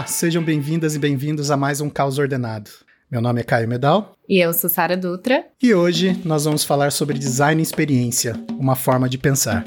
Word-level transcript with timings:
Olá, 0.00 0.06
sejam 0.06 0.42
bem-vindas 0.42 0.94
e 0.94 0.98
bem-vindos 0.98 1.50
a 1.50 1.58
mais 1.58 1.82
um 1.82 1.90
Caos 1.90 2.18
Ordenado. 2.18 2.70
Meu 3.10 3.20
nome 3.20 3.42
é 3.42 3.44
Caio 3.44 3.68
Medal. 3.68 4.16
E 4.26 4.38
eu 4.38 4.50
sou 4.54 4.70
Sara 4.70 4.96
Dutra. 4.96 5.44
E 5.62 5.74
hoje 5.74 6.18
nós 6.24 6.46
vamos 6.46 6.64
falar 6.64 6.90
sobre 6.90 7.18
design 7.18 7.60
e 7.60 7.62
experiência, 7.62 8.34
uma 8.58 8.74
forma 8.74 9.10
de 9.10 9.18
pensar. 9.18 9.62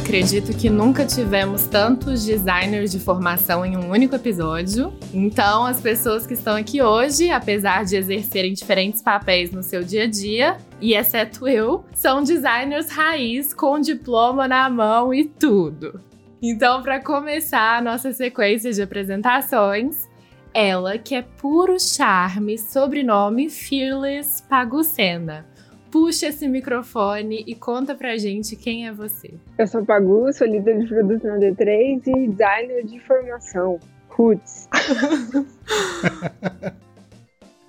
Acredito 0.00 0.56
que 0.56 0.70
nunca 0.70 1.04
tivemos 1.04 1.66
tantos 1.66 2.24
designers 2.24 2.90
de 2.90 2.98
formação 2.98 3.66
em 3.66 3.76
um 3.76 3.90
único 3.90 4.16
episódio. 4.16 4.92
Então, 5.12 5.66
as 5.66 5.78
pessoas 5.78 6.26
que 6.26 6.32
estão 6.32 6.56
aqui 6.56 6.80
hoje, 6.80 7.30
apesar 7.30 7.84
de 7.84 7.96
exercerem 7.96 8.54
diferentes 8.54 9.02
papéis 9.02 9.52
no 9.52 9.62
seu 9.62 9.82
dia 9.82 10.04
a 10.04 10.06
dia, 10.06 10.56
e 10.80 10.94
exceto 10.94 11.46
eu, 11.46 11.84
são 11.92 12.22
designers 12.22 12.90
raiz 12.90 13.52
com 13.52 13.78
diploma 13.78 14.48
na 14.48 14.70
mão 14.70 15.12
e 15.12 15.26
tudo. 15.26 16.00
Então, 16.42 16.82
para 16.82 16.98
começar 17.00 17.76
a 17.76 17.82
nossa 17.82 18.10
sequência 18.10 18.72
de 18.72 18.80
apresentações, 18.80 20.08
ela 20.54 20.96
que 20.96 21.14
é 21.14 21.20
puro 21.20 21.78
charme, 21.78 22.56
sobrenome 22.56 23.50
Fearless 23.50 24.42
Pagucena 24.48 25.49
puxa 25.90 26.28
esse 26.28 26.46
microfone 26.46 27.42
e 27.46 27.54
conta 27.54 27.94
pra 27.94 28.16
gente 28.16 28.56
quem 28.56 28.86
é 28.86 28.92
você. 28.92 29.32
Eu 29.58 29.66
sou 29.66 29.84
Pagu, 29.84 30.32
sou 30.32 30.46
líder 30.46 30.80
de 30.80 30.86
produção 30.86 31.38
D3 31.38 32.02
e 32.06 32.28
designer 32.28 32.84
de 32.84 33.00
formação. 33.00 33.78
Roots. 34.08 34.68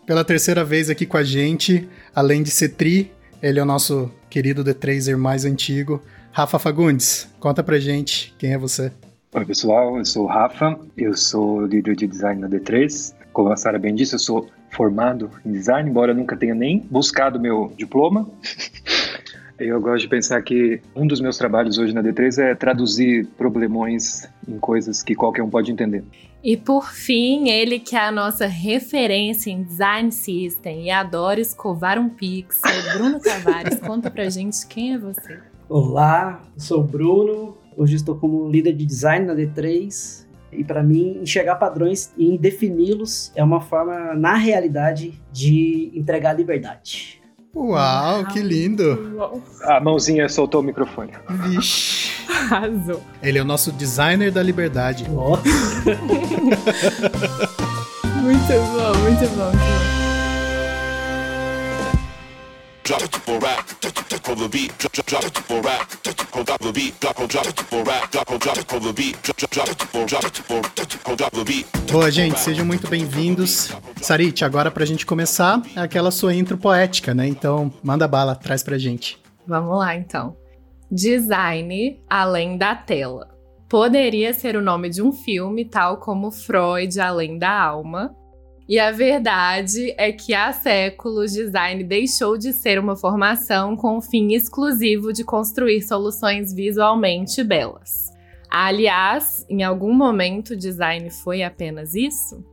Pela 0.05 0.25
terceira 0.25 0.63
vez 0.63 0.89
aqui 0.89 1.05
com 1.05 1.17
a 1.17 1.23
gente, 1.23 1.87
além 2.13 2.43
de 2.43 2.51
ser 2.51 2.69
tri, 2.69 3.11
ele 3.41 3.59
é 3.59 3.63
o 3.63 3.65
nosso 3.65 4.11
querido 4.29 4.63
D3er 4.63 5.15
mais 5.15 5.45
antigo, 5.45 6.01
Rafa 6.31 6.59
Fagundes. 6.59 7.29
Conta 7.39 7.63
pra 7.63 7.79
gente 7.79 8.35
quem 8.37 8.53
é 8.53 8.57
você. 8.57 8.91
Oi, 9.33 9.45
pessoal, 9.45 9.97
eu 9.97 10.03
sou 10.03 10.25
o 10.25 10.27
Rafa, 10.27 10.77
eu 10.97 11.15
sou 11.15 11.65
líder 11.65 11.95
de 11.95 12.07
design 12.07 12.41
na 12.41 12.49
D3. 12.49 13.13
Como 13.31 13.49
a 13.49 13.55
Sara 13.55 13.79
bem 13.79 13.95
disse, 13.95 14.15
eu 14.15 14.19
sou 14.19 14.49
formado 14.71 15.29
em 15.45 15.51
design, 15.51 15.89
embora 15.89 16.11
eu 16.11 16.15
nunca 16.15 16.35
tenha 16.35 16.55
nem 16.55 16.79
buscado 16.89 17.39
meu 17.39 17.71
diploma. 17.77 18.27
Eu 19.59 19.79
gosto 19.79 20.01
de 20.01 20.07
pensar 20.07 20.41
que 20.41 20.81
um 20.95 21.05
dos 21.05 21.21
meus 21.21 21.37
trabalhos 21.37 21.77
hoje 21.77 21.93
na 21.93 22.01
D3 22.01 22.41
é 22.41 22.55
traduzir 22.55 23.27
problemões 23.37 24.27
em 24.47 24.57
coisas 24.57 25.03
que 25.03 25.13
qualquer 25.13 25.43
um 25.43 25.51
pode 25.51 25.71
entender. 25.71 26.03
E 26.43 26.57
por 26.57 26.91
fim, 26.91 27.47
ele 27.47 27.77
que 27.77 27.95
é 27.95 28.07
a 28.07 28.11
nossa 28.11 28.47
referência 28.47 29.51
em 29.51 29.61
design 29.61 30.11
system 30.11 30.85
e 30.85 30.89
adora 30.89 31.39
escovar 31.39 31.99
um 31.99 32.09
pixel, 32.09 32.71
Bruno 32.95 33.19
Tavares, 33.19 33.77
conta 33.85 34.09
pra 34.09 34.27
gente 34.31 34.65
quem 34.65 34.95
é 34.95 34.97
você. 34.97 35.37
Olá, 35.69 36.41
sou 36.57 36.79
o 36.79 36.83
Bruno, 36.83 37.55
hoje 37.77 37.97
estou 37.97 38.15
como 38.15 38.49
líder 38.49 38.73
de 38.73 38.83
design 38.83 39.27
na 39.27 39.35
D3 39.35 40.25
e 40.51 40.63
para 40.63 40.83
mim, 40.83 41.19
enxergar 41.21 41.55
padrões 41.55 42.11
e 42.17 42.37
defini-los 42.37 43.31
é 43.35 43.43
uma 43.43 43.61
forma, 43.61 44.13
na 44.13 44.35
realidade, 44.35 45.13
de 45.31 45.91
entregar 45.95 46.33
liberdade. 46.33 47.21
Uau, 47.53 48.25
que 48.27 48.39
lindo! 48.39 49.17
A 49.63 49.79
mãozinha 49.81 50.29
soltou 50.29 50.61
o 50.61 50.63
microfone. 50.63 51.11
Vixe. 51.29 52.11
Arrasou. 52.29 53.03
Ele 53.21 53.37
é 53.39 53.41
o 53.41 53.45
nosso 53.45 53.73
designer 53.73 54.31
da 54.31 54.41
liberdade. 54.41 55.05
Oh. 55.09 55.35
muito 58.21 58.47
bom, 58.47 58.97
muito 59.03 59.27
bom. 59.35 59.51
Drop 62.91 63.03
it 63.03 63.15
for 63.15 63.39
rap, 63.39 63.65
for 64.21 64.35
the 64.35 64.49
beat. 64.49 64.77
Drop, 64.77 65.23
it 65.23 65.37
for 65.37 65.61
rap, 65.61 65.87
the 66.59 66.71
beat. 66.73 66.99
Drop, 66.99 67.15
drop 67.25 67.47
it 67.47 67.59
for 67.61 67.83
rap, 67.85 68.11
drop, 68.11 68.27
drop 68.37 68.57
it 68.57 68.69
for 68.69 68.81
the 68.81 68.91
beat. 68.91 69.15
Drop, 69.23 69.49
drop 69.49 69.69
it 69.69 69.81
for, 69.81 70.05
drop 70.05 70.25
it 70.25 70.37
for, 70.37 71.15
drop 71.15 71.31
the 71.31 71.43
beat. 71.45 71.65
Boa, 71.89 72.11
gente, 72.11 72.37
sejam 72.41 72.65
muito 72.65 72.89
bem-vindos. 72.89 73.73
Sarit, 74.01 74.43
agora 74.43 74.69
pra 74.69 74.83
gente 74.83 75.05
começar, 75.05 75.61
é 75.73 75.79
aquela 75.79 76.11
sua 76.11 76.35
intro 76.35 76.57
poética, 76.57 77.13
né? 77.13 77.25
Então, 77.25 77.71
manda 77.81 78.09
bala, 78.09 78.35
traz 78.35 78.61
pra 78.61 78.77
gente. 78.77 79.17
Vamos 79.47 79.79
lá, 79.79 79.95
então. 79.95 80.35
Design 80.91 82.03
além 82.09 82.57
da 82.57 82.75
tela. 82.75 83.29
Poderia 83.69 84.33
ser 84.33 84.57
o 84.57 84.61
nome 84.61 84.89
de 84.89 85.01
um 85.01 85.13
filme, 85.13 85.63
tal 85.63 85.95
como 85.95 86.29
Freud 86.29 86.99
Além 86.99 87.37
da 87.37 87.57
Alma, 87.57 88.13
e 88.67 88.79
a 88.79 88.91
verdade 88.91 89.93
é 89.97 90.11
que 90.11 90.33
há 90.33 90.53
séculos 90.53 91.33
design 91.33 91.83
deixou 91.83 92.37
de 92.37 92.53
ser 92.53 92.79
uma 92.79 92.95
formação 92.95 93.75
com 93.75 93.97
o 93.97 94.01
fim 94.01 94.33
exclusivo 94.33 95.11
de 95.11 95.23
construir 95.23 95.81
soluções 95.81 96.53
visualmente 96.53 97.43
belas. 97.43 98.11
Aliás, 98.49 99.45
em 99.49 99.63
algum 99.63 99.93
momento 99.93 100.55
design 100.55 101.09
foi 101.09 101.43
apenas 101.43 101.95
isso? 101.95 102.43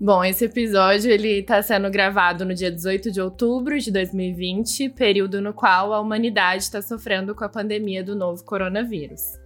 Bom, 0.00 0.24
esse 0.24 0.46
episódio 0.46 1.10
ele 1.10 1.40
está 1.40 1.62
sendo 1.62 1.88
gravado 1.88 2.44
no 2.44 2.54
dia 2.54 2.72
18 2.72 3.12
de 3.12 3.20
outubro 3.20 3.78
de 3.78 3.92
2020, 3.92 4.88
período 4.88 5.40
no 5.40 5.52
qual 5.52 5.92
a 5.92 6.00
humanidade 6.00 6.64
está 6.64 6.82
sofrendo 6.82 7.34
com 7.36 7.44
a 7.44 7.48
pandemia 7.48 8.02
do 8.02 8.16
novo 8.16 8.42
coronavírus. 8.44 9.41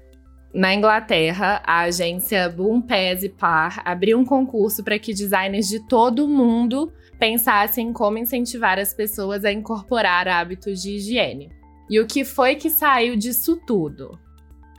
Na 0.56 0.72
Inglaterra, 0.72 1.62
a 1.66 1.80
agência 1.80 2.48
Boom 2.48 2.80
Pez 2.80 3.28
Par 3.38 3.82
abriu 3.84 4.18
um 4.18 4.24
concurso 4.24 4.82
para 4.82 4.98
que 4.98 5.12
designers 5.12 5.68
de 5.68 5.86
todo 5.86 6.24
o 6.24 6.28
mundo 6.28 6.90
pensassem 7.18 7.88
em 7.88 7.92
como 7.92 8.16
incentivar 8.16 8.78
as 8.78 8.94
pessoas 8.94 9.44
a 9.44 9.52
incorporar 9.52 10.26
hábitos 10.26 10.80
de 10.80 10.92
higiene. 10.92 11.50
E 11.90 12.00
o 12.00 12.06
que 12.06 12.24
foi 12.24 12.54
que 12.54 12.70
saiu 12.70 13.16
disso 13.16 13.60
tudo? 13.66 14.18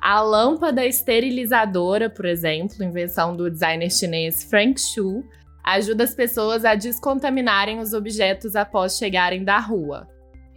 A 0.02 0.20
lâmpada 0.20 0.84
esterilizadora, 0.84 2.10
por 2.10 2.26
exemplo, 2.26 2.84
invenção 2.84 3.36
do 3.36 3.48
designer 3.48 3.92
chinês 3.92 4.44
Frank 4.46 4.82
Xu, 4.82 5.24
ajuda 5.64 6.06
as 6.06 6.16
pessoas 6.16 6.66
a 6.66 6.74
descontaminarem 6.74 7.78
os 7.78 7.94
objetos 7.94 8.56
após 8.56 8.98
chegarem 8.98 9.44
da 9.44 9.60
rua. 9.60 10.08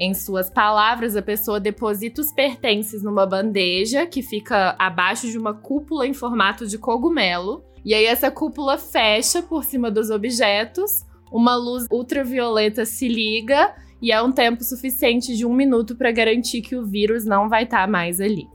Em 0.03 0.15
suas 0.15 0.49
palavras, 0.49 1.15
a 1.15 1.21
pessoa 1.21 1.61
deposita 1.61 2.23
os 2.23 2.33
pertences 2.33 3.03
numa 3.03 3.27
bandeja 3.27 4.07
que 4.07 4.23
fica 4.23 4.75
abaixo 4.79 5.31
de 5.31 5.37
uma 5.37 5.53
cúpula 5.53 6.07
em 6.07 6.15
formato 6.15 6.67
de 6.67 6.79
cogumelo. 6.79 7.63
E 7.85 7.93
aí 7.93 8.07
essa 8.07 8.31
cúpula 8.31 8.79
fecha 8.79 9.43
por 9.43 9.63
cima 9.63 9.91
dos 9.91 10.09
objetos, 10.09 11.05
uma 11.31 11.55
luz 11.55 11.87
ultravioleta 11.91 12.87
se 12.87 13.07
liga 13.09 13.75
e 14.01 14.11
é 14.11 14.23
um 14.23 14.33
tempo 14.33 14.65
suficiente 14.65 15.37
de 15.37 15.45
um 15.45 15.53
minuto 15.53 15.95
para 15.95 16.11
garantir 16.11 16.63
que 16.63 16.75
o 16.75 16.87
vírus 16.87 17.27
não 17.27 17.51
vai 17.51 17.65
estar 17.65 17.83
tá 17.83 17.87
mais 17.87 18.23
ali. 18.23 18.49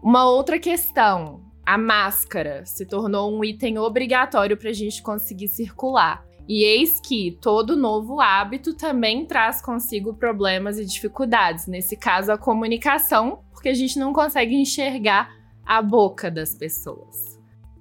Uma 0.00 0.30
outra 0.30 0.60
questão: 0.60 1.40
a 1.66 1.76
máscara 1.76 2.64
se 2.64 2.86
tornou 2.86 3.36
um 3.36 3.42
item 3.42 3.78
obrigatório 3.78 4.56
para 4.56 4.70
a 4.70 4.72
gente 4.72 5.02
conseguir 5.02 5.48
circular. 5.48 6.24
E 6.54 6.64
eis 6.64 7.00
que 7.00 7.38
todo 7.40 7.74
novo 7.74 8.20
hábito 8.20 8.74
também 8.74 9.24
traz 9.24 9.62
consigo 9.62 10.12
problemas 10.12 10.78
e 10.78 10.84
dificuldades, 10.84 11.66
nesse 11.66 11.96
caso 11.96 12.30
a 12.30 12.36
comunicação, 12.36 13.38
porque 13.50 13.70
a 13.70 13.74
gente 13.74 13.98
não 13.98 14.12
consegue 14.12 14.54
enxergar 14.54 15.34
a 15.64 15.80
boca 15.80 16.30
das 16.30 16.54
pessoas. 16.54 17.40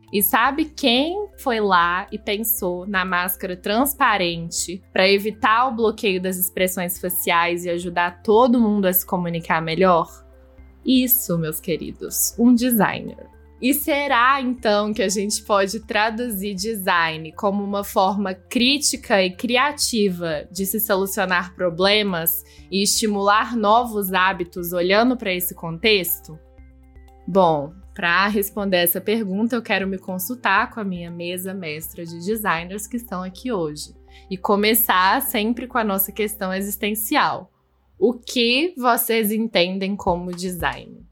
E 0.09 0.23
sabe 0.23 0.63
quem 0.63 1.27
foi 1.37 1.59
lá 1.59 2.07
e 2.13 2.17
pensou 2.17 2.87
na 2.87 3.03
máscara 3.03 3.57
transparente 3.57 4.81
para 4.93 5.05
evitar 5.05 5.67
o 5.67 5.75
bloqueio 5.75 6.21
das 6.21 6.37
expressões 6.37 6.97
faciais 6.97 7.65
e 7.65 7.69
ajudar 7.69 8.23
todo 8.23 8.57
mundo 8.57 8.85
a 8.85 8.93
se 8.93 9.05
comunicar 9.05 9.61
melhor? 9.61 10.07
Isso, 10.85 11.37
meus 11.37 11.59
queridos, 11.59 12.33
um 12.39 12.55
designer. 12.55 13.40
E 13.61 13.75
será 13.75 14.41
então 14.41 14.91
que 14.91 15.03
a 15.03 15.09
gente 15.09 15.43
pode 15.43 15.81
traduzir 15.81 16.55
design 16.55 17.31
como 17.33 17.63
uma 17.63 17.83
forma 17.83 18.33
crítica 18.33 19.23
e 19.23 19.29
criativa 19.29 20.47
de 20.51 20.65
se 20.65 20.79
solucionar 20.79 21.53
problemas 21.53 22.43
e 22.71 22.81
estimular 22.81 23.55
novos 23.55 24.11
hábitos 24.13 24.73
olhando 24.73 25.15
para 25.15 25.31
esse 25.31 25.53
contexto? 25.53 26.39
Bom, 27.27 27.71
para 27.93 28.27
responder 28.29 28.77
essa 28.77 28.99
pergunta, 28.99 29.55
eu 29.55 29.61
quero 29.61 29.87
me 29.87 29.99
consultar 29.99 30.71
com 30.71 30.79
a 30.79 30.83
minha 30.83 31.11
mesa 31.11 31.53
mestra 31.53 32.03
de 32.03 32.17
designers 32.25 32.87
que 32.87 32.97
estão 32.97 33.21
aqui 33.21 33.51
hoje 33.51 33.93
e 34.27 34.37
começar 34.37 35.21
sempre 35.21 35.67
com 35.67 35.77
a 35.77 35.83
nossa 35.83 36.11
questão 36.11 36.51
existencial. 36.51 37.51
O 37.99 38.13
que 38.13 38.73
vocês 38.75 39.31
entendem 39.31 39.95
como 39.95 40.31
design? 40.31 41.05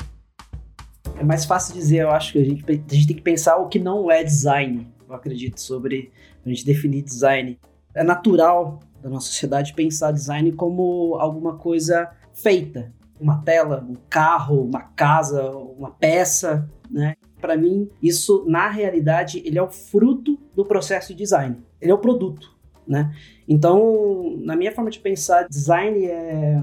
É 1.17 1.23
mais 1.23 1.45
fácil 1.45 1.73
dizer, 1.73 2.00
eu 2.03 2.11
acho 2.11 2.33
que 2.33 2.39
a 2.39 2.44
gente, 2.44 2.63
a 2.67 2.94
gente 2.94 3.07
tem 3.07 3.15
que 3.15 3.21
pensar 3.21 3.57
o 3.57 3.67
que 3.67 3.79
não 3.79 4.09
é 4.09 4.23
design, 4.23 4.88
eu 5.07 5.15
acredito, 5.15 5.59
sobre 5.59 6.11
a 6.45 6.50
gente 6.50 6.65
definir 6.65 7.01
design. 7.01 7.59
É 7.94 8.03
natural 8.03 8.79
da 9.01 9.09
nossa 9.09 9.27
sociedade 9.27 9.73
pensar 9.73 10.11
design 10.11 10.51
como 10.51 11.15
alguma 11.15 11.57
coisa 11.57 12.09
feita, 12.33 12.94
uma 13.19 13.41
tela, 13.41 13.85
um 13.88 13.95
carro, 14.09 14.63
uma 14.63 14.81
casa, 14.81 15.50
uma 15.50 15.91
peça, 15.91 16.69
né? 16.89 17.15
Para 17.41 17.55
mim, 17.57 17.89
isso 18.01 18.45
na 18.47 18.69
realidade 18.69 19.41
ele 19.45 19.57
é 19.57 19.62
o 19.62 19.69
fruto 19.69 20.38
do 20.55 20.65
processo 20.65 21.09
de 21.09 21.15
design. 21.15 21.57
Ele 21.79 21.91
é 21.91 21.94
o 21.94 22.00
produto. 22.00 22.57
né? 22.88 23.13
Então, 23.47 24.38
na 24.39 24.55
minha 24.55 24.73
forma 24.73 24.89
de 24.89 25.00
pensar, 25.00 25.47
design 25.47 26.05
é 26.05 26.62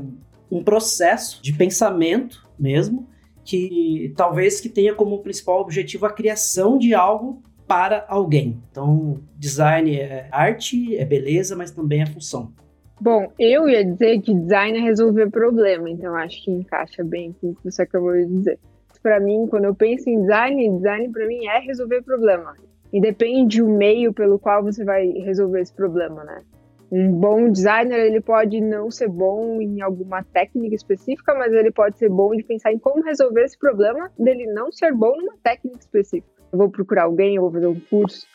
um 0.51 0.63
processo 0.63 1.43
de 1.43 1.53
pensamento 1.53 2.47
mesmo, 2.59 3.09
que 3.47 4.13
talvez 4.17 4.61
que 4.61 4.69
tenha 4.69 4.95
como 4.95 5.23
principal 5.23 5.61
objetivo 5.61 6.05
a 6.05 6.13
criação 6.13 6.77
de 6.77 6.93
algo 6.93 7.41
para 7.67 8.05
alguém. 8.09 8.61
Então, 8.71 9.21
design 9.37 9.97
é 9.97 10.29
arte, 10.31 10.97
é 10.97 11.05
beleza, 11.05 11.57
mas 11.57 11.71
também 11.71 12.03
é 12.03 12.07
função. 12.07 12.53
Bom, 13.01 13.31
eu 13.39 13.69
ia 13.69 13.85
dizer 13.85 14.21
que 14.21 14.35
design 14.35 14.79
é 14.79 14.81
resolver 14.81 15.31
problema, 15.31 15.89
então 15.89 16.15
acho 16.15 16.43
que 16.43 16.51
encaixa 16.51 17.05
bem 17.05 17.35
com 17.41 17.51
o 17.51 17.55
que 17.55 17.71
você 17.71 17.83
acabou 17.83 18.13
de 18.13 18.27
dizer. 18.27 18.59
Para 19.03 19.21
mim, 19.21 19.47
quando 19.49 19.65
eu 19.65 19.75
penso 19.75 20.09
em 20.09 20.23
design, 20.23 20.77
design 20.77 21.09
para 21.11 21.27
mim 21.27 21.47
é 21.47 21.61
resolver 21.61 22.03
problema. 22.03 22.55
E 22.93 23.01
depende 23.01 23.63
o 23.63 23.69
meio 23.69 24.13
pelo 24.13 24.39
qual 24.39 24.63
você 24.63 24.85
vai 24.85 25.09
resolver 25.09 25.61
esse 25.61 25.73
problema, 25.73 26.25
né? 26.25 26.43
Um 26.91 27.11
bom 27.13 27.51
designer, 27.51 27.99
ele 27.99 28.21
pode 28.21 28.61
não 28.61 28.91
ser 28.91 29.09
bom 29.09 29.61
em 29.61 29.81
alguma 29.81 30.23
técnica 30.23 30.75
específica, 30.75 31.35
mas 31.35 31.53
ele 31.53 31.73
pode 31.73 31.99
ser 31.99 32.09
bom 32.09 32.31
de 32.35 32.45
pensar 32.45 32.73
em 32.73 32.79
como 32.79 33.03
resolver 33.03 33.43
esse 33.43 33.59
problema 33.59 34.11
dele 34.19 34.47
não 34.47 34.71
ser 34.71 34.93
bom 34.93 35.17
numa 35.17 35.37
técnica 35.43 35.79
específica. 35.81 36.31
Eu 36.53 36.59
vou 36.59 36.71
procurar 36.71 37.05
alguém, 37.05 37.37
eu 37.37 37.43
vou 37.43 37.53
fazer 37.53 37.67
um 37.67 37.81
curso. 37.81 38.27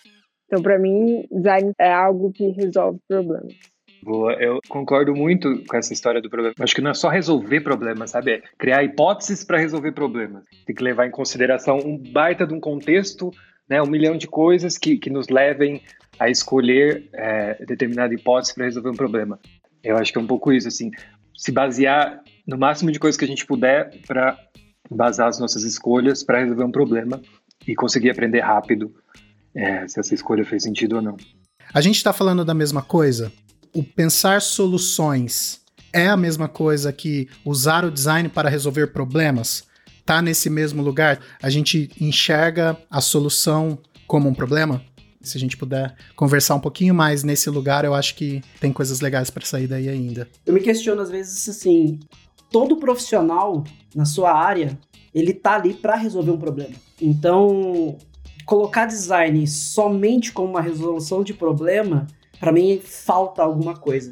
Então, 0.48 0.62
para 0.62 0.78
mim, 0.78 1.26
design 1.32 1.72
é 1.80 1.94
algo 1.94 2.32
que 2.34 2.50
resolve 2.50 3.00
problemas. 3.08 3.54
Boa, 4.04 4.34
eu 4.34 4.60
concordo 4.68 5.16
muito 5.16 5.64
com 5.66 5.78
essa 5.78 5.94
história 5.94 6.22
do 6.22 6.30
problema. 6.30 6.56
Acho 6.60 6.76
que 6.76 6.82
não 6.82 6.92
é 6.92 6.94
só 6.94 7.08
resolver 7.08 7.62
problemas, 7.62 8.10
sabe? 8.10 8.32
É 8.32 8.42
criar 8.58 8.84
hipóteses 8.84 9.44
para 9.44 9.60
resolver 9.60 9.92
problemas. 9.92 10.44
Tem 10.66 10.76
que 10.76 10.84
levar 10.84 11.06
em 11.06 11.12
consideração 11.12 11.78
um 11.78 11.98
baita 11.98 12.46
de 12.46 12.54
um 12.54 12.60
contexto, 12.60 13.32
né? 13.70 13.82
Um 13.82 13.88
milhão 13.88 14.18
de 14.18 14.28
coisas 14.28 14.78
que, 14.78 14.98
que 14.98 15.10
nos 15.10 15.30
levem 15.30 15.82
a 16.22 16.30
escolher 16.30 17.10
é, 17.14 17.66
determinada 17.66 18.14
hipótese 18.14 18.54
para 18.54 18.66
resolver 18.66 18.92
um 18.92 18.96
problema. 18.96 19.40
Eu 19.84 19.98
acho 19.98 20.12
que 20.12 20.20
é 20.20 20.22
um 20.22 20.28
pouco 20.28 20.54
isso, 20.54 20.68
assim, 20.68 20.92
se 21.36 21.52
basear 21.52 22.22
no 22.46 22.60
máximo 22.60 22.92
de 22.92 23.00
coisas 23.00 23.18
que 23.18 23.26
a 23.26 23.28
gente 23.28 23.44
puder 23.44 23.90
para 24.06 24.38
basar 24.88 25.30
as 25.30 25.40
nossas 25.40 25.64
escolhas 25.64 26.22
para 26.22 26.42
resolver 26.42 26.64
um 26.64 26.72
problema 26.72 27.20
e 27.68 27.74
conseguir 27.74 28.12
aprender 28.12 28.42
rápido 28.42 28.94
é, 29.56 29.88
se 29.88 30.00
essa 30.00 30.14
escolha 30.14 30.46
fez 30.46 30.62
sentido 30.62 30.98
ou 30.98 31.02
não. 31.02 31.18
A 31.74 31.82
gente 31.82 31.96
está 31.96 32.14
falando 32.14 32.46
da 32.46 32.54
mesma 32.54 32.84
coisa? 32.84 33.32
O 33.74 33.84
pensar 33.84 34.44
soluções 34.44 35.60
é 35.92 36.08
a 36.08 36.16
mesma 36.16 36.48
coisa 36.48 36.94
que 36.94 37.28
usar 37.44 37.84
o 37.84 37.90
design 37.90 38.30
para 38.30 38.48
resolver 38.48 38.94
problemas? 38.94 39.64
Tá 40.06 40.22
nesse 40.22 40.52
mesmo 40.52 40.84
lugar? 40.84 41.20
A 41.42 41.50
gente 41.50 41.90
enxerga 42.00 42.78
a 42.92 43.02
solução 43.02 43.80
como 44.06 44.30
um 44.30 44.36
problema? 44.36 44.84
Se 45.22 45.38
a 45.38 45.40
gente 45.40 45.56
puder 45.56 45.96
conversar 46.16 46.56
um 46.56 46.60
pouquinho 46.60 46.94
mais 46.94 47.24
nesse 47.24 47.50
lugar, 47.50 47.86
eu 47.86 47.94
acho 47.94 48.16
que 48.16 48.42
tem 48.60 48.74
coisas 48.74 49.02
legais 49.02 49.30
para 49.30 49.46
sair 49.46 49.68
daí 49.68 49.88
ainda. 49.88 50.28
Eu 50.46 50.54
me 50.54 50.60
questiono 50.60 51.02
às 51.02 51.10
vezes 51.10 51.48
assim, 51.48 52.00
todo 52.52 52.78
profissional 52.78 53.64
na 53.96 54.06
sua 54.06 54.34
área, 54.34 54.78
ele 55.14 55.34
tá 55.34 55.56
ali 55.56 55.74
para 55.74 55.96
resolver 55.96 56.32
um 56.32 56.38
problema. 56.38 56.74
Então, 57.02 57.98
colocar 58.46 58.86
design 58.86 59.46
somente 59.48 60.32
como 60.32 60.50
uma 60.50 60.62
resolução 60.62 61.24
de 61.24 61.34
problema, 61.34 62.08
para 62.40 62.52
mim 62.52 62.80
falta 62.84 63.42
alguma 63.42 63.76
coisa. 63.76 64.12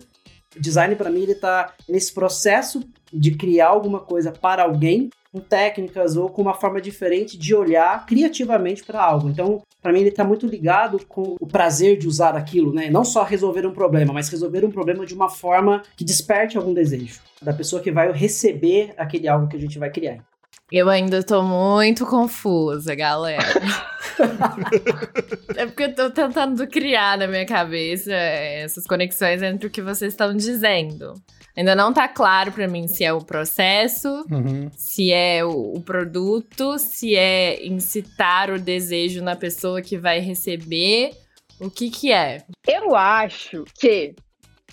Design 0.59 0.95
para 0.95 1.09
mim 1.09 1.21
ele 1.21 1.35
tá 1.35 1.73
nesse 1.87 2.13
processo 2.13 2.83
de 3.11 3.31
criar 3.31 3.67
alguma 3.67 3.99
coisa 3.99 4.31
para 4.31 4.63
alguém 4.63 5.09
com 5.31 5.39
técnicas 5.39 6.15
ou 6.15 6.29
com 6.29 6.41
uma 6.41 6.53
forma 6.53 6.81
diferente 6.81 7.37
de 7.37 7.53
olhar 7.53 8.05
criativamente 8.05 8.83
para 8.83 9.03
algo. 9.03 9.29
Então, 9.29 9.61
para 9.81 9.93
mim, 9.93 9.99
ele 9.99 10.09
está 10.09 10.23
muito 10.23 10.47
ligado 10.47 11.05
com 11.05 11.35
o 11.39 11.47
prazer 11.47 11.97
de 11.97 12.07
usar 12.07 12.35
aquilo, 12.35 12.73
né? 12.73 12.89
Não 12.89 13.05
só 13.05 13.23
resolver 13.23 13.65
um 13.65 13.73
problema, 13.73 14.11
mas 14.13 14.29
resolver 14.29 14.65
um 14.65 14.71
problema 14.71 15.05
de 15.05 15.13
uma 15.13 15.29
forma 15.29 15.83
que 15.95 16.03
desperte 16.03 16.57
algum 16.57 16.73
desejo 16.73 17.21
da 17.41 17.53
pessoa 17.53 17.81
que 17.81 17.91
vai 17.91 18.11
receber 18.11 18.93
aquele 18.97 19.27
algo 19.27 19.47
que 19.47 19.55
a 19.55 19.59
gente 19.59 19.79
vai 19.79 19.89
criar. 19.89 20.23
Eu 20.71 20.87
ainda 20.87 21.23
tô 21.23 21.41
muito 21.41 22.05
confusa, 22.05 22.93
galera. 22.93 23.41
é 25.57 25.65
porque 25.65 25.83
eu 25.83 25.95
tô 25.95 26.11
tentando 26.11 26.67
criar 26.67 27.17
na 27.17 27.27
minha 27.27 27.45
cabeça 27.45 28.13
essas 28.13 28.85
conexões 28.85 29.41
entre 29.41 29.67
o 29.67 29.71
que 29.71 29.81
vocês 29.81 30.13
estão 30.13 30.35
dizendo. 30.35 31.15
Ainda 31.57 31.75
não 31.75 31.91
tá 31.91 32.07
claro 32.07 32.51
para 32.51 32.67
mim 32.67 32.87
se 32.87 33.03
é 33.03 33.11
o 33.11 33.19
processo, 33.19 34.23
uhum. 34.31 34.69
se 34.77 35.11
é 35.11 35.43
o, 35.43 35.73
o, 35.73 35.81
produto, 35.81 36.77
se 36.77 37.15
é 37.15 37.65
incitar 37.65 38.51
o 38.51 38.59
desejo 38.59 39.23
na 39.23 39.35
pessoa 39.35 39.81
que 39.81 39.97
vai 39.97 40.19
receber. 40.19 41.11
O 41.59 41.69
que 41.69 41.89
que 41.89 42.11
é? 42.11 42.43
Eu 42.67 42.95
acho 42.95 43.65
que, 43.77 44.15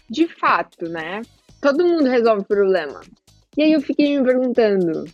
de 0.08 0.28
fato, 0.28 0.88
né? 0.88 1.22
Todo 1.60 1.84
mundo 1.84 2.08
resolve 2.08 2.44
problema. 2.44 3.00
E 3.56 3.62
aí 3.62 3.72
eu 3.72 3.80
fiquei 3.80 4.18
me 4.18 4.24
perguntando, 4.24 5.04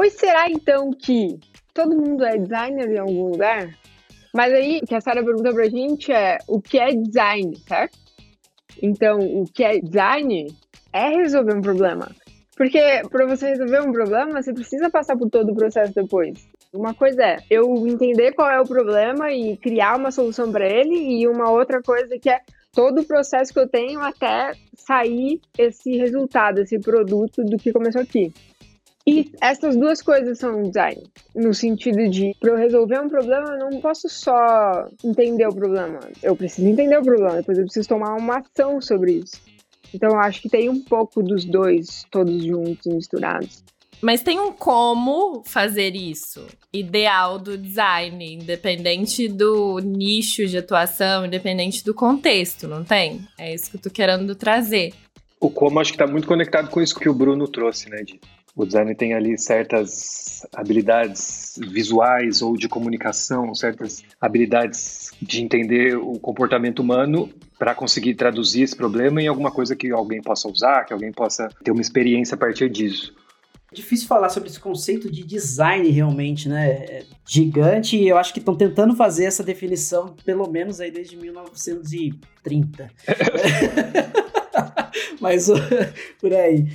pois 0.00 0.14
será 0.14 0.50
então 0.50 0.92
que 0.92 1.38
todo 1.74 1.94
mundo 1.94 2.24
é 2.24 2.38
designer 2.38 2.90
em 2.90 2.96
algum 2.96 3.32
lugar? 3.32 3.76
Mas 4.32 4.50
aí 4.50 4.80
o 4.82 4.86
que 4.86 4.94
a 4.94 5.00
Sara 5.02 5.22
pergunta 5.22 5.52
pra 5.52 5.68
gente 5.68 6.10
é 6.10 6.38
o 6.48 6.58
que 6.58 6.78
é 6.78 6.94
design, 6.94 7.54
certo? 7.68 7.98
Então, 8.82 9.18
o 9.18 9.44
que 9.44 9.62
é 9.62 9.78
design 9.78 10.46
é 10.90 11.08
resolver 11.10 11.54
um 11.54 11.60
problema. 11.60 12.10
Porque 12.56 12.80
para 13.10 13.26
você 13.26 13.50
resolver 13.50 13.82
um 13.82 13.92
problema, 13.92 14.42
você 14.42 14.54
precisa 14.54 14.88
passar 14.88 15.18
por 15.18 15.28
todo 15.28 15.52
o 15.52 15.54
processo 15.54 15.92
depois. 15.94 16.48
Uma 16.72 16.94
coisa 16.94 17.22
é 17.22 17.36
eu 17.50 17.86
entender 17.86 18.32
qual 18.32 18.50
é 18.50 18.58
o 18.58 18.66
problema 18.66 19.30
e 19.30 19.58
criar 19.58 19.98
uma 19.98 20.10
solução 20.10 20.50
para 20.50 20.66
ele, 20.66 20.94
e 20.94 21.28
uma 21.28 21.50
outra 21.50 21.82
coisa 21.82 22.18
que 22.18 22.30
é 22.30 22.40
todo 22.72 23.02
o 23.02 23.06
processo 23.06 23.52
que 23.52 23.60
eu 23.60 23.68
tenho 23.68 24.00
até 24.00 24.52
sair 24.74 25.42
esse 25.58 25.94
resultado, 25.98 26.60
esse 26.60 26.78
produto 26.78 27.44
do 27.44 27.58
que 27.58 27.70
começou 27.70 28.00
aqui. 28.00 28.32
E 29.10 29.32
essas 29.40 29.76
duas 29.76 30.00
coisas 30.00 30.38
são 30.38 30.62
design, 30.62 31.02
no 31.34 31.52
sentido 31.52 32.08
de, 32.08 32.32
para 32.38 32.52
eu 32.52 32.56
resolver 32.56 33.00
um 33.00 33.08
problema, 33.08 33.54
eu 33.54 33.70
não 33.70 33.80
posso 33.80 34.08
só 34.08 34.86
entender 35.04 35.48
o 35.48 35.54
problema. 35.54 35.98
Eu 36.22 36.36
preciso 36.36 36.68
entender 36.68 36.96
o 36.96 37.02
problema, 37.02 37.36
depois 37.36 37.58
eu 37.58 37.64
preciso 37.64 37.88
tomar 37.88 38.14
uma 38.14 38.38
ação 38.38 38.80
sobre 38.80 39.14
isso. 39.14 39.40
Então 39.92 40.10
eu 40.10 40.20
acho 40.20 40.40
que 40.40 40.48
tem 40.48 40.68
um 40.68 40.80
pouco 40.80 41.22
dos 41.24 41.44
dois, 41.44 42.04
todos 42.08 42.44
juntos 42.44 42.86
e 42.86 42.94
misturados. 42.94 43.64
Mas 44.00 44.22
tem 44.22 44.38
um 44.38 44.52
como 44.52 45.42
fazer 45.44 45.94
isso. 45.94 46.46
Ideal 46.72 47.38
do 47.38 47.58
design, 47.58 48.34
independente 48.34 49.28
do 49.28 49.78
nicho 49.80 50.46
de 50.46 50.56
atuação, 50.56 51.26
independente 51.26 51.84
do 51.84 51.92
contexto, 51.92 52.68
não 52.68 52.84
tem? 52.84 53.26
É 53.36 53.52
isso 53.52 53.70
que 53.70 53.76
eu 53.76 53.80
tô 53.82 53.90
querendo 53.90 54.34
trazer. 54.36 54.94
O 55.40 55.50
como 55.50 55.80
acho 55.80 55.92
que 55.92 55.98
tá 55.98 56.06
muito 56.06 56.28
conectado 56.28 56.70
com 56.70 56.80
isso 56.80 56.98
que 56.98 57.08
o 57.08 57.14
Bruno 57.14 57.48
trouxe, 57.48 57.90
né? 57.90 58.02
De, 58.02 58.20
o 58.62 58.66
design 58.66 58.94
tem 58.94 59.14
ali 59.14 59.38
certas 59.38 60.46
habilidades 60.54 61.58
visuais 61.70 62.42
ou 62.42 62.56
de 62.56 62.68
comunicação, 62.68 63.54
certas 63.54 64.02
habilidades 64.20 65.10
de 65.20 65.42
entender 65.42 65.96
o 65.96 66.18
comportamento 66.18 66.80
humano 66.80 67.30
para 67.58 67.74
conseguir 67.74 68.14
traduzir 68.14 68.62
esse 68.62 68.76
problema 68.76 69.22
em 69.22 69.26
alguma 69.26 69.50
coisa 69.50 69.76
que 69.76 69.90
alguém 69.90 70.22
possa 70.22 70.48
usar, 70.48 70.84
que 70.84 70.92
alguém 70.92 71.12
possa 71.12 71.48
ter 71.62 71.70
uma 71.70 71.80
experiência 71.80 72.34
a 72.34 72.38
partir 72.38 72.68
disso. 72.70 73.14
Difícil 73.72 74.08
falar 74.08 74.30
sobre 74.30 74.48
esse 74.48 74.58
conceito 74.58 75.08
de 75.10 75.24
design 75.24 75.88
realmente, 75.90 76.48
né? 76.48 76.70
É 76.70 77.04
gigante 77.24 77.96
e 77.96 78.08
eu 78.08 78.18
acho 78.18 78.32
que 78.32 78.40
estão 78.40 78.56
tentando 78.56 78.96
fazer 78.96 79.26
essa 79.26 79.44
definição 79.44 80.16
pelo 80.24 80.50
menos 80.50 80.80
aí 80.80 80.90
desde 80.90 81.16
1930. 81.16 82.90
Mas 85.20 85.46
por 86.20 86.34
aí. 86.34 86.66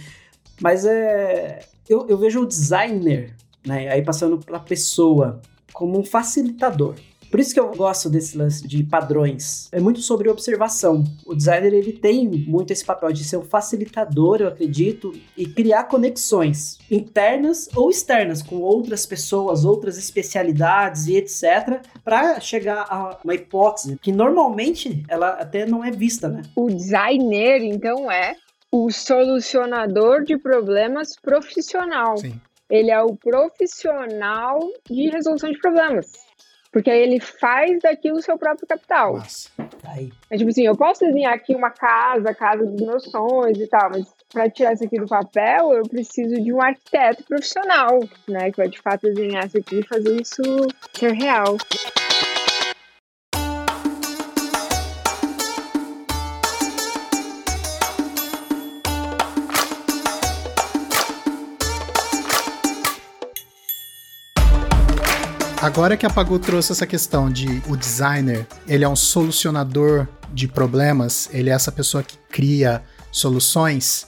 Mas 0.62 0.86
é. 0.86 1.60
Eu, 1.89 2.08
eu 2.08 2.18
vejo 2.18 2.42
o 2.42 2.46
designer, 2.46 3.36
né? 3.65 3.89
Aí 3.89 4.01
passando 4.04 4.38
para 4.38 4.60
pessoa 4.60 5.42
como 5.74 6.00
um 6.00 6.04
facilitador. 6.04 6.96
Por 7.36 7.39
isso 7.42 7.54
que 7.54 7.60
eu 7.60 7.70
gosto 7.75 8.10
desse 8.10 8.38
lance 8.38 8.65
de 8.65 8.82
padrões. 8.84 9.68
É 9.72 9.80
muito 9.80 10.00
sobre 10.00 10.30
observação. 10.30 11.04
O 11.25 11.36
designer 11.36 11.74
ele 11.74 11.92
tem 11.92 12.30
muito 12.30 12.72
esse 12.72 12.86
papel 12.86 13.12
de 13.12 13.25
ser 13.25 13.36
um 13.36 13.44
facilitador, 13.44 14.38
eu 14.39 14.48
acredito, 14.48 15.12
e 15.36 15.46
criar 15.46 15.84
conexões 15.86 16.77
internas 16.89 17.68
ou 17.75 17.89
externas 17.89 18.42
com 18.42 18.58
outras 18.58 19.06
pessoas, 19.06 19.65
outras 19.65 19.98
especialidades 19.98 21.08
e 21.08 21.18
etc, 21.18 21.86
para 22.06 22.39
chegar 22.39 22.86
a 22.89 23.20
uma 23.22 23.36
hipótese 23.36 23.98
que 24.01 24.13
normalmente 24.13 25.04
ela 25.10 25.32
até 25.32 25.65
não 25.65 25.84
é 25.84 25.92
vista, 25.92 26.30
né? 26.30 26.42
O 26.56 26.70
designer 26.70 27.62
então 27.63 28.10
é 28.10 28.36
o 28.75 28.91
solucionador 28.91 30.25
de 30.25 30.38
problemas 30.38 31.15
profissional. 31.15 32.17
Sim. 32.17 32.41
Ele 32.70 32.91
é 32.91 33.01
o 33.01 33.15
profissional 33.15 34.60
de 34.89 35.10
resolução 35.10 35.50
de 35.50 35.58
problemas. 35.60 36.12
Porque 36.74 36.91
aí 36.91 37.00
ele 37.00 37.22
faz 37.22 37.79
daquilo 37.82 38.17
o 38.17 38.22
seu 38.22 38.38
próprio 38.38 38.67
capital. 38.67 39.13
Nossa. 39.13 39.50
Aí. 39.88 40.12
É 40.29 40.36
tipo 40.36 40.50
assim, 40.50 40.65
eu 40.65 40.75
posso 40.75 41.05
desenhar 41.05 41.34
aqui 41.34 41.55
uma 41.55 41.70
casa, 41.70 42.32
a 42.32 42.36
casa 42.36 42.65
dos 42.65 42.82
meus 42.82 43.03
sonhos 43.05 43.58
e 43.62 43.67
tal, 43.67 43.91
mas 43.91 44.13
para 44.34 44.50
tirar 44.50 44.74
isso 44.74 44.84
aqui 44.84 45.00
do 45.00 45.08
papel, 45.08 45.72
eu 45.72 45.84
preciso 45.84 46.36
de 46.36 46.51
um 46.51 46.62
arquiteto 46.62 47.24
profissional, 47.24 48.00
né? 48.27 48.51
Que 48.51 48.58
vai 48.58 48.67
de 48.67 48.82
fato 48.82 49.03
desenhar 49.03 49.46
isso 49.46 49.58
aqui 49.58 49.79
e 49.79 49.88
fazer 49.88 50.22
isso 50.22 50.41
ser 50.94 51.13
real. 51.13 51.55
Agora 65.65 65.98
que 65.98 66.05
a 66.05 66.12
Pagu 66.12 66.38
trouxe 66.38 66.74
essa 66.74 66.86
questão 66.86 67.27
de 67.27 67.48
o 67.67 67.75
designer, 67.75 68.45
ele 68.67 68.84
é 68.84 68.88
um 68.88 68.95
solucionador 68.95 70.07
de 70.31 70.48
problemas, 70.48 71.27
ele 71.34 71.50
é 71.50 71.53
essa 71.53 71.72
pessoa 71.72 72.03
que 72.03 72.19
cria 72.29 72.84
soluções, 73.12 74.05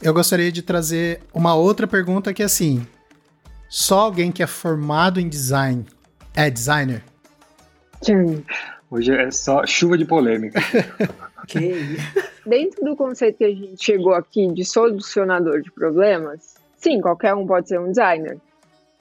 eu 0.00 0.14
gostaria 0.14 0.52
de 0.52 0.62
trazer 0.62 1.20
uma 1.34 1.56
outra 1.56 1.88
pergunta 1.88 2.32
que 2.32 2.42
é 2.42 2.44
assim: 2.46 2.86
só 3.68 4.02
alguém 4.02 4.30
que 4.30 4.40
é 4.40 4.46
formado 4.46 5.18
em 5.18 5.28
design 5.28 5.84
é 6.32 6.48
designer? 6.48 7.02
Hoje 8.88 9.12
é 9.12 9.32
só 9.32 9.66
chuva 9.66 9.98
de 9.98 10.04
polêmica. 10.04 10.60
okay. 11.42 11.98
Dentro 12.46 12.84
do 12.84 12.94
conceito 12.94 13.38
que 13.38 13.44
a 13.44 13.50
gente 13.50 13.84
chegou 13.84 14.14
aqui 14.14 14.46
de 14.52 14.64
solucionador 14.64 15.60
de 15.60 15.72
problemas, 15.72 16.54
sim, 16.76 17.00
qualquer 17.00 17.34
um 17.34 17.44
pode 17.44 17.66
ser 17.66 17.80
um 17.80 17.88
designer. 17.88 18.38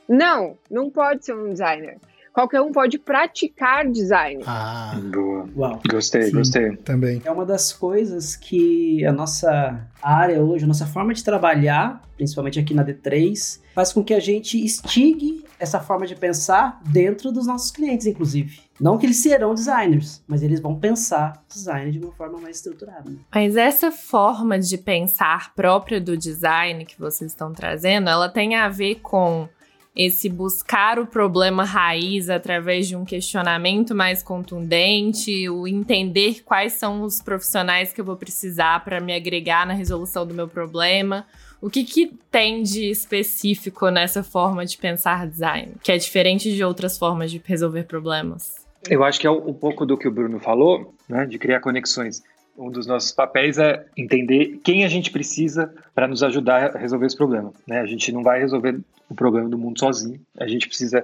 Não, 0.08 0.58
não 0.70 0.90
pode 0.90 1.26
ser 1.26 1.36
um 1.36 1.50
designer 1.50 2.00
qualquer 2.34 2.62
um 2.62 2.72
pode 2.72 2.98
praticar 2.98 3.90
design. 3.90 4.44
Ah, 4.46 5.00
boa. 5.14 5.48
Uau. 5.56 5.82
Gostei, 5.90 6.24
Sim, 6.24 6.32
gostei. 6.32 6.76
Também. 6.78 7.22
É 7.24 7.32
uma 7.32 7.46
das 7.46 7.72
coisas 7.72 8.36
que 8.36 9.06
a 9.06 9.12
nossa 9.12 9.88
área 10.02 10.42
hoje, 10.42 10.66
a 10.66 10.68
nossa 10.68 10.88
forma 10.88 11.14
de 11.14 11.24
trabalhar, 11.24 12.02
principalmente 12.18 12.60
aqui 12.60 12.74
na 12.74 12.84
D3, 12.84 13.62
faz 13.76 13.94
com 13.94 14.04
que 14.04 14.14
a 14.14 14.20
gente 14.20 14.60
instigue 14.60 15.46
essa 15.60 15.80
forma 15.80 16.06
de 16.08 16.16
pensar 16.16 16.82
dentro 16.90 17.32
dos 17.32 17.46
nossos 17.46 17.72
clientes, 17.72 18.08
inclusive. 18.08 18.62
Não 18.82 18.98
que 18.98 19.06
eles 19.06 19.18
serão 19.18 19.54
designers, 19.54 20.22
mas 20.28 20.42
eles 20.42 20.60
vão 20.60 20.78
pensar 20.78 21.42
design 21.48 21.92
de 21.92 22.00
uma 22.00 22.12
forma 22.12 22.40
mais 22.40 22.58
estruturada. 22.58 23.10
Né? 23.10 23.18
Mas 23.34 23.56
essa 23.56 23.92
forma 23.92 24.60
de 24.60 24.78
pensar 24.78 25.54
própria 25.54 26.02
do 26.02 26.18
design 26.18 26.84
que 26.84 27.00
vocês 27.00 27.32
estão 27.32 27.54
trazendo, 27.54 28.10
ela 28.10 28.28
tem 28.28 28.56
a 28.56 28.68
ver 28.68 28.96
com 28.96 29.48
esse 29.96 30.28
buscar 30.28 30.98
o 30.98 31.06
problema 31.06 31.64
raiz 31.64 32.30
através 32.30 32.88
de 32.88 32.96
um 32.96 33.06
questionamento 33.06 33.94
mais 33.94 34.24
contundente, 34.24 35.48
o 35.50 35.68
entender 35.68 36.44
quais 36.44 36.74
são 36.74 37.04
os 37.04 37.22
profissionais 37.22 37.94
que 37.94 38.02
eu 38.02 38.06
vou 38.06 38.16
precisar 38.16 38.84
para 38.84 39.00
me 39.00 39.14
agregar 39.14 39.68
na 39.68 39.74
resolução 39.74 40.26
do 40.26 40.34
meu 40.34 40.48
problema. 40.48 41.26
O 41.62 41.70
que, 41.70 41.84
que 41.84 42.12
tem 42.32 42.64
de 42.64 42.90
específico 42.90 43.90
nessa 43.90 44.24
forma 44.24 44.66
de 44.66 44.78
pensar 44.78 45.28
design, 45.28 45.74
que 45.82 45.92
é 45.92 45.98
diferente 45.98 46.54
de 46.54 46.64
outras 46.64 46.98
formas 46.98 47.32
de 47.32 47.42
resolver 47.46 47.84
problemas? 47.84 48.64
Eu 48.90 49.04
acho 49.04 49.20
que 49.20 49.28
é 49.28 49.32
um 49.32 49.54
pouco 49.54 49.86
do 49.86 49.98
que 49.98 50.08
o 50.08 50.12
Bruno 50.12 50.40
falou, 50.40 50.94
né, 51.08 51.26
de 51.26 51.38
criar 51.40 51.62
conexões 51.62 52.22
um 52.58 52.70
dos 52.70 52.86
nossos 52.86 53.12
papéis 53.12 53.58
é 53.58 53.86
entender 53.98 54.60
quem 54.64 54.86
a 54.86 54.88
gente 54.88 55.12
precisa 55.12 55.74
para 55.94 56.08
nos 56.08 56.24
ajudar 56.24 56.76
a 56.76 56.80
resolver 56.80 57.08
esse 57.08 57.18
problema. 57.18 57.52
Né? 57.68 57.80
A 57.80 57.86
gente 57.86 58.12
não 58.12 58.24
vai 58.24 58.40
resolver 58.40 58.80
o 59.10 59.16
problema 59.16 59.50
do 59.50 59.58
mundo 59.58 59.80
sozinho. 59.80 60.20
A 60.40 60.48
gente 60.48 60.68
precisa 60.68 61.04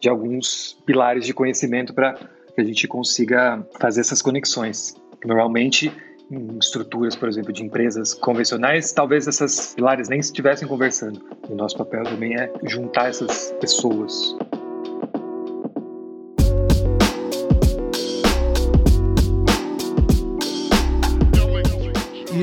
de 0.00 0.08
alguns 0.08 0.78
pilares 0.86 1.24
de 1.24 1.32
conhecimento 1.32 1.94
para 1.94 2.14
que 2.54 2.60
a 2.60 2.64
gente 2.64 2.86
consiga 2.88 3.64
fazer 3.80 4.00
essas 4.00 4.20
conexões. 4.20 4.94
Normalmente, 5.24 5.92
em 6.30 6.58
estruturas, 6.58 7.16
por 7.16 7.28
exemplo, 7.28 7.52
de 7.52 7.64
empresas 7.64 8.14
convencionais, 8.14 8.92
talvez 8.92 9.26
essas 9.26 9.74
pilares 9.74 10.08
nem 10.08 10.20
estivessem 10.20 10.68
conversando. 10.68 11.20
O 11.48 11.54
nosso 11.54 11.76
papel 11.76 12.04
também 12.04 12.36
é 12.36 12.52
juntar 12.64 13.08
essas 13.08 13.52
pessoas. 13.60 14.36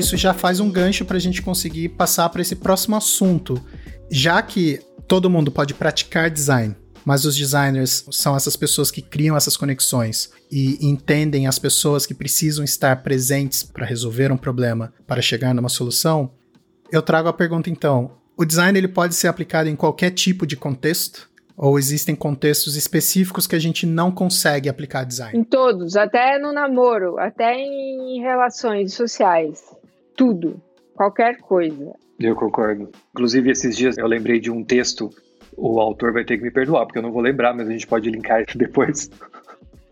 Isso 0.06 0.16
já 0.16 0.32
faz 0.32 0.60
um 0.60 0.70
gancho 0.70 1.04
para 1.04 1.16
a 1.16 1.20
gente 1.20 1.42
conseguir 1.42 1.88
passar 1.90 2.28
para 2.28 2.40
esse 2.40 2.54
próximo 2.54 2.94
assunto. 2.94 3.60
Já 4.08 4.40
que 4.40 4.78
todo 5.08 5.28
mundo 5.28 5.50
pode 5.50 5.74
praticar 5.74 6.30
design, 6.30 6.76
mas 7.04 7.24
os 7.24 7.36
designers 7.36 8.06
são 8.12 8.36
essas 8.36 8.56
pessoas 8.56 8.90
que 8.92 9.02
criam 9.02 9.36
essas 9.36 9.56
conexões 9.56 10.30
e 10.50 10.78
entendem 10.80 11.48
as 11.48 11.58
pessoas 11.58 12.06
que 12.06 12.14
precisam 12.14 12.64
estar 12.64 13.02
presentes 13.02 13.64
para 13.64 13.84
resolver 13.84 14.30
um 14.30 14.36
problema, 14.36 14.94
para 15.08 15.20
chegar 15.20 15.52
numa 15.52 15.68
solução. 15.68 16.30
Eu 16.92 17.02
trago 17.02 17.28
a 17.28 17.32
pergunta 17.32 17.68
então: 17.68 18.12
o 18.36 18.44
design 18.44 18.78
ele 18.78 18.88
pode 18.88 19.16
ser 19.16 19.26
aplicado 19.26 19.68
em 19.68 19.74
qualquer 19.74 20.10
tipo 20.10 20.46
de 20.46 20.56
contexto? 20.56 21.28
Ou 21.58 21.78
existem 21.78 22.14
contextos 22.14 22.76
específicos 22.76 23.46
que 23.46 23.56
a 23.56 23.58
gente 23.58 23.86
não 23.86 24.12
consegue 24.12 24.68
aplicar 24.68 25.04
design? 25.04 25.38
Em 25.38 25.42
todos, 25.42 25.96
até 25.96 26.38
no 26.38 26.52
namoro, 26.52 27.18
até 27.18 27.54
em 27.54 28.20
relações 28.20 28.92
sociais 28.92 29.75
tudo, 30.16 30.60
qualquer 30.94 31.38
coisa. 31.38 31.94
Eu 32.18 32.34
concordo. 32.34 32.90
Inclusive, 33.12 33.50
esses 33.50 33.76
dias 33.76 33.98
eu 33.98 34.06
lembrei 34.06 34.40
de 34.40 34.50
um 34.50 34.64
texto, 34.64 35.10
o 35.56 35.78
autor 35.80 36.12
vai 36.12 36.24
ter 36.24 36.38
que 36.38 36.42
me 36.42 36.50
perdoar, 36.50 36.86
porque 36.86 36.98
eu 36.98 37.02
não 37.02 37.12
vou 37.12 37.22
lembrar, 37.22 37.54
mas 37.54 37.68
a 37.68 37.72
gente 37.72 37.86
pode 37.86 38.10
linkar 38.10 38.44
depois. 38.56 39.10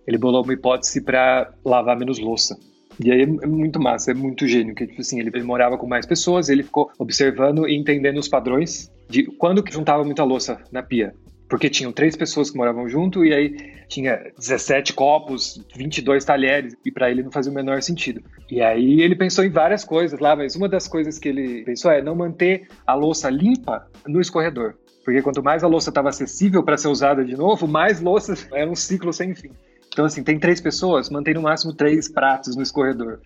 Ele 0.07 0.19
bolou 0.19 0.43
uma 0.43 0.53
hipótese 0.53 1.01
para 1.01 1.53
lavar 1.65 1.99
menos 1.99 2.19
louça. 2.19 2.59
E 3.03 3.11
aí 3.11 3.23
é 3.23 3.47
muito 3.47 3.81
massa, 3.81 4.13
é 4.13 4.15
muito 4.15 4.47
gênio, 4.47 4.75
que 4.75 4.87
tipo 4.87 5.01
assim, 5.01 5.19
ele, 5.19 5.31
ele 5.35 5.45
morava 5.45 5.77
com 5.77 5.87
mais 5.87 6.07
pessoas, 6.07 6.49
ele 6.49 6.63
ficou 6.63 6.91
observando 6.99 7.69
e 7.69 7.75
entendendo 7.75 8.19
os 8.19 8.29
padrões 8.29 8.91
de 9.09 9.25
quando 9.25 9.63
que 9.63 9.73
juntava 9.73 10.05
muita 10.05 10.23
louça 10.23 10.63
na 10.71 10.83
pia. 10.83 11.13
Porque 11.49 11.69
tinham 11.69 11.93
três 11.93 12.17
pessoas 12.17 12.51
que 12.51 12.57
moravam 12.57 12.89
junto 12.89 13.25
e 13.25 13.33
aí 13.33 13.75
tinha 13.89 14.33
17 14.39 14.95
copos, 14.95 15.63
22 15.77 16.25
talheres, 16.25 16.75
e 16.85 16.91
para 16.91 17.11
ele 17.11 17.23
não 17.23 17.31
fazia 17.31 17.53
o 17.53 17.55
menor 17.55 17.83
sentido. 17.83 18.23
E 18.51 18.63
aí 18.63 19.01
ele 19.01 19.15
pensou 19.15 19.45
em 19.45 19.51
várias 19.51 19.85
coisas 19.85 20.19
lá, 20.19 20.35
mas 20.35 20.57
uma 20.57 20.69
das 20.69 20.89
coisas 20.89 21.19
que 21.19 21.29
ele 21.29 21.63
pensou 21.65 21.91
é 21.91 22.03
não 22.03 22.15
manter 22.15 22.67
a 22.87 22.95
louça 22.95 23.29
limpa 23.29 23.87
no 24.07 24.21
escorredor. 24.21 24.75
Porque 25.05 25.21
quanto 25.21 25.43
mais 25.43 25.63
a 25.63 25.69
louça 25.69 25.91
estava 25.91 26.09
acessível 26.09 26.63
para 26.63 26.79
ser 26.79 26.89
usada 26.89 27.25
de 27.25 27.37
novo, 27.37 27.69
mais 27.69 28.01
louça 28.01 28.35
era 28.53 28.71
um 28.71 28.75
ciclo 28.75 29.13
sem 29.13 29.35
fim. 29.35 29.51
Então, 29.93 30.05
assim, 30.05 30.25
tem 30.25 30.39
três 30.39 30.61
pessoas, 30.61 31.11
mantém 31.11 31.35
no 31.35 31.43
máximo 31.43 31.73
três 31.73 32.09
pratos 32.09 32.57
no 32.57 32.63
escorredor. 32.63 33.21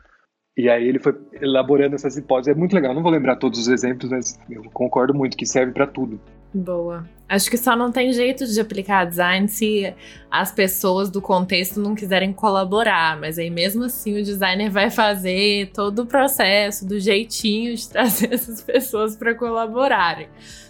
E 0.59 0.69
aí 0.69 0.89
ele 0.89 0.99
foi 0.99 1.17
elaborando 1.41 1.95
essas 1.95 2.17
hipóteses. 2.17 2.55
É 2.55 2.59
muito 2.59 2.75
legal. 2.75 2.93
Não 2.93 3.03
vou 3.03 3.13
lembrar 3.13 3.37
todos 3.37 3.61
os 3.61 3.69
exemplos, 3.69 4.11
mas 4.11 4.39
eu 4.51 4.65
concordo 4.73 5.15
muito 5.15 5.37
que 5.37 5.47
serve 5.47 5.73
para 5.73 5.87
tudo. 5.87 6.21
Boa. 6.53 7.07
Acho 7.29 7.51
que 7.51 7.59
só 7.59 7.77
não 7.77 7.93
tem 7.93 8.13
jeito 8.13 8.47
de 8.47 8.59
aplicar 8.59 9.05
design 9.05 9.47
se 9.49 9.95
as 10.31 10.51
pessoas 10.51 11.11
do 11.11 11.21
contexto 11.21 11.81
não 11.81 11.95
quiserem 11.95 12.33
colaborar, 12.33 13.19
mas 13.19 13.39
aí 13.39 13.51
mesmo 13.51 13.85
assim 13.85 14.19
o 14.19 14.25
designer 14.25 14.71
vai 14.71 14.91
fazer 14.91 15.71
todo 15.75 16.01
o 16.01 16.07
processo 16.07 16.87
do 16.87 16.99
jeitinho 16.99 17.75
de 17.75 17.89
trazer 17.91 18.33
essas 18.33 18.63
pessoas 18.63 19.17
para 19.17 19.35
colaborarem 19.35 20.29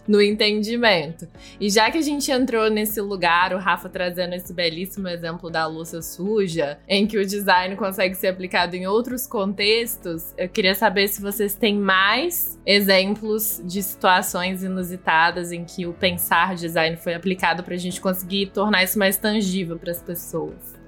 no 0.09 0.23
entendimento. 0.23 1.29
E 1.61 1.69
já 1.69 1.91
que 1.91 1.99
a 1.99 2.03
gente 2.03 2.33
entrou 2.33 2.71
nesse 2.71 2.99
lugar, 2.99 3.53
o 3.53 3.59
Rafa 3.59 3.91
trazendo 3.91 4.35
esse 4.35 4.55
belíssimo 4.55 5.07
exemplo 5.07 5.51
da 5.51 5.67
louça 5.67 6.01
suja, 6.01 6.79
em 6.89 7.07
que 7.07 7.19
o 7.19 7.27
design 7.27 7.77
consegue 7.77 8.15
ser 8.15 8.29
aplicado 8.29 8.75
em 8.75 8.87
outros 8.87 9.27
contextos, 9.27 10.33
eu 10.39 10.49
queria 10.49 10.75
saber 10.75 11.09
se 11.09 11.21
vocês 11.21 11.55
têm 11.55 11.77
mais 11.77 12.59
exemplos 12.65 13.61
de 13.65 13.83
situações 13.83 14.63
inusitadas 14.63 15.53
em 15.53 15.65
que 15.65 15.87
o 15.87 15.93
pensar 15.93 16.48
design 16.55 16.97
foi 16.97 17.15
aplicado 17.15 17.63
para 17.63 17.75
a 17.75 17.79
gente 17.79 18.01
conseguir 18.01 18.47
tornar 18.47 18.85
isso 18.85 18.99
mais 18.99 19.17
tangível 19.17 19.79
para 19.79 19.91
as 19.91 20.03
pessoas. 20.03 20.79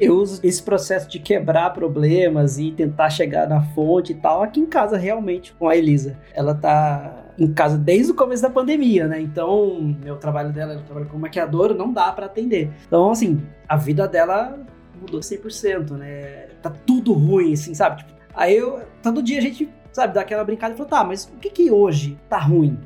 Eu 0.00 0.16
uso 0.16 0.40
esse 0.42 0.60
processo 0.60 1.08
de 1.08 1.20
quebrar 1.20 1.70
problemas 1.70 2.58
e 2.58 2.72
tentar 2.72 3.10
chegar 3.10 3.48
na 3.48 3.62
fonte 3.62 4.12
e 4.12 4.14
tal 4.16 4.42
aqui 4.42 4.58
em 4.58 4.66
casa 4.66 4.96
realmente 4.96 5.52
com 5.52 5.68
a 5.68 5.76
Elisa. 5.76 6.18
Ela 6.34 6.52
tá 6.54 7.24
em 7.38 7.52
casa 7.52 7.78
desde 7.78 8.10
o 8.10 8.14
começo 8.14 8.42
da 8.42 8.50
pandemia, 8.50 9.06
né? 9.06 9.20
Então, 9.20 9.96
meu 10.02 10.16
trabalho 10.16 10.52
dela, 10.52 10.72
ela 10.72 10.82
trabalha 10.82 11.06
como 11.06 11.22
maquiadora, 11.22 11.74
não 11.74 11.92
dá 11.92 12.10
para 12.12 12.26
atender. 12.26 12.72
Então, 12.86 13.10
assim, 13.10 13.40
a 13.68 13.76
vida 13.76 14.08
dela 14.08 14.58
mudou 15.00 15.20
100%, 15.20 15.92
né? 15.92 16.48
Tá 16.60 16.70
tudo 16.70 17.12
ruim, 17.12 17.52
assim, 17.52 17.72
sabe? 17.72 17.98
Tipo, 17.98 18.12
aí 18.34 18.56
eu, 18.56 18.80
todo 19.02 19.22
dia 19.22 19.38
a 19.38 19.42
gente, 19.42 19.68
sabe, 19.92 20.14
dá 20.14 20.22
aquela 20.22 20.44
brincada 20.44 20.74
e 20.74 20.76
fala, 20.76 20.88
tá, 20.88 21.04
mas 21.04 21.24
o 21.24 21.38
que 21.38 21.50
que 21.50 21.70
hoje 21.70 22.18
tá 22.28 22.38
ruim? 22.38 22.78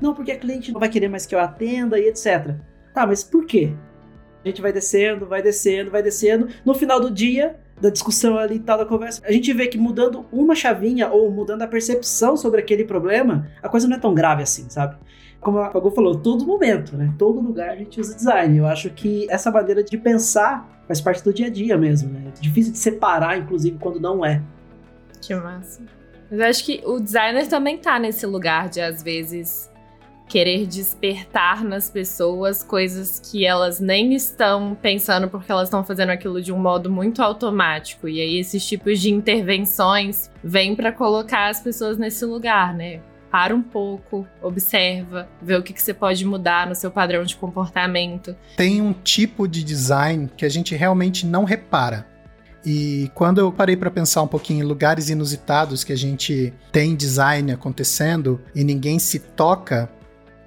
Não, 0.00 0.14
porque 0.14 0.32
a 0.32 0.38
cliente 0.38 0.72
não 0.72 0.80
vai 0.80 0.88
querer 0.88 1.08
mais 1.08 1.26
que 1.26 1.34
eu 1.34 1.40
atenda 1.40 1.98
e 1.98 2.08
etc. 2.08 2.54
Tá, 2.94 3.06
mas 3.06 3.22
por 3.22 3.46
quê? 3.46 3.72
A 4.44 4.48
gente 4.48 4.62
vai 4.62 4.72
descendo, 4.72 5.26
vai 5.26 5.42
descendo, 5.42 5.90
vai 5.90 6.02
descendo. 6.02 6.48
No 6.64 6.74
final 6.74 7.00
do 7.00 7.10
dia, 7.10 7.56
da 7.80 7.90
discussão 7.90 8.38
ali 8.38 8.56
e 8.56 8.60
tal, 8.60 8.78
da 8.78 8.84
conversa, 8.84 9.22
a 9.24 9.32
gente 9.32 9.52
vê 9.52 9.66
que 9.66 9.78
mudando 9.78 10.26
uma 10.32 10.54
chavinha 10.54 11.08
ou 11.08 11.30
mudando 11.30 11.62
a 11.62 11.66
percepção 11.66 12.36
sobre 12.36 12.60
aquele 12.60 12.84
problema, 12.84 13.48
a 13.62 13.68
coisa 13.68 13.88
não 13.88 13.96
é 13.96 14.00
tão 14.00 14.14
grave 14.14 14.42
assim, 14.42 14.68
sabe? 14.68 14.96
Como 15.40 15.58
a 15.58 15.68
Pagu 15.68 15.90
falou, 15.90 16.16
todo 16.18 16.44
momento, 16.44 16.96
né? 16.96 17.14
Todo 17.16 17.40
lugar 17.40 17.70
a 17.70 17.76
gente 17.76 18.00
usa 18.00 18.14
design. 18.14 18.58
Eu 18.58 18.66
acho 18.66 18.90
que 18.90 19.26
essa 19.30 19.50
maneira 19.50 19.84
de 19.84 19.96
pensar 19.96 20.82
faz 20.86 21.00
parte 21.00 21.22
do 21.22 21.32
dia 21.32 21.46
a 21.46 21.50
dia 21.50 21.76
mesmo, 21.76 22.10
né? 22.10 22.24
É 22.26 22.40
difícil 22.40 22.72
de 22.72 22.78
separar, 22.78 23.38
inclusive, 23.38 23.78
quando 23.78 24.00
não 24.00 24.24
é. 24.24 24.42
Que 25.20 25.34
massa. 25.34 25.82
Mas 26.30 26.40
eu 26.40 26.46
acho 26.46 26.64
que 26.64 26.82
o 26.84 26.98
designer 26.98 27.46
também 27.46 27.78
tá 27.78 27.98
nesse 27.98 28.26
lugar 28.26 28.68
de, 28.68 28.80
às 28.80 29.02
vezes, 29.02 29.70
querer 30.28 30.66
despertar 30.66 31.64
nas 31.64 31.90
pessoas 31.90 32.62
coisas 32.62 33.20
que 33.20 33.44
elas 33.44 33.80
nem 33.80 34.14
estão 34.14 34.76
pensando 34.80 35.28
porque 35.28 35.50
elas 35.50 35.68
estão 35.68 35.82
fazendo 35.82 36.10
aquilo 36.10 36.42
de 36.42 36.52
um 36.52 36.58
modo 36.58 36.90
muito 36.90 37.22
automático. 37.22 38.08
E 38.08 38.20
aí 38.20 38.38
esses 38.38 38.64
tipos 38.66 39.00
de 39.00 39.10
intervenções 39.10 40.30
vêm 40.44 40.76
para 40.76 40.92
colocar 40.92 41.48
as 41.48 41.60
pessoas 41.60 41.96
nesse 41.96 42.24
lugar, 42.24 42.74
né? 42.74 43.00
para 43.30 43.54
um 43.54 43.62
pouco, 43.62 44.26
observa, 44.42 45.28
vê 45.42 45.54
o 45.54 45.62
que, 45.62 45.74
que 45.74 45.82
você 45.82 45.92
pode 45.92 46.24
mudar 46.24 46.66
no 46.66 46.74
seu 46.74 46.90
padrão 46.90 47.24
de 47.24 47.36
comportamento. 47.36 48.34
Tem 48.56 48.80
um 48.80 48.92
tipo 48.92 49.46
de 49.46 49.62
design 49.62 50.30
que 50.34 50.46
a 50.46 50.48
gente 50.48 50.74
realmente 50.74 51.26
não 51.26 51.44
repara. 51.44 52.06
E 52.64 53.10
quando 53.14 53.38
eu 53.38 53.52
parei 53.52 53.76
para 53.76 53.90
pensar 53.90 54.22
um 54.22 54.26
pouquinho 54.26 54.64
em 54.64 54.66
lugares 54.66 55.08
inusitados 55.08 55.84
que 55.84 55.92
a 55.92 55.96
gente 55.96 56.52
tem 56.72 56.96
design 56.96 57.52
acontecendo 57.52 58.40
e 58.54 58.64
ninguém 58.64 58.98
se 58.98 59.18
toca, 59.18 59.88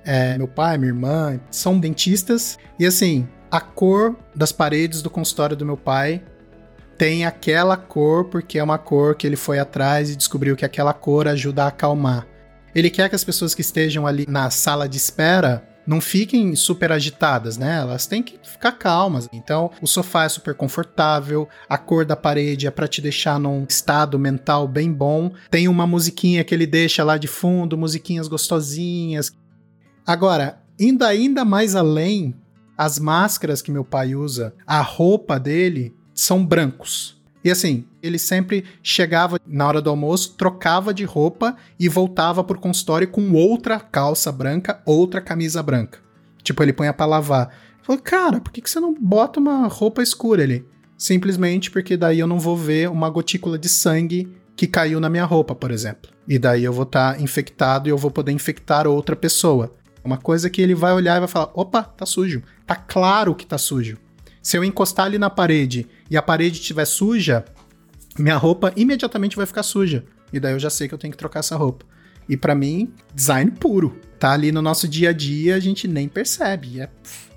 é, 0.06 0.38
meu 0.38 0.48
pai, 0.48 0.78
minha 0.78 0.90
irmã 0.90 1.40
são 1.50 1.80
dentistas 1.80 2.58
e 2.80 2.86
assim, 2.86 3.28
a 3.50 3.60
cor 3.60 4.16
das 4.36 4.52
paredes 4.52 5.02
do 5.02 5.10
consultório 5.10 5.56
do 5.56 5.66
meu 5.66 5.78
pai 5.78 6.24
tem 6.98 7.26
aquela 7.26 7.76
cor 7.76 8.26
porque 8.26 8.60
é 8.60 8.64
uma 8.64 8.78
cor 8.78 9.16
que 9.16 9.26
ele 9.26 9.36
foi 9.36 9.60
atrás 9.60 10.10
e 10.10 10.16
descobriu 10.16 10.56
que 10.56 10.66
aquela 10.66 10.94
cor 10.94 11.28
ajuda 11.28 11.64
a 11.64 11.68
acalmar. 11.68 12.28
Ele 12.74 12.90
quer 12.90 13.10
que 13.10 13.16
as 13.16 13.24
pessoas 13.24 13.54
que 13.54 13.62
estejam 13.62 14.08
ali 14.08 14.26
na 14.30 14.50
sala 14.50 14.88
de 14.88 14.98
espera 14.98 15.68
não 15.86 16.00
fiquem 16.00 16.56
super 16.56 16.92
agitadas, 16.92 17.58
né? 17.58 17.80
Elas 17.80 18.06
têm 18.06 18.22
que 18.22 18.40
ficar 18.44 18.74
calmas. 18.74 19.28
Então, 19.34 19.72
o 19.82 19.88
sofá 19.88 20.26
é 20.26 20.30
super 20.30 20.54
confortável, 20.54 21.50
a 21.68 21.78
cor 21.78 22.06
da 22.06 22.16
parede 22.16 22.68
é 22.68 22.72
para 22.72 22.88
te 22.88 23.02
deixar 23.02 23.40
num 23.40 23.66
estado 23.68 24.20
mental 24.20 24.68
bem 24.68 24.92
bom. 24.92 25.32
Tem 25.50 25.68
uma 25.68 25.88
musiquinha 25.88 26.44
que 26.44 26.54
ele 26.54 26.68
deixa 26.68 27.04
lá 27.04 27.18
de 27.18 27.28
fundo, 27.28 27.78
musiquinhas 27.78 28.28
gostosinhas. 28.28 29.32
Agora, 30.06 30.62
indo 30.80 31.04
ainda 31.04 31.46
mais 31.46 31.76
além, 31.76 32.36
as 32.78 32.98
máscaras 32.98 33.62
que 33.62 33.72
meu 33.72 33.84
pai 33.84 34.16
usa, 34.16 34.54
a 34.66 34.82
roupa 34.82 35.40
dele 35.40 35.96
são 36.14 36.46
brancos. 36.46 37.22
E 37.44 37.50
assim, 37.50 37.86
ele 38.04 38.20
sempre 38.20 38.66
chegava 38.84 39.40
na 39.48 39.68
hora 39.68 39.82
do 39.82 39.90
almoço, 39.90 40.36
trocava 40.38 40.94
de 40.94 41.04
roupa 41.04 41.56
e 41.80 41.90
voltava 41.90 42.44
pro 42.44 42.60
consultório 42.60 43.08
com 43.08 43.32
outra 43.34 43.80
calça 43.80 44.32
branca, 44.32 44.82
outra 44.86 45.20
camisa 45.20 45.64
branca. 45.64 46.00
Tipo, 46.44 46.62
ele 46.62 46.74
põe 46.74 46.92
pra 46.94 47.06
lavar. 47.06 47.54
Falou, 47.82 48.02
cara, 48.02 48.40
por 48.40 48.52
que, 48.52 48.62
que 48.62 48.70
você 48.70 48.80
não 48.80 48.94
bota 48.94 49.40
uma 49.40 49.68
roupa 49.68 50.04
escura 50.04 50.44
ali? 50.44 50.66
Simplesmente 50.98 51.72
porque 51.72 51.98
daí 51.98 52.20
eu 52.20 52.28
não 52.28 52.40
vou 52.40 52.56
ver 52.56 52.90
uma 52.90 53.10
gotícula 53.10 53.58
de 53.58 53.68
sangue 53.68 54.32
que 54.56 54.68
caiu 54.68 55.00
na 55.00 55.10
minha 55.10 55.26
roupa, 55.26 55.56
por 55.56 55.72
exemplo. 55.72 56.12
E 56.28 56.38
daí 56.38 56.64
eu 56.64 56.72
vou 56.72 56.84
estar 56.84 57.16
tá 57.16 57.22
infectado 57.22 57.90
e 57.90 57.92
eu 57.92 57.98
vou 57.98 58.12
poder 58.12 58.32
infectar 58.32 58.88
outra 58.88 59.16
pessoa. 59.16 59.76
Uma 60.04 60.18
coisa 60.18 60.50
que 60.50 60.62
ele 60.62 60.74
vai 60.74 60.94
olhar 60.94 61.18
e 61.18 61.20
vai 61.20 61.28
falar: 61.28 61.52
opa, 61.54 61.84
tá 61.84 62.06
sujo. 62.06 62.42
Tá 62.66 62.76
claro 62.76 63.36
que 63.36 63.46
tá 63.46 63.58
sujo. 63.58 63.98
Se 64.42 64.58
eu 64.58 64.64
encostar 64.64 65.06
ali 65.06 65.20
na 65.20 65.30
parede 65.30 65.88
e 66.10 66.18
a 66.18 66.22
parede 66.22 66.60
estiver 66.60 66.86
suja, 66.86 67.46
minha 68.18 68.38
roupa 68.38 68.74
imediatamente 68.76 69.36
vai 69.36 69.46
ficar 69.46 69.64
suja. 69.64 70.04
E 70.34 70.40
daí 70.40 70.54
eu 70.54 70.60
já 70.60 70.70
sei 70.70 70.88
que 70.88 70.94
eu 70.94 70.98
tenho 70.98 71.12
que 71.12 71.18
trocar 71.18 71.40
essa 71.40 71.56
roupa. 71.56 71.86
E 72.28 72.36
para 72.36 72.56
mim, 72.56 72.94
design 73.14 73.52
puro. 73.52 74.00
Tá 74.18 74.32
ali 74.32 74.52
no 74.52 74.62
nosso 74.62 74.88
dia 74.88 75.10
a 75.10 75.14
dia, 75.14 75.56
a 75.56 75.60
gente 75.60 75.88
nem 75.88 76.08
percebe. 76.08 76.80
É 76.80 76.88
pff, 76.88 77.30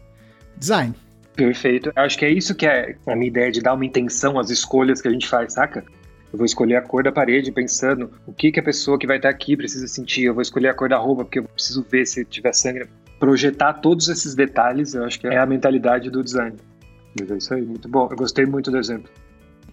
design. 0.57 0.95
Perfeito. 1.35 1.93
Acho 1.97 2.17
que 2.17 2.25
é 2.25 2.31
isso 2.31 2.55
que 2.55 2.65
é 2.65 2.97
a 3.07 3.17
minha 3.17 3.29
ideia 3.29 3.51
de 3.51 3.61
dar 3.61 3.75
uma 3.75 3.85
intenção 3.85 4.39
às 4.39 4.51
escolhas 4.51 5.03
que 5.03 5.09
a 5.09 5.11
gente 5.11 5.27
faz, 5.29 5.55
saca? 5.55 5.85
Eu 6.35 6.39
vou 6.39 6.45
escolher 6.45 6.75
a 6.75 6.83
cor 6.83 7.05
da 7.05 7.13
parede 7.13 7.53
pensando 7.53 8.11
o 8.27 8.33
que, 8.33 8.51
que 8.51 8.59
a 8.59 8.63
pessoa 8.63 8.99
que 8.99 9.07
vai 9.07 9.19
estar 9.19 9.29
aqui 9.29 9.57
precisa 9.57 9.87
sentir. 9.87 10.25
Eu 10.25 10.35
vou 10.35 10.43
escolher 10.43 10.67
a 10.67 10.75
cor 10.75 10.89
da 10.89 10.99
roupa 10.99 11.25
porque 11.25 11.39
eu 11.39 11.45
preciso 11.45 11.87
ver 11.89 12.05
se 12.07 12.25
tiver 12.25 12.53
sangue. 12.53 12.89
Projetar 13.21 13.75
todos 13.75 14.09
esses 14.09 14.35
detalhes, 14.35 14.95
eu 14.95 15.05
acho 15.05 15.21
que 15.21 15.29
é 15.29 15.39
a 15.39 15.47
mentalidade 15.47 16.11
do 16.11 16.25
design. 16.25 16.57
Mas 17.21 17.31
é 17.31 17.37
isso 17.37 17.55
aí, 17.55 17.63
muito 17.63 17.89
bom. 17.89 18.09
Eu 18.11 18.17
gostei 18.17 18.45
muito 18.47 18.69
do 18.69 18.79
exemplo. 18.79 19.09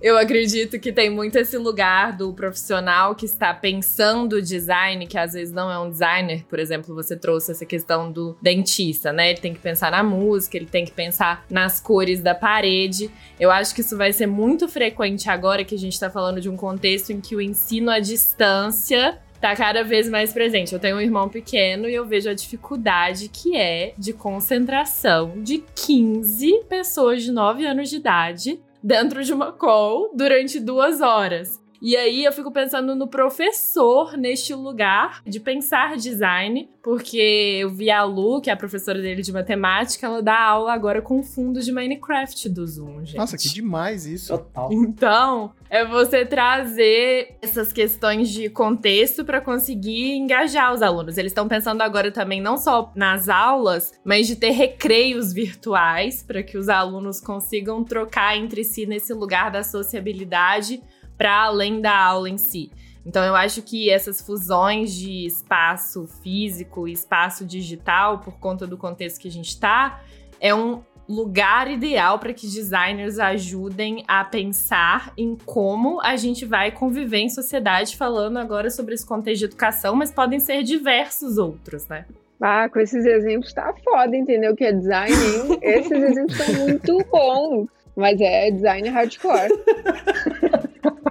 Eu 0.01 0.17
acredito 0.17 0.79
que 0.79 0.91
tem 0.91 1.11
muito 1.11 1.37
esse 1.37 1.55
lugar 1.59 2.17
do 2.17 2.33
profissional 2.33 3.13
que 3.13 3.23
está 3.23 3.53
pensando 3.53 4.37
o 4.37 4.41
design, 4.41 5.05
que 5.05 5.15
às 5.15 5.33
vezes 5.33 5.53
não 5.53 5.71
é 5.71 5.77
um 5.77 5.91
designer. 5.91 6.43
Por 6.49 6.57
exemplo, 6.57 6.95
você 6.95 7.15
trouxe 7.15 7.51
essa 7.51 7.67
questão 7.67 8.11
do 8.11 8.35
dentista, 8.41 9.13
né? 9.13 9.29
Ele 9.29 9.39
tem 9.39 9.53
que 9.53 9.59
pensar 9.59 9.91
na 9.91 10.01
música, 10.01 10.57
ele 10.57 10.65
tem 10.65 10.85
que 10.85 10.91
pensar 10.91 11.45
nas 11.47 11.79
cores 11.79 12.19
da 12.19 12.33
parede. 12.33 13.11
Eu 13.39 13.51
acho 13.51 13.75
que 13.75 13.81
isso 13.81 13.95
vai 13.95 14.11
ser 14.11 14.25
muito 14.25 14.67
frequente 14.67 15.29
agora 15.29 15.63
que 15.63 15.75
a 15.75 15.77
gente 15.79 15.93
está 15.93 16.09
falando 16.09 16.41
de 16.41 16.49
um 16.49 16.57
contexto 16.57 17.11
em 17.11 17.21
que 17.21 17.35
o 17.35 17.41
ensino 17.41 17.91
à 17.91 17.99
distância 17.99 19.19
tá 19.39 19.55
cada 19.55 19.83
vez 19.83 20.09
mais 20.09 20.33
presente. 20.33 20.73
Eu 20.73 20.79
tenho 20.79 20.97
um 20.97 21.01
irmão 21.01 21.29
pequeno 21.29 21.87
e 21.87 21.93
eu 21.93 22.07
vejo 22.07 22.27
a 22.27 22.33
dificuldade 22.33 23.29
que 23.29 23.55
é 23.55 23.93
de 23.99 24.13
concentração 24.13 25.43
de 25.43 25.63
15 25.75 26.63
pessoas 26.67 27.21
de 27.21 27.31
9 27.31 27.67
anos 27.67 27.87
de 27.87 27.97
idade 27.97 28.59
dentro 28.83 29.23
de 29.23 29.33
uma 29.33 29.51
call 29.51 30.11
durante 30.15 30.59
duas 30.59 31.01
horas. 31.01 31.61
E 31.81 31.97
aí 31.97 32.23
eu 32.23 32.31
fico 32.31 32.51
pensando 32.51 32.93
no 32.95 33.07
professor 33.07 34.15
neste 34.15 34.53
lugar 34.53 35.23
de 35.25 35.39
pensar 35.39 35.97
design, 35.97 36.69
porque 36.83 37.59
eu 37.61 37.71
vi 37.71 37.89
a 37.89 38.03
Lu, 38.03 38.39
que 38.39 38.51
é 38.51 38.53
a 38.53 38.57
professora 38.57 39.01
dele 39.01 39.23
de 39.23 39.31
matemática, 39.31 40.05
ela 40.05 40.21
dá 40.21 40.39
aula 40.39 40.73
agora 40.73 41.01
com 41.01 41.23
fundo 41.23 41.59
de 41.59 41.71
Minecraft 41.71 42.49
do 42.49 42.67
Zoom, 42.67 43.03
gente. 43.03 43.17
Nossa, 43.17 43.35
que 43.35 43.49
demais 43.49 44.05
isso. 44.05 44.37
Total. 44.37 44.71
Então, 44.71 45.53
é 45.71 45.83
você 45.83 46.23
trazer 46.23 47.37
essas 47.41 47.73
questões 47.73 48.29
de 48.29 48.47
contexto 48.49 49.25
para 49.25 49.41
conseguir 49.41 50.17
engajar 50.17 50.71
os 50.73 50.83
alunos. 50.83 51.17
Eles 51.17 51.31
estão 51.31 51.47
pensando 51.47 51.81
agora 51.81 52.11
também 52.11 52.39
não 52.39 52.57
só 52.57 52.91
nas 52.95 53.27
aulas, 53.27 53.91
mas 54.03 54.27
de 54.27 54.35
ter 54.35 54.51
recreios 54.51 55.33
virtuais 55.33 56.21
para 56.21 56.43
que 56.43 56.57
os 56.59 56.69
alunos 56.69 57.19
consigam 57.19 57.83
trocar 57.83 58.37
entre 58.37 58.63
si 58.63 58.85
nesse 58.85 59.13
lugar 59.13 59.49
da 59.49 59.63
sociabilidade 59.63 60.79
para 61.21 61.43
além 61.43 61.79
da 61.79 61.95
aula 61.95 62.27
em 62.27 62.37
si. 62.39 62.71
Então 63.05 63.23
eu 63.23 63.35
acho 63.35 63.61
que 63.61 63.91
essas 63.91 64.19
fusões 64.19 64.91
de 64.91 65.27
espaço 65.27 66.07
físico 66.23 66.87
e 66.87 66.93
espaço 66.93 67.45
digital, 67.45 68.21
por 68.21 68.39
conta 68.39 68.65
do 68.65 68.75
contexto 68.75 69.19
que 69.21 69.27
a 69.27 69.31
gente 69.31 69.49
está, 69.49 70.01
é 70.39 70.53
um 70.55 70.81
lugar 71.07 71.69
ideal 71.69 72.17
para 72.17 72.33
que 72.33 72.47
designers 72.47 73.19
ajudem 73.19 74.03
a 74.07 74.25
pensar 74.25 75.13
em 75.15 75.37
como 75.45 76.01
a 76.01 76.15
gente 76.15 76.43
vai 76.43 76.71
conviver 76.71 77.19
em 77.19 77.29
sociedade, 77.29 77.95
falando 77.95 78.37
agora 78.37 78.71
sobre 78.71 78.95
esse 78.95 79.05
contexto 79.05 79.41
de 79.41 79.45
educação, 79.45 79.95
mas 79.95 80.11
podem 80.11 80.39
ser 80.39 80.63
diversos 80.63 81.37
outros, 81.37 81.87
né? 81.87 82.07
Ah, 82.41 82.67
com 82.67 82.79
esses 82.79 83.05
exemplos 83.05 83.53
tá 83.53 83.71
foda, 83.83 84.17
entendeu? 84.17 84.55
Que 84.55 84.63
é 84.63 84.71
design, 84.71 85.13
hein? 85.13 85.59
Esses 85.61 85.91
exemplos 85.91 86.35
são 86.35 86.55
muito 86.65 86.97
bons. 87.11 87.67
Mas 87.95 88.19
é 88.19 88.49
design 88.49 88.89
hardcore. 88.89 89.49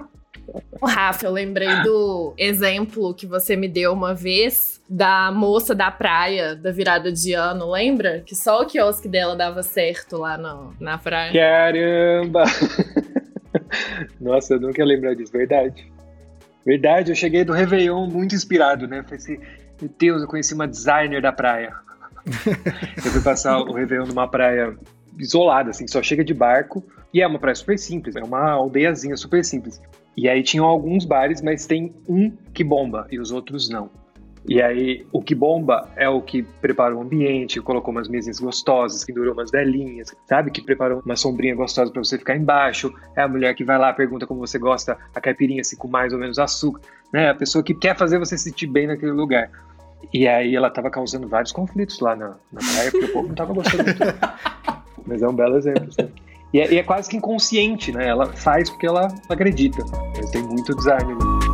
Rafa, 0.85 1.25
eu 1.25 1.31
lembrei 1.31 1.69
do 1.83 2.33
exemplo 2.37 3.13
que 3.13 3.27
você 3.27 3.55
me 3.55 3.67
deu 3.67 3.93
uma 3.93 4.13
vez 4.13 4.81
da 4.89 5.31
moça 5.31 5.73
da 5.73 5.89
praia 5.89 6.55
da 6.55 6.71
virada 6.71 7.11
de 7.11 7.33
ano, 7.33 7.71
lembra? 7.71 8.21
Que 8.25 8.35
só 8.35 8.61
o 8.61 8.65
quiosque 8.65 9.07
dela 9.07 9.35
dava 9.35 9.63
certo 9.63 10.17
lá 10.17 10.37
no, 10.37 10.73
na 10.79 10.97
praia. 10.97 11.31
Caramba! 11.31 12.43
Nossa, 14.19 14.55
eu 14.55 14.59
nunca 14.59 14.81
ia 14.81 14.85
lembrar 14.85 15.13
disso, 15.13 15.31
verdade. 15.31 15.91
Verdade, 16.65 17.11
eu 17.11 17.15
cheguei 17.15 17.43
do 17.43 17.53
Réveillon 17.53 18.07
muito 18.07 18.35
inspirado, 18.35 18.87
né? 18.87 19.01
Falei 19.03 19.17
assim, 19.17 19.39
meu 19.81 19.89
Deus, 19.97 20.21
eu 20.21 20.27
conheci 20.27 20.53
uma 20.53 20.67
designer 20.67 21.21
da 21.21 21.31
praia. 21.31 21.73
eu 22.97 23.11
fui 23.11 23.21
passar 23.21 23.59
o 23.59 23.73
Réveillon 23.73 24.05
numa 24.05 24.27
praia 24.27 24.75
isolada, 25.17 25.69
assim, 25.69 25.87
só 25.87 26.01
chega 26.03 26.23
de 26.23 26.33
barco. 26.33 26.83
E 27.13 27.21
é 27.21 27.27
uma 27.27 27.39
praia 27.39 27.55
super 27.55 27.77
simples, 27.77 28.15
é 28.15 28.23
uma 28.23 28.51
aldeiazinha 28.51 29.17
super 29.17 29.43
simples. 29.43 29.81
E 30.15 30.27
aí 30.27 30.43
tinham 30.43 30.65
alguns 30.65 31.05
bares, 31.05 31.41
mas 31.41 31.65
tem 31.65 31.93
um 32.07 32.31
que 32.53 32.63
bomba 32.63 33.07
e 33.11 33.19
os 33.19 33.31
outros 33.31 33.69
não. 33.69 33.89
E 34.47 34.59
aí, 34.59 35.05
o 35.11 35.21
que 35.21 35.35
bomba 35.35 35.87
é 35.95 36.09
o 36.09 36.19
que 36.19 36.41
preparou 36.41 36.99
o 36.99 37.01
ambiente, 37.03 37.61
colocou 37.61 37.93
umas 37.93 38.09
mesinhas 38.09 38.39
gostosas, 38.39 39.03
que 39.03 39.13
durou 39.13 39.33
umas 39.33 39.51
velhinhas, 39.51 40.15
sabe? 40.27 40.49
Que 40.49 40.61
preparou 40.63 41.01
uma 41.05 41.15
sombrinha 41.15 41.55
gostosa 41.55 41.91
para 41.91 42.03
você 42.03 42.17
ficar 42.17 42.35
embaixo. 42.35 42.91
É 43.15 43.21
a 43.21 43.27
mulher 43.27 43.53
que 43.53 43.63
vai 43.63 43.77
lá, 43.77 43.93
pergunta 43.93 44.25
como 44.25 44.39
você 44.39 44.57
gosta 44.57 44.97
a 45.13 45.21
caipirinha, 45.21 45.63
se 45.63 45.77
com 45.77 45.87
mais 45.87 46.11
ou 46.11 46.17
menos 46.17 46.39
açúcar, 46.39 46.81
né? 47.13 47.29
A 47.29 47.35
pessoa 47.35 47.63
que 47.63 47.75
quer 47.75 47.95
fazer 47.95 48.17
você 48.17 48.35
se 48.35 48.45
sentir 48.45 48.65
bem 48.65 48.87
naquele 48.87 49.11
lugar. 49.11 49.51
E 50.11 50.27
aí, 50.27 50.55
ela 50.55 50.71
tava 50.71 50.89
causando 50.89 51.27
vários 51.27 51.51
conflitos 51.51 51.99
lá 51.99 52.15
na, 52.15 52.29
na 52.51 52.59
praia, 52.73 52.91
porque 52.91 53.05
o 53.05 53.13
povo 53.13 53.27
não 53.27 53.35
tava 53.35 53.53
gostando 53.53 53.83
muito. 53.83 54.01
Mas 55.05 55.21
é 55.21 55.27
um 55.27 55.35
belo 55.35 55.57
exemplo, 55.57 55.91
sabe? 55.93 56.11
E 56.53 56.59
é, 56.59 56.73
e 56.73 56.77
é, 56.77 56.83
quase 56.83 57.09
que 57.09 57.15
inconsciente, 57.15 57.93
né? 57.93 58.07
Ela 58.07 58.25
faz 58.33 58.69
porque 58.69 58.85
ela 58.85 59.07
acredita. 59.29 59.83
Tem 60.31 60.43
muito 60.43 60.75
design 60.75 61.13
ali. 61.13 61.51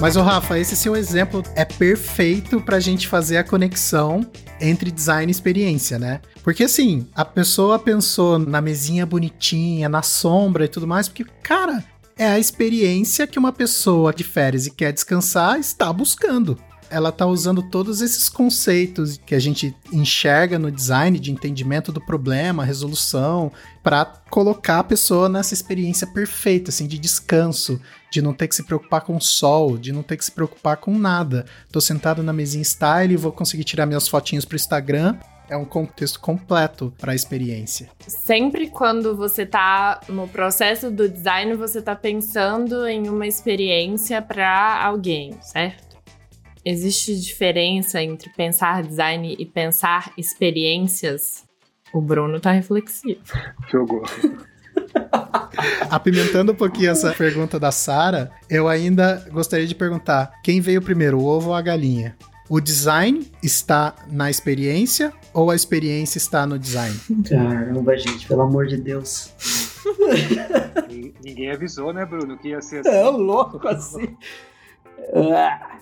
Mas, 0.00 0.14
o 0.14 0.22
Rafa, 0.22 0.56
esse 0.58 0.76
seu 0.76 0.94
exemplo 0.96 1.42
é 1.56 1.64
perfeito 1.64 2.60
para 2.60 2.76
a 2.76 2.80
gente 2.80 3.08
fazer 3.08 3.36
a 3.36 3.44
conexão 3.44 4.24
entre 4.60 4.92
design 4.92 5.30
e 5.30 5.32
experiência, 5.32 5.98
né? 5.98 6.20
Porque 6.42 6.64
assim, 6.64 7.06
a 7.14 7.24
pessoa 7.24 7.78
pensou 7.78 8.38
na 8.38 8.60
mesinha 8.60 9.04
bonitinha, 9.04 9.88
na 9.88 10.02
sombra 10.02 10.64
e 10.64 10.68
tudo 10.68 10.86
mais, 10.86 11.08
porque, 11.08 11.24
cara, 11.42 11.84
é 12.18 12.26
a 12.26 12.38
experiência 12.38 13.28
que 13.28 13.38
uma 13.38 13.52
pessoa 13.52 14.12
de 14.12 14.24
férias 14.24 14.66
e 14.66 14.72
quer 14.72 14.92
descansar 14.92 15.58
está 15.58 15.92
buscando. 15.92 16.58
ela 16.90 17.12
tá 17.12 17.26
usando 17.26 17.62
todos 17.62 18.00
esses 18.00 18.30
conceitos 18.30 19.20
que 19.26 19.34
a 19.34 19.38
gente 19.38 19.76
enxerga 19.92 20.58
no 20.58 20.72
design 20.72 21.18
de 21.18 21.30
entendimento 21.30 21.92
do 21.92 22.00
problema, 22.00 22.64
resolução, 22.64 23.52
para 23.82 24.06
colocar 24.30 24.78
a 24.78 24.84
pessoa 24.84 25.28
nessa 25.28 25.52
experiência 25.52 26.06
perfeita, 26.06 26.70
assim, 26.70 26.86
de 26.86 26.98
descanso, 26.98 27.78
de 28.10 28.22
não 28.22 28.32
ter 28.32 28.48
que 28.48 28.54
se 28.54 28.62
preocupar 28.62 29.02
com 29.02 29.14
o 29.16 29.20
sol, 29.20 29.76
de 29.76 29.92
não 29.92 30.02
ter 30.02 30.16
que 30.16 30.24
se 30.24 30.32
preocupar 30.32 30.78
com 30.78 30.98
nada. 30.98 31.44
Tô 31.70 31.78
sentado 31.78 32.22
na 32.22 32.32
mesinha 32.32 32.64
style, 32.64 33.18
vou 33.18 33.32
conseguir 33.32 33.64
tirar 33.64 33.84
minhas 33.84 34.08
fotinhas 34.08 34.46
pro 34.46 34.56
Instagram 34.56 35.14
é 35.48 35.56
um 35.56 35.64
contexto 35.64 36.20
completo 36.20 36.92
para 36.98 37.12
a 37.12 37.14
experiência. 37.14 37.88
Sempre 38.06 38.68
quando 38.68 39.16
você 39.16 39.42
está 39.42 40.00
no 40.08 40.28
processo 40.28 40.90
do 40.90 41.08
design, 41.08 41.54
você 41.54 41.78
está 41.78 41.96
pensando 41.96 42.86
em 42.86 43.08
uma 43.08 43.26
experiência 43.26 44.20
para 44.20 44.84
alguém, 44.84 45.32
certo? 45.40 45.96
Existe 46.64 47.18
diferença 47.18 48.02
entre 48.02 48.30
pensar 48.30 48.82
design 48.82 49.34
e 49.38 49.46
pensar 49.46 50.12
experiências? 50.18 51.44
O 51.92 52.00
Bruno 52.00 52.38
tá 52.38 52.52
reflexivo. 52.52 53.20
Jogou. 53.70 54.02
Apimentando 55.90 56.52
um 56.52 56.54
pouquinho 56.54 56.90
essa 56.90 57.12
pergunta 57.12 57.58
da 57.58 57.70
Sara, 57.70 58.30
eu 58.50 58.68
ainda 58.68 59.26
gostaria 59.30 59.66
de 59.66 59.74
perguntar: 59.74 60.32
quem 60.42 60.60
veio 60.60 60.82
primeiro, 60.82 61.18
o 61.18 61.24
ovo 61.24 61.48
ou 61.48 61.54
a 61.54 61.62
galinha? 61.62 62.16
O 62.48 62.60
design 62.60 63.30
está 63.42 63.94
na 64.10 64.30
experiência 64.30 65.12
ou 65.34 65.50
a 65.50 65.54
experiência 65.54 66.16
está 66.18 66.46
no 66.46 66.58
design? 66.58 66.98
Caramba, 67.28 67.96
gente, 67.96 68.26
pelo 68.26 68.42
amor 68.42 68.66
de 68.66 68.78
Deus. 68.78 69.32
Ninguém 71.22 71.50
avisou, 71.50 71.92
né, 71.92 72.06
Bruno, 72.06 72.38
que 72.38 72.48
ia 72.48 72.62
ser 72.62 72.80
assim. 72.80 72.88
É 72.88 73.04
louco 73.04 73.66
assim. 73.68 74.16
Ah. 75.14 75.78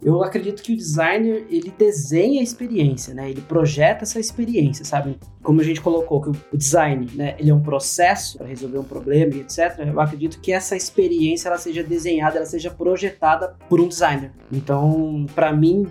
Eu 0.00 0.22
acredito 0.22 0.62
que 0.62 0.72
o 0.72 0.76
designer, 0.76 1.44
ele 1.50 1.72
desenha 1.76 2.40
a 2.40 2.42
experiência, 2.42 3.12
né? 3.12 3.28
Ele 3.30 3.40
projeta 3.40 4.04
essa 4.04 4.20
experiência, 4.20 4.84
sabe? 4.84 5.18
Como 5.42 5.60
a 5.60 5.64
gente 5.64 5.80
colocou 5.80 6.20
que 6.20 6.30
o 6.30 6.56
design, 6.56 7.08
né, 7.14 7.34
ele 7.38 7.50
é 7.50 7.54
um 7.54 7.60
processo 7.60 8.38
para 8.38 8.46
resolver 8.46 8.78
um 8.78 8.84
problema 8.84 9.34
e 9.34 9.40
etc. 9.40 9.80
Eu 9.86 10.00
acredito 10.00 10.40
que 10.40 10.52
essa 10.52 10.76
experiência 10.76 11.48
ela 11.48 11.58
seja 11.58 11.82
desenhada, 11.82 12.36
ela 12.36 12.46
seja 12.46 12.70
projetada 12.70 13.56
por 13.68 13.80
um 13.80 13.88
designer. 13.88 14.30
Então, 14.52 15.26
para 15.34 15.52
mim, 15.52 15.88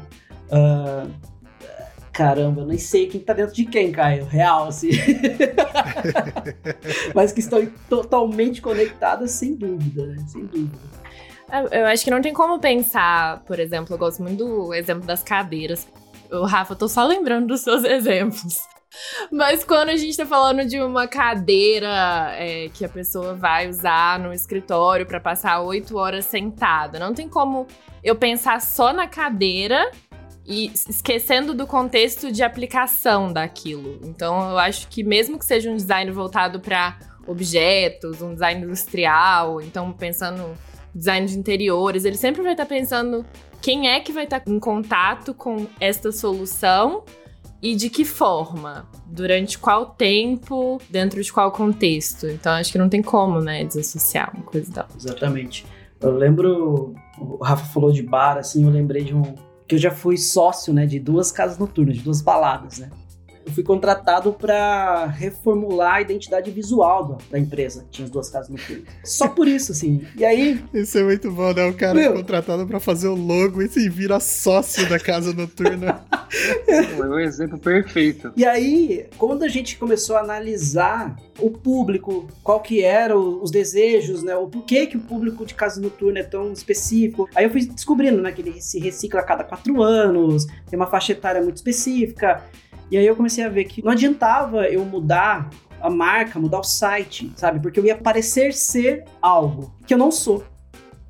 uh, 0.51 1.11
caramba, 2.13 2.61
eu 2.61 2.65
nem 2.65 2.77
sei 2.77 3.07
quem 3.07 3.19
tá 3.19 3.33
dentro 3.33 3.53
de 3.53 3.65
quem, 3.65 3.91
Caio, 3.91 4.25
real, 4.25 4.69
assim. 4.69 4.89
Mas 7.13 7.33
que 7.33 7.41
estão 7.41 7.63
totalmente 7.89 8.61
conectadas, 8.61 9.31
sem 9.31 9.53
dúvida, 9.53 10.07
né? 10.07 10.15
Sem 10.27 10.45
dúvida. 10.45 10.77
É, 11.49 11.81
eu 11.81 11.85
acho 11.87 12.03
que 12.03 12.11
não 12.11 12.21
tem 12.21 12.33
como 12.33 12.59
pensar, 12.59 13.41
por 13.45 13.59
exemplo, 13.59 13.93
eu 13.93 13.97
gosto 13.97 14.21
muito 14.21 14.37
do 14.37 14.73
exemplo 14.73 15.05
das 15.05 15.23
cadeiras. 15.23 15.87
O 16.31 16.45
Rafa, 16.45 16.73
eu 16.73 16.77
tô 16.77 16.87
só 16.87 17.05
lembrando 17.05 17.47
dos 17.47 17.61
seus 17.61 17.83
exemplos. 17.85 18.67
Mas 19.31 19.63
quando 19.63 19.89
a 19.89 19.97
gente 19.97 20.17
tá 20.17 20.25
falando 20.25 20.65
de 20.65 20.79
uma 20.81 21.07
cadeira 21.07 22.31
é, 22.35 22.69
que 22.73 22.83
a 22.83 22.89
pessoa 22.89 23.33
vai 23.33 23.69
usar 23.69 24.19
no 24.19 24.33
escritório 24.33 25.05
para 25.05 25.19
passar 25.19 25.61
oito 25.61 25.97
horas 25.97 26.25
sentada, 26.25 26.97
não 26.97 27.13
tem 27.13 27.29
como 27.29 27.67
eu 28.03 28.15
pensar 28.15 28.61
só 28.61 28.93
na 28.93 29.07
cadeira 29.07 29.91
e 30.45 30.71
esquecendo 30.73 31.53
do 31.53 31.67
contexto 31.67 32.31
de 32.31 32.41
aplicação 32.41 33.31
daquilo. 33.31 33.99
Então 34.03 34.51
eu 34.51 34.57
acho 34.57 34.87
que 34.87 35.03
mesmo 35.03 35.37
que 35.37 35.45
seja 35.45 35.69
um 35.69 35.75
design 35.75 36.09
voltado 36.11 36.59
para 36.59 36.97
objetos, 37.27 38.21
um 38.21 38.33
design 38.33 38.63
industrial, 38.63 39.61
então 39.61 39.91
pensando 39.91 40.57
design 40.97 41.27
de 41.27 41.37
interiores, 41.37 42.03
ele 42.05 42.17
sempre 42.17 42.41
vai 42.41 42.53
estar 42.53 42.65
tá 42.65 42.69
pensando 42.69 43.25
quem 43.61 43.89
é 43.89 43.99
que 43.99 44.11
vai 44.11 44.23
estar 44.23 44.39
tá 44.39 44.51
em 44.51 44.59
contato 44.59 45.33
com 45.33 45.67
esta 45.79 46.11
solução 46.11 47.03
e 47.61 47.75
de 47.75 47.89
que 47.89 48.05
forma, 48.05 48.87
durante 49.05 49.57
qual 49.57 49.87
tempo, 49.87 50.79
dentro 50.89 51.21
de 51.21 51.31
qual 51.31 51.51
contexto. 51.51 52.27
Então 52.27 52.51
acho 52.53 52.71
que 52.71 52.77
não 52.77 52.89
tem 52.89 53.01
como, 53.01 53.39
né, 53.39 53.63
desassociar 53.63 54.35
uma 54.35 54.43
coisa 54.43 54.71
da 54.71 54.81
outra. 54.83 54.97
Exatamente. 54.97 55.65
Eu 55.99 56.15
lembro, 56.15 56.93
o 57.19 57.43
Rafa 57.43 57.65
falou 57.65 57.91
de 57.91 58.03
bar, 58.03 58.37
assim, 58.37 58.63
eu 58.63 58.69
lembrei 58.69 59.03
de 59.03 59.15
um 59.15 59.35
que 59.67 59.75
eu 59.75 59.79
já 59.79 59.91
fui 59.91 60.17
sócio, 60.17 60.73
né, 60.73 60.85
de 60.85 60.99
duas 60.99 61.31
casas 61.31 61.57
noturnas, 61.57 61.97
de 61.97 62.03
duas 62.03 62.21
baladas, 62.21 62.79
né? 62.79 62.89
Eu 63.47 63.53
fui 63.53 63.63
contratado 63.63 64.33
para 64.33 65.05
reformular 65.05 65.95
a 65.95 66.01
identidade 66.01 66.51
visual 66.51 67.17
da, 67.31 67.39
empresa. 67.39 67.85
Tinha 67.89 68.05
as 68.05 68.11
duas 68.11 68.29
casas 68.29 68.49
no 68.49 68.57
filme. 68.57 68.83
Só 69.05 69.29
por 69.29 69.47
isso, 69.47 69.71
assim. 69.71 70.05
E 70.17 70.25
aí. 70.25 70.61
Isso 70.73 70.97
é 70.97 71.03
muito 71.03 71.31
bom, 71.31 71.53
né? 71.53 71.65
O 71.65 71.73
cara 71.73 71.93
meu... 71.93 72.11
é 72.11 72.15
contratado 72.17 72.67
para 72.67 72.79
fazer 72.79 73.07
o 73.07 73.15
logo 73.15 73.61
e 73.61 73.69
se 73.69 73.87
vira 73.87 74.19
sócio 74.19 74.87
da 74.89 74.99
casa 74.99 75.33
noturna. 75.33 76.03
é 76.67 77.05
um 77.05 77.19
exemplo 77.19 77.57
perfeito. 77.57 78.33
E 78.35 78.45
aí, 78.45 79.07
quando 79.17 79.43
a 79.43 79.47
gente 79.47 79.77
começou 79.77 80.17
a 80.17 80.19
analisar 80.19 81.15
o 81.39 81.49
público, 81.49 82.27
qual 82.43 82.59
que 82.59 82.83
eram 82.83 83.41
os 83.41 83.49
desejos, 83.49 84.23
né? 84.23 84.35
O 84.35 84.47
porquê 84.47 84.87
que 84.87 84.97
o 84.97 85.01
público 85.01 85.45
de 85.45 85.53
casa 85.53 85.79
noturna 85.79 86.19
é 86.19 86.23
tão 86.23 86.51
específico. 86.51 87.29
Aí 87.33 87.45
eu 87.45 87.49
fui 87.49 87.65
descobrindo, 87.65 88.21
né? 88.21 88.31
Que 88.33 88.41
ele 88.41 88.61
se 88.61 88.77
recicla 88.77 89.21
a 89.21 89.23
cada 89.23 89.45
quatro 89.45 89.81
anos, 89.81 90.45
tem 90.69 90.77
uma 90.77 90.87
faixa 90.87 91.13
etária 91.13 91.41
muito 91.41 91.55
específica. 91.55 92.43
E 92.89 92.97
aí 92.97 93.05
eu 93.05 93.15
comecei 93.15 93.43
a 93.43 93.49
ver 93.49 93.65
que 93.65 93.83
não 93.83 93.91
adiantava 93.91 94.67
eu 94.67 94.83
mudar 94.85 95.49
a 95.81 95.89
marca, 95.89 96.39
mudar 96.39 96.59
o 96.59 96.63
site, 96.63 97.31
sabe? 97.35 97.59
Porque 97.59 97.79
eu 97.79 97.85
ia 97.85 97.95
parecer 97.95 98.53
ser 98.53 99.03
algo 99.21 99.73
que 99.85 99.93
eu 99.93 99.97
não 99.97 100.11
sou. 100.11 100.43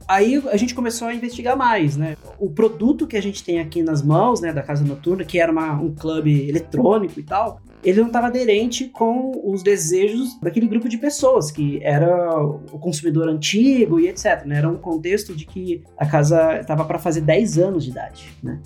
Aí 0.08 0.42
a 0.50 0.56
gente 0.56 0.74
começou 0.74 1.08
a 1.08 1.14
investigar 1.14 1.58
mais, 1.58 1.98
né? 1.98 2.16
O 2.40 2.50
produto 2.50 3.06
que 3.06 3.18
a 3.18 3.22
gente 3.22 3.44
tem 3.44 3.60
aqui 3.60 3.84
nas 3.84 4.02
mãos, 4.02 4.40
né, 4.40 4.54
da 4.54 4.64
Casa 4.64 4.84
Noturna, 4.84 5.26
que 5.26 5.38
era 5.38 5.52
uma, 5.52 5.74
um 5.74 5.94
clube 5.94 6.48
eletrônico 6.48 7.20
e 7.20 7.24
tal, 7.24 7.60
ele 7.84 8.00
não 8.00 8.08
estava 8.08 8.28
aderente 8.28 8.86
com 8.86 9.32
os 9.44 9.62
desejos 9.62 10.40
daquele 10.42 10.68
grupo 10.68 10.88
de 10.88 10.98
pessoas, 10.98 11.52
que 11.52 11.80
era 11.84 12.42
o 12.42 12.80
consumidor 12.80 13.28
antigo 13.28 14.00
e 14.00 14.08
etc. 14.08 14.46
Né? 14.46 14.58
Era 14.58 14.70
um 14.70 14.78
contexto 14.78 15.36
de 15.36 15.46
que 15.46 15.84
a 15.98 16.06
casa 16.06 16.60
estava 16.60 16.86
para 16.86 16.98
fazer 16.98 17.22
10 17.22 17.58
anos 17.58 17.84
de 17.84 17.92
idade, 17.92 18.34
né? 18.42 18.62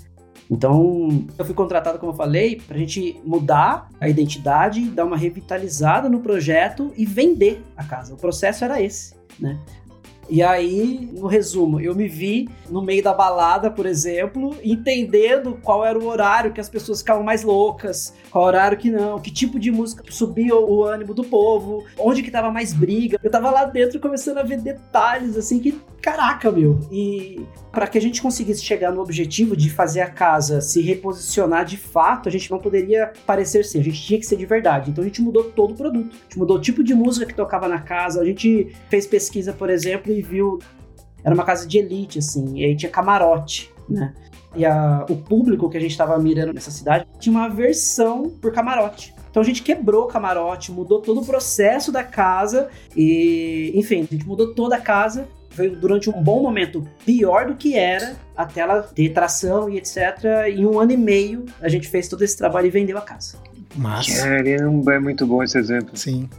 Então, 0.52 1.26
eu 1.38 1.46
fui 1.46 1.56
contratado, 1.56 1.98
como 1.98 2.12
eu 2.12 2.16
falei, 2.16 2.58
para 2.68 2.76
a 2.76 2.80
gente 2.80 3.22
mudar 3.24 3.90
a 4.02 4.10
identidade, 4.10 4.82
dar 4.90 5.06
uma 5.06 5.16
revitalizada 5.16 6.10
no 6.10 6.20
projeto 6.20 6.92
e 6.98 7.06
vender 7.06 7.64
a 7.78 7.86
casa. 7.86 8.14
O 8.14 8.18
processo 8.18 8.66
era 8.66 8.82
esse, 8.82 9.16
né? 9.40 9.58
E 10.30 10.44
aí, 10.44 11.10
no 11.14 11.28
resumo, 11.28 11.80
eu 11.80 11.96
me 11.96 12.08
vi 12.08 12.50
no 12.70 12.82
meio 12.82 13.02
da 13.02 13.14
balada, 13.14 13.72
por 13.72 13.86
exemplo, 13.86 14.56
entendendo 14.62 15.58
qual 15.64 15.86
era 15.86 15.98
o 15.98 16.06
horário 16.06 16.52
que 16.52 16.60
as 16.60 16.70
pessoas 16.70 17.00
ficavam 17.00 17.24
mais 17.24 17.44
loucas, 17.44 18.14
qual 18.32 18.46
horário 18.46 18.78
que 18.78 18.89
não, 18.89 19.20
que 19.20 19.30
tipo 19.30 19.60
de 19.60 19.70
música 19.70 20.04
subia 20.10 20.56
o 20.56 20.84
ânimo 20.84 21.13
do 21.13 21.24
povo, 21.24 21.86
onde 21.98 22.24
que 22.24 22.32
tava 22.32 22.50
mais 22.50 22.74
briga. 22.74 23.20
Eu 23.22 23.30
tava 23.30 23.52
lá 23.52 23.65
dentro 23.65 24.00
começando 24.00 24.38
a 24.38 24.44
ver 24.44 24.62
detalhes 24.62 25.36
assim 25.36 25.60
que, 25.60 25.80
caraca, 26.02 26.50
meu. 26.50 26.80
E 26.89 27.46
para 27.72 27.88
que 27.88 27.98
a 27.98 28.02
gente 28.02 28.22
conseguisse 28.22 28.63
chegar 28.63 28.91
no 28.91 29.02
objetivo 29.02 29.56
de 29.56 29.70
fazer 29.70 30.02
a 30.02 30.10
casa 30.10 30.62
se 30.62 30.82
reposicionar 30.82 31.65
de 31.65 31.78
fato, 31.78 32.30
a 32.30 32.32
gente 32.32 32.50
não 32.50 32.58
poderia 32.58 33.12
parecer 33.26 33.65
ser, 33.65 33.80
a 33.80 33.84
gente 33.84 34.02
tinha 34.02 34.20
que 34.20 34.26
ser 34.26 34.38
de 34.38 34.46
verdade. 34.46 34.89
Então 34.89 35.04
a 35.04 35.08
gente 35.08 35.22
mudou 35.22 35.44
todo 35.44 35.74
o 35.74 35.76
produto. 35.76 36.15
A 36.15 36.24
gente 36.24 36.39
mudou 36.39 36.58
o 36.58 36.62
tipo 36.62 36.84
de 36.84 36.94
música 36.94 37.26
que 37.26 37.36
tocava 37.36 37.67
na 37.67 37.82
casa, 37.82 38.22
a 38.22 38.26
gente 38.26 38.74
fez 38.89 39.06
pesquisa, 39.06 39.52
por 39.52 39.70
exemplo, 39.70 40.12
e 40.12 40.22
viu 40.22 40.60
era 41.24 41.36
uma 41.36 41.44
casa 41.44 41.67
de 41.67 41.78
elite 41.78 42.20
assim, 42.20 42.58
e 42.58 42.65
aí 42.65 42.76
tinha 42.76 42.91
camarote, 42.91 43.72
né? 43.88 44.13
E 44.56 44.66
a, 44.66 45.06
o 45.10 45.16
público 45.16 45.70
que 45.70 45.78
a 45.78 45.80
gente 45.80 45.92
estava 45.92 46.18
mirando 46.20 46.54
nessa 46.54 46.72
cidade 46.72 47.06
tinha 47.20 47.32
uma 47.32 47.46
aversão 47.46 48.30
por 48.42 48.52
camarote. 48.52 49.14
Então 49.30 49.42
a 49.42 49.46
gente 49.46 49.64
quebrou 49.64 50.04
o 50.04 50.08
camarote, 50.08 50.72
mudou 50.72 51.02
todo 51.02 51.22
o 51.22 51.26
processo 51.26 51.92
da 51.92 52.04
casa 52.04 52.70
e, 52.96 53.72
enfim, 53.76 54.02
a 54.02 54.14
gente 54.14 54.28
mudou 54.28 54.54
toda 54.54 54.76
a 54.76 54.82
casa. 54.82 55.28
Foi 55.52 55.70
durante 55.70 56.10
um 56.10 56.22
bom 56.22 56.42
momento 56.42 56.86
pior 57.06 57.46
do 57.46 57.56
que 57.56 57.78
era, 57.78 58.16
até 58.36 58.62
ela 58.62 58.82
ter 58.84 59.10
tração 59.10 59.70
e 59.70 59.78
etc. 59.78 59.98
Em 60.48 60.66
um 60.66 60.80
ano 60.80 60.92
e 60.92 60.98
meio 60.98 61.46
a 61.62 61.70
gente 61.70 61.88
fez 61.88 62.08
todo 62.08 62.22
esse 62.24 62.38
trabalho 62.38 62.68
e 62.68 62.70
vendeu 62.70 62.98
a 62.98 63.02
casa. 63.02 63.38
Massa. 63.76 64.24
Caramba, 64.24 64.96
é 64.96 65.00
muito 65.00 65.26
bom 65.26 65.42
esse 65.42 65.58
exemplo. 65.58 65.96
Sim. 65.96 66.30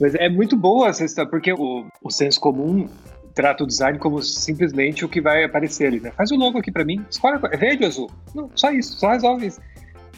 Mas 0.00 0.14
é 0.14 0.28
muito 0.28 0.56
boa 0.56 0.88
essa 0.88 1.04
história, 1.04 1.30
porque 1.30 1.52
o, 1.52 1.86
o 2.02 2.10
senso 2.10 2.40
comum 2.40 2.88
trata 3.34 3.64
o 3.64 3.66
design 3.66 3.98
como 3.98 4.22
simplesmente 4.22 5.04
o 5.04 5.08
que 5.08 5.20
vai 5.20 5.44
aparecer 5.44 5.86
ali, 5.86 6.00
né? 6.00 6.10
Faz 6.12 6.30
o 6.30 6.36
logo 6.36 6.58
aqui 6.58 6.70
para 6.70 6.84
mim, 6.84 7.04
escolhe, 7.10 7.40
é 7.50 7.56
verde 7.56 7.84
ou 7.84 7.88
azul? 7.88 8.10
Não, 8.34 8.50
só 8.54 8.70
isso, 8.70 8.94
só 8.98 9.10
resolve 9.10 9.46
isso. 9.46 9.60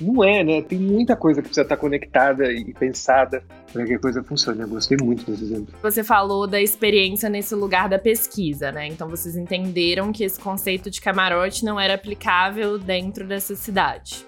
Não 0.00 0.24
é, 0.24 0.42
né? 0.42 0.60
Tem 0.62 0.78
muita 0.78 1.14
coisa 1.14 1.40
que 1.40 1.48
precisa 1.48 1.62
estar 1.62 1.76
conectada 1.76 2.52
e 2.52 2.72
pensada 2.74 3.44
para 3.72 3.84
que 3.84 3.94
a 3.94 3.98
coisa 3.98 4.24
funcione. 4.24 4.60
Eu 4.60 4.68
gostei 4.68 4.96
muito 5.00 5.30
desse 5.30 5.44
exemplo. 5.44 5.74
Você 5.82 6.02
falou 6.02 6.46
da 6.46 6.60
experiência 6.60 7.28
nesse 7.28 7.54
lugar 7.54 7.88
da 7.88 7.98
pesquisa, 7.98 8.72
né? 8.72 8.88
Então 8.88 9.08
vocês 9.08 9.36
entenderam 9.36 10.12
que 10.12 10.24
esse 10.24 10.40
conceito 10.40 10.90
de 10.90 11.00
camarote 11.00 11.64
não 11.64 11.78
era 11.78 11.94
aplicável 11.94 12.78
dentro 12.78 13.24
dessa 13.26 13.54
cidade. 13.54 14.26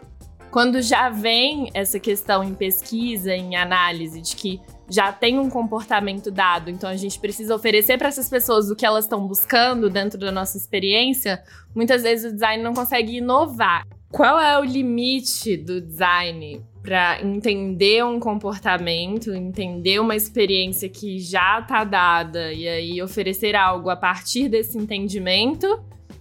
Quando 0.50 0.80
já 0.80 1.08
vem 1.08 1.70
essa 1.74 1.98
questão 1.98 2.42
em 2.42 2.54
pesquisa, 2.54 3.34
em 3.34 3.56
análise, 3.56 4.20
de 4.20 4.36
que 4.36 4.60
já 4.88 5.12
tem 5.12 5.38
um 5.38 5.50
comportamento 5.50 6.30
dado, 6.30 6.70
então 6.70 6.88
a 6.88 6.96
gente 6.96 7.18
precisa 7.18 7.54
oferecer 7.54 7.98
para 7.98 8.08
essas 8.08 8.28
pessoas 8.28 8.70
o 8.70 8.76
que 8.76 8.86
elas 8.86 9.04
estão 9.04 9.26
buscando 9.26 9.90
dentro 9.90 10.18
da 10.18 10.30
nossa 10.30 10.56
experiência, 10.56 11.42
muitas 11.74 12.02
vezes 12.02 12.30
o 12.30 12.34
design 12.34 12.62
não 12.62 12.72
consegue 12.72 13.16
inovar. 13.16 13.84
Qual 14.10 14.40
é 14.40 14.58
o 14.58 14.64
limite 14.64 15.56
do 15.56 15.80
design 15.80 16.62
para 16.82 17.20
entender 17.20 18.04
um 18.04 18.20
comportamento, 18.20 19.34
entender 19.34 19.98
uma 19.98 20.14
experiência 20.14 20.88
que 20.88 21.18
já 21.18 21.58
está 21.58 21.82
dada 21.82 22.52
e 22.52 22.68
aí 22.68 23.02
oferecer 23.02 23.56
algo 23.56 23.90
a 23.90 23.96
partir 23.96 24.48
desse 24.48 24.78
entendimento? 24.78 25.66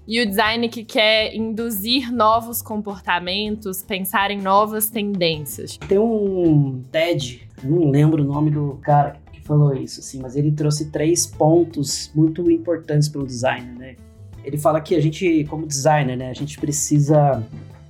E 0.08 0.22
o 0.22 0.30
design 0.30 0.70
que 0.70 0.84
quer 0.84 1.34
induzir 1.36 2.12
novos 2.12 2.62
comportamentos, 2.62 3.82
pensar 3.82 4.30
em 4.30 4.39
novas 4.39 4.89
tendências. 4.89 5.78
Tem 5.78 5.98
um 5.98 6.84
TED, 6.91 7.48
não 7.63 7.89
lembro 7.89 8.24
o 8.24 8.26
nome 8.26 8.52
do 8.52 8.78
cara 8.84 9.18
que 9.32 9.41
falou 9.41 9.74
isso, 9.74 10.00
assim, 10.02 10.22
mas 10.22 10.36
ele 10.36 10.52
trouxe 10.52 10.91
três 10.91 11.26
pontos 11.26 12.12
muito 12.13 12.50
importantes 12.52 13.10
para 13.10 13.22
o 13.22 13.26
design, 13.26 13.78
né? 13.80 13.96
Ele 14.44 14.58
fala 14.58 14.80
que 14.80 14.94
a 14.94 15.02
gente, 15.02 15.44
como 15.46 15.65
designer, 15.65 16.15
né, 16.15 16.30
a 16.30 16.34
gente 16.34 16.60
precisa 16.60 17.44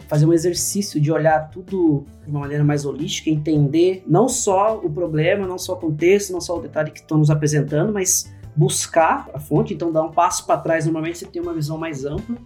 fazer 0.07 0.25
um 0.25 0.31
exercício 0.31 1.01
de 1.01 1.11
olhar 1.11 1.49
tudo 1.49 2.05
de 2.23 2.29
uma 2.29 2.39
maneira 2.41 2.63
mais 2.63 2.85
holística, 2.85 3.29
entender 3.29 4.03
não 4.07 4.29
só 4.29 4.77
o 4.77 4.89
problema, 4.89 5.47
não 5.47 5.57
só 5.57 5.73
o 5.73 5.77
contexto, 5.77 6.31
não 6.31 6.39
só 6.39 6.57
o 6.57 6.61
detalhe 6.61 6.91
que 6.91 6.99
estão 6.99 7.17
nos 7.17 7.29
apresentando, 7.29 7.91
mas 7.91 8.33
buscar 8.55 9.29
a 9.33 9.39
fonte, 9.39 9.73
então 9.73 9.91
dar 9.91 10.03
um 10.03 10.11
passo 10.11 10.45
para 10.45 10.57
trás, 10.57 10.85
normalmente 10.85 11.17
você 11.17 11.25
tem 11.25 11.41
uma 11.41 11.53
visão 11.53 11.77
mais 11.77 12.05
ampla. 12.05 12.37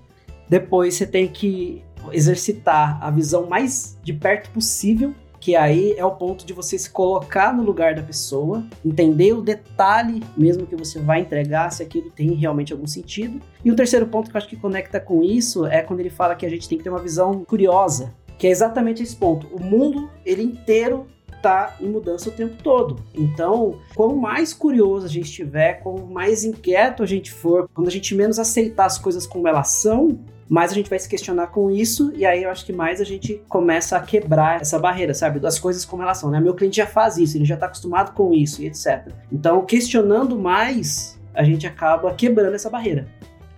Depois 0.49 0.95
você 0.95 1.05
tem 1.05 1.27
que 1.27 1.83
exercitar 2.11 2.97
a 3.01 3.11
visão 3.11 3.47
mais 3.47 3.97
de 4.03 4.13
perto 4.13 4.49
possível, 4.49 5.13
que 5.39 5.55
aí 5.55 5.93
é 5.97 6.03
o 6.03 6.11
ponto 6.11 6.45
de 6.45 6.51
você 6.51 6.77
se 6.77 6.89
colocar 6.89 7.55
no 7.55 7.63
lugar 7.63 7.95
da 7.95 8.01
pessoa, 8.01 8.65
entender 8.83 9.33
o 9.33 9.41
detalhe 9.41 10.21
mesmo 10.35 10.65
que 10.65 10.75
você 10.75 10.99
vai 10.99 11.21
entregar, 11.21 11.71
se 11.71 11.81
aquilo 11.81 12.09
tem 12.11 12.33
realmente 12.33 12.73
algum 12.73 12.87
sentido. 12.87 13.39
E 13.63 13.71
o 13.71 13.75
terceiro 13.75 14.07
ponto 14.07 14.29
que 14.29 14.35
eu 14.35 14.39
acho 14.39 14.49
que 14.49 14.57
conecta 14.57 14.99
com 14.99 15.23
isso 15.23 15.65
é 15.65 15.81
quando 15.81 16.01
ele 16.01 16.09
fala 16.09 16.35
que 16.35 16.45
a 16.45 16.49
gente 16.49 16.67
tem 16.67 16.77
que 16.77 16.83
ter 16.83 16.89
uma 16.89 17.01
visão 17.01 17.45
curiosa, 17.45 18.13
que 18.37 18.47
é 18.47 18.49
exatamente 18.49 19.01
esse 19.01 19.15
ponto. 19.15 19.47
O 19.47 19.63
mundo, 19.63 20.09
ele 20.25 20.43
inteiro 20.43 21.07
está 21.39 21.75
em 21.79 21.87
mudança 21.87 22.29
o 22.29 22.31
tempo 22.31 22.61
todo. 22.61 22.97
Então, 23.15 23.79
quanto 23.95 24.15
mais 24.15 24.53
curioso 24.53 25.05
a 25.05 25.09
gente 25.09 25.25
estiver, 25.25 25.81
quanto 25.81 26.05
mais 26.05 26.43
inquieto 26.43 27.01
a 27.01 27.05
gente 27.05 27.31
for, 27.31 27.69
quando 27.73 27.87
a 27.87 27.91
gente 27.91 28.13
menos 28.13 28.37
aceitar 28.37 28.85
as 28.85 28.97
coisas 28.97 29.25
como 29.25 29.47
elas 29.47 29.69
são, 29.69 30.19
mais 30.47 30.71
a 30.71 30.73
gente 30.73 30.89
vai 30.89 30.97
se 30.97 31.07
questionar 31.07 31.47
com 31.47 31.69
isso, 31.69 32.11
e 32.15 32.25
aí 32.25 32.43
eu 32.43 32.49
acho 32.49 32.65
que 32.65 32.73
mais 32.73 32.99
a 32.99 33.03
gente 33.03 33.41
começa 33.47 33.95
a 33.95 34.01
quebrar 34.01 34.59
essa 34.59 34.79
barreira, 34.79 35.13
sabe? 35.13 35.39
Das 35.39 35.59
coisas 35.59 35.85
como 35.85 36.01
elas 36.01 36.17
são, 36.17 36.31
né? 36.31 36.39
Meu 36.39 36.55
cliente 36.55 36.77
já 36.77 36.87
faz 36.87 37.17
isso, 37.17 37.37
ele 37.37 37.45
já 37.45 37.53
está 37.53 37.67
acostumado 37.67 38.13
com 38.13 38.33
isso, 38.33 38.61
e 38.61 38.65
etc. 38.65 39.11
Então, 39.31 39.63
questionando 39.63 40.37
mais, 40.37 41.19
a 41.35 41.43
gente 41.43 41.67
acaba 41.67 42.13
quebrando 42.15 42.55
essa 42.55 42.69
barreira, 42.69 43.07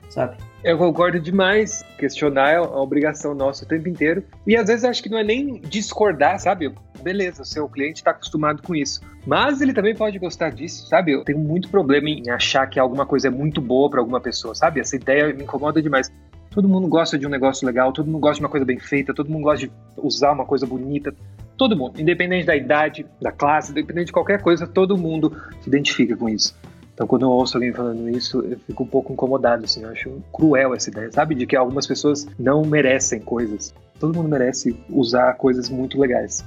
sabe? 0.10 0.36
Eu 0.64 0.78
concordo 0.78 1.20
demais. 1.20 1.84
Questionar 1.98 2.52
é 2.52 2.62
uma 2.62 2.80
obrigação 2.82 3.34
nossa 3.34 3.66
o 3.66 3.68
tempo 3.68 3.90
inteiro. 3.90 4.24
E 4.46 4.56
às 4.56 4.68
vezes 4.68 4.86
acho 4.86 5.02
que 5.02 5.10
não 5.10 5.18
é 5.18 5.24
nem 5.24 5.60
discordar, 5.62 6.40
sabe? 6.40 6.72
Beleza, 7.02 7.42
o 7.42 7.46
seu 7.46 7.68
cliente 7.68 7.98
está 7.98 8.12
acostumado 8.12 8.62
com 8.62 8.76
isso. 8.76 9.02
Mas 9.26 9.60
ele 9.60 9.74
também 9.74 9.96
pode 9.96 10.20
gostar 10.20 10.52
disso, 10.52 10.88
sabe? 10.88 11.14
Eu 11.14 11.24
tenho 11.24 11.40
muito 11.40 11.68
problema 11.70 12.10
em 12.10 12.30
achar 12.30 12.68
que 12.68 12.80
alguma 12.80 13.08
coisa 13.08 13.28
é 13.28 13.32
muito 13.32 13.60
boa 13.60 13.90
para 13.90 14.00
alguma 14.00 14.22
pessoa, 14.22 14.54
sabe? 14.54 14.80
Essa 14.80 14.96
ideia 14.96 15.34
me 15.34 15.44
incomoda 15.44 15.82
demais. 15.82 16.12
Todo 16.52 16.68
mundo 16.68 16.88
gosta 16.88 17.18
de 17.18 17.26
um 17.26 17.30
negócio 17.30 17.66
legal, 17.66 17.92
todo 17.92 18.06
mundo 18.06 18.20
gosta 18.20 18.36
de 18.36 18.42
uma 18.44 18.50
coisa 18.50 18.66
bem 18.66 18.78
feita, 18.78 19.14
todo 19.16 19.32
mundo 19.32 19.44
gosta 19.44 19.66
de 19.66 19.72
usar 19.98 20.32
uma 20.32 20.46
coisa 20.46 20.68
bonita. 20.68 21.16
Todo 21.58 21.76
mundo, 21.76 22.00
independente 22.00 22.46
da 22.46 22.56
idade, 22.56 23.06
da 23.20 23.32
classe, 23.32 23.72
independente 23.72 24.08
de 24.08 24.12
qualquer 24.12 24.42
coisa, 24.42 24.68
todo 24.68 24.98
mundo 24.98 25.36
se 25.62 25.70
identifica 25.70 26.16
com 26.16 26.30
isso. 26.30 26.56
Então, 27.02 27.08
quando 27.08 27.24
eu 27.24 27.32
ouço 27.32 27.58
alguém 27.58 27.74
falando 27.74 28.08
isso, 28.10 28.42
eu 28.42 28.60
fico 28.60 28.84
um 28.84 28.86
pouco 28.86 29.12
incomodado, 29.12 29.66
assim, 29.66 29.82
eu 29.82 29.90
acho 29.90 30.22
cruel 30.32 30.76
essa 30.76 30.92
ideia, 30.92 31.12
sabe? 31.12 31.34
De 31.34 31.48
que 31.48 31.56
algumas 31.56 31.88
pessoas 31.88 32.28
não 32.38 32.64
merecem 32.64 33.20
coisas. 33.20 33.74
Todo 34.00 34.16
mundo 34.16 34.30
merece 34.30 34.80
usar 34.88 35.34
coisas 35.34 35.68
muito 35.68 36.00
legais. 36.00 36.46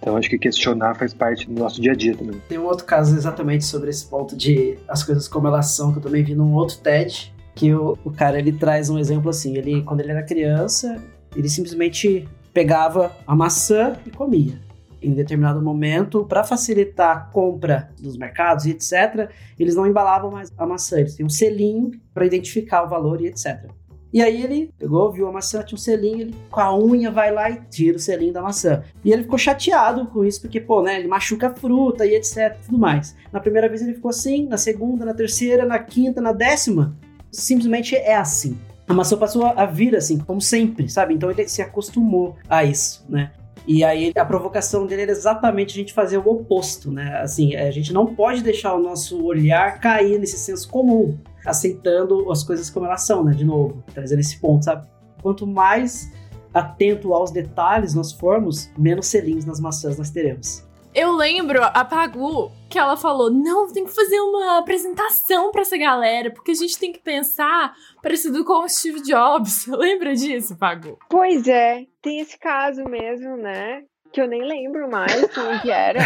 Então, 0.00 0.16
acho 0.16 0.28
que 0.28 0.36
questionar 0.36 0.96
faz 0.96 1.14
parte 1.14 1.48
do 1.48 1.56
nosso 1.60 1.80
dia 1.80 1.92
a 1.92 1.94
dia 1.94 2.16
também. 2.16 2.42
Tem 2.48 2.58
um 2.58 2.64
outro 2.64 2.84
caso 2.84 3.14
exatamente 3.14 3.64
sobre 3.64 3.88
esse 3.88 4.04
ponto 4.04 4.36
de 4.36 4.76
as 4.88 5.04
coisas 5.04 5.28
como 5.28 5.46
elas 5.46 5.66
são, 5.66 5.92
que 5.92 5.98
eu 5.98 6.02
também 6.02 6.24
vi 6.24 6.34
num 6.34 6.54
outro 6.54 6.76
TED, 6.78 7.32
que 7.54 7.72
o, 7.72 7.96
o 8.04 8.10
cara, 8.10 8.36
ele 8.36 8.50
traz 8.50 8.90
um 8.90 8.98
exemplo 8.98 9.30
assim, 9.30 9.56
ele, 9.56 9.80
quando 9.84 10.00
ele 10.00 10.10
era 10.10 10.24
criança, 10.24 11.00
ele 11.36 11.48
simplesmente 11.48 12.28
pegava 12.52 13.12
a 13.24 13.36
maçã 13.36 13.92
e 14.04 14.10
comia 14.10 14.58
em 15.04 15.12
determinado 15.12 15.60
momento, 15.60 16.24
para 16.24 16.44
facilitar 16.44 17.16
a 17.16 17.20
compra 17.20 17.90
dos 18.00 18.16
mercados 18.16 18.66
e 18.66 18.70
etc., 18.70 19.30
eles 19.58 19.74
não 19.74 19.86
embalavam 19.86 20.30
mais 20.30 20.50
a 20.56 20.66
maçã, 20.66 20.98
eles 20.98 21.14
tinham 21.14 21.26
um 21.26 21.30
selinho 21.30 21.92
para 22.12 22.26
identificar 22.26 22.82
o 22.84 22.88
valor 22.88 23.20
e 23.20 23.26
etc. 23.26 23.70
E 24.14 24.22
aí 24.22 24.44
ele 24.44 24.70
pegou, 24.78 25.10
viu 25.10 25.26
a 25.26 25.32
maçã, 25.32 25.60
tinha 25.64 25.74
um 25.74 25.80
selinho, 25.80 26.20
ele 26.20 26.34
com 26.48 26.60
a 26.60 26.78
unha 26.78 27.10
vai 27.10 27.32
lá 27.32 27.50
e 27.50 27.60
tira 27.68 27.96
o 27.96 28.00
selinho 28.00 28.32
da 28.32 28.40
maçã. 28.40 28.84
E 29.04 29.12
ele 29.12 29.24
ficou 29.24 29.36
chateado 29.36 30.06
com 30.06 30.24
isso, 30.24 30.40
porque, 30.40 30.60
pô, 30.60 30.82
né, 30.82 31.00
ele 31.00 31.08
machuca 31.08 31.48
a 31.48 31.52
fruta 31.52 32.06
e 32.06 32.14
etc, 32.14 32.56
tudo 32.64 32.78
mais. 32.78 33.16
Na 33.32 33.40
primeira 33.40 33.68
vez 33.68 33.82
ele 33.82 33.94
ficou 33.94 34.10
assim, 34.10 34.46
na 34.46 34.56
segunda, 34.56 35.04
na 35.04 35.12
terceira, 35.12 35.66
na 35.66 35.80
quinta, 35.80 36.20
na 36.20 36.30
décima, 36.30 36.96
simplesmente 37.28 37.96
é 37.96 38.14
assim. 38.14 38.56
A 38.86 38.94
maçã 38.94 39.16
passou 39.16 39.46
a 39.46 39.66
vir 39.66 39.96
assim, 39.96 40.18
como 40.18 40.40
sempre, 40.40 40.88
sabe? 40.88 41.12
Então 41.12 41.28
ele 41.28 41.48
se 41.48 41.60
acostumou 41.60 42.36
a 42.48 42.64
isso, 42.64 43.04
né? 43.08 43.32
E 43.66 43.82
aí 43.82 44.12
a 44.14 44.24
provocação 44.24 44.86
dele 44.86 45.02
era 45.02 45.10
exatamente 45.10 45.72
a 45.72 45.76
gente 45.76 45.92
fazer 45.92 46.18
o 46.18 46.28
oposto, 46.28 46.90
né? 46.90 47.18
Assim, 47.22 47.56
a 47.56 47.70
gente 47.70 47.92
não 47.92 48.14
pode 48.14 48.42
deixar 48.42 48.74
o 48.74 48.82
nosso 48.82 49.24
olhar 49.24 49.80
cair 49.80 50.18
nesse 50.18 50.36
senso 50.36 50.68
comum, 50.68 51.18
aceitando 51.46 52.30
as 52.30 52.42
coisas 52.42 52.68
como 52.68 52.86
elas 52.86 53.06
são, 53.06 53.24
né? 53.24 53.32
De 53.32 53.44
novo, 53.44 53.82
trazendo 53.94 54.20
esse 54.20 54.38
ponto, 54.38 54.64
sabe? 54.64 54.86
Quanto 55.22 55.46
mais 55.46 56.12
atento 56.52 57.12
aos 57.12 57.30
detalhes 57.30 57.94
nós 57.94 58.12
formos, 58.12 58.70
menos 58.78 59.06
selinhos 59.06 59.44
nas 59.44 59.58
maçãs 59.58 59.98
nós 59.98 60.10
teremos. 60.10 60.63
Eu 60.94 61.10
lembro 61.10 61.60
a 61.60 61.84
Pagu 61.84 62.52
que 62.70 62.78
ela 62.78 62.96
falou: 62.96 63.28
não, 63.28 63.66
tem 63.72 63.84
que 63.84 63.92
fazer 63.92 64.20
uma 64.20 64.58
apresentação 64.58 65.50
para 65.50 65.62
essa 65.62 65.76
galera, 65.76 66.30
porque 66.30 66.52
a 66.52 66.54
gente 66.54 66.78
tem 66.78 66.92
que 66.92 67.00
pensar 67.00 67.74
parecido 68.00 68.44
com 68.44 68.64
o 68.64 68.68
Steve 68.68 69.02
Jobs. 69.02 69.66
Lembra 69.74 70.14
disso, 70.14 70.56
Pagu? 70.56 70.96
Pois 71.10 71.48
é, 71.48 71.84
tem 72.00 72.20
esse 72.20 72.38
caso 72.38 72.84
mesmo, 72.84 73.36
né? 73.36 73.82
Que 74.12 74.20
eu 74.20 74.28
nem 74.28 74.44
lembro 74.44 74.88
mais 74.88 75.26
como 75.34 75.60
que 75.60 75.72
era. 75.72 75.98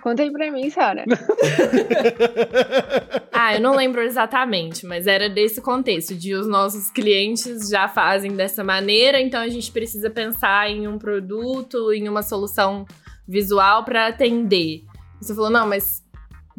Conta 0.00 0.22
aí 0.22 0.32
pra 0.32 0.50
mim, 0.50 0.70
Sara. 0.70 1.04
ah, 3.30 3.54
eu 3.54 3.60
não 3.60 3.76
lembro 3.76 4.00
exatamente, 4.00 4.86
mas 4.86 5.06
era 5.06 5.28
desse 5.28 5.60
contexto, 5.60 6.14
de 6.14 6.34
os 6.34 6.46
nossos 6.46 6.90
clientes 6.90 7.68
já 7.68 7.88
fazem 7.88 8.34
dessa 8.34 8.64
maneira, 8.64 9.20
então 9.20 9.42
a 9.42 9.48
gente 9.48 9.70
precisa 9.70 10.08
pensar 10.08 10.70
em 10.70 10.88
um 10.88 10.96
produto, 10.96 11.92
em 11.92 12.08
uma 12.08 12.22
solução 12.22 12.86
visual 13.32 13.84
para 13.84 14.06
atender. 14.08 14.84
Você 15.20 15.34
falou, 15.34 15.50
não, 15.50 15.66
mas 15.66 16.02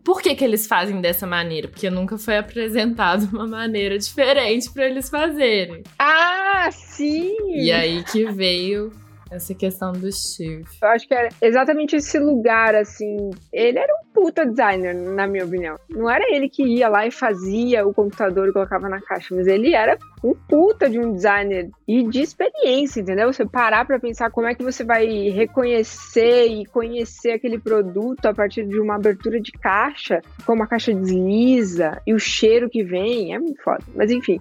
por 0.04 0.22
que, 0.22 0.36
que 0.36 0.44
eles 0.44 0.68
fazem 0.68 1.00
dessa 1.00 1.26
maneira? 1.28 1.68
Porque 1.68 1.90
nunca 1.90 2.18
foi 2.18 2.38
apresentado 2.38 3.30
uma 3.32 3.48
maneira 3.48 3.98
diferente 3.98 4.70
para 4.72 4.86
eles 4.86 5.10
fazerem. 5.10 5.84
Ah, 6.00 6.70
sim! 6.72 7.36
E 7.56 7.72
aí 7.72 8.04
que 8.04 8.26
veio 8.32 8.92
essa 9.34 9.54
questão 9.54 9.91
do 9.91 10.12
Steve. 10.12 10.63
Eu 10.82 10.88
acho 10.89 11.08
que 11.08 11.13
era 11.13 11.30
exatamente 11.41 11.96
esse 11.96 12.19
lugar, 12.19 12.76
assim. 12.76 13.32
Ele 13.52 13.80
era 13.80 13.93
um 13.93 14.13
puta 14.13 14.46
designer, 14.46 14.93
na 14.93 15.28
minha 15.28 15.46
opinião. 15.46 15.78
Não 15.89 16.10
era 16.10 16.24
ele 16.34 16.48
que 16.48 16.63
ia 16.63 16.88
lá 16.88 17.06
e 17.06 17.12
fazia 17.12 17.86
o 17.86 17.93
computador 17.93 18.48
e 18.48 18.54
colocava 18.54 18.88
na 18.88 19.02
caixa, 19.02 19.36
mas 19.36 19.48
ele 19.48 19.74
era 19.74 19.98
um 20.24 20.34
puta 20.34 20.89
de 20.89 21.00
um 21.00 21.13
designer 21.13 21.69
e 21.88 22.08
de 22.08 22.22
experiência, 22.22 23.02
entendeu? 23.02 23.32
Você 23.32 23.46
parar 23.46 23.86
para 23.86 24.00
pensar 24.00 24.30
como 24.32 24.48
é 24.48 24.56
que 24.56 24.63
você 24.63 24.84
vai 24.84 25.06
reconhecer 25.30 26.46
e 26.46 26.65
conhecer 26.65 27.32
aquele 27.32 27.60
produto 27.60 28.28
a 28.28 28.34
partir 28.34 28.65
de 28.65 28.80
uma 28.80 28.96
abertura 28.96 29.39
de 29.41 29.52
caixa, 29.52 30.22
como 30.46 30.63
a 30.63 30.67
caixa 30.67 30.93
desliza 30.93 32.02
e 32.06 32.13
o 32.13 32.19
cheiro 32.19 32.69
que 32.69 32.84
vem, 32.84 33.34
é 33.34 33.39
muito 33.39 33.62
foda. 33.62 33.84
Mas 33.96 34.12
enfim, 34.12 34.39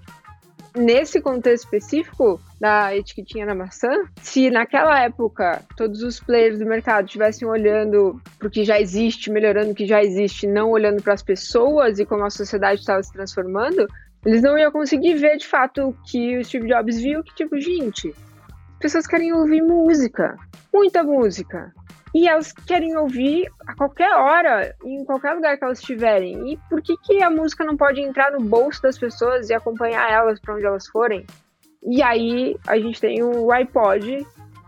nesse 0.76 1.20
contexto 1.20 1.64
específico 1.64 2.40
da 2.60 2.96
etiquetinha 2.96 3.46
na 3.46 3.54
maçã, 3.54 3.90
se 4.20 4.50
naquela 4.50 5.00
época 5.00 5.62
todos 5.76 6.02
os 6.02 6.20
players 6.20 6.58
do 6.58 6.66
mercado 6.66 7.06
estivessem 7.06 7.46
olhando 7.46 8.20
para 8.38 8.48
o 8.48 8.50
que 8.50 8.64
já 8.64 8.80
existe, 8.80 9.30
melhorando 9.30 9.72
o 9.72 9.74
que 9.74 9.86
já 9.86 10.02
existe, 10.02 10.46
não 10.46 10.70
olhando 10.70 11.02
para 11.02 11.14
as 11.14 11.22
pessoas 11.22 11.98
e 11.98 12.06
como 12.06 12.24
a 12.24 12.30
sociedade 12.30 12.80
estava 12.80 13.02
se 13.02 13.12
transformando, 13.12 13.86
eles 14.24 14.42
não 14.42 14.56
iam 14.56 14.70
conseguir 14.70 15.14
ver 15.14 15.36
de 15.36 15.46
fato 15.46 15.88
o 15.88 15.92
que 16.04 16.38
o 16.38 16.44
Steve 16.44 16.68
Jobs 16.68 17.00
viu, 17.00 17.22
que 17.24 17.34
tipo, 17.34 17.58
gente, 17.60 18.08
as 18.08 18.78
pessoas 18.78 19.06
querem 19.06 19.32
ouvir 19.32 19.62
música, 19.62 20.36
muita 20.72 21.02
música. 21.02 21.72
E 22.14 22.28
elas 22.28 22.52
querem 22.52 22.96
ouvir 22.96 23.50
a 23.66 23.74
qualquer 23.74 24.14
hora, 24.14 24.74
em 24.84 25.04
qualquer 25.04 25.32
lugar 25.32 25.56
que 25.56 25.64
elas 25.64 25.78
estiverem. 25.78 26.52
E 26.52 26.58
por 26.68 26.82
que, 26.82 26.94
que 26.98 27.22
a 27.22 27.30
música 27.30 27.64
não 27.64 27.76
pode 27.76 28.00
entrar 28.00 28.30
no 28.32 28.40
bolso 28.40 28.82
das 28.82 28.98
pessoas 28.98 29.48
e 29.48 29.54
acompanhar 29.54 30.10
elas 30.12 30.38
para 30.40 30.54
onde 30.54 30.66
elas 30.66 30.86
forem? 30.88 31.24
E 31.84 32.02
aí 32.02 32.56
a 32.66 32.78
gente 32.78 33.00
tem 33.00 33.22
o 33.22 33.50
iPod, 33.50 34.26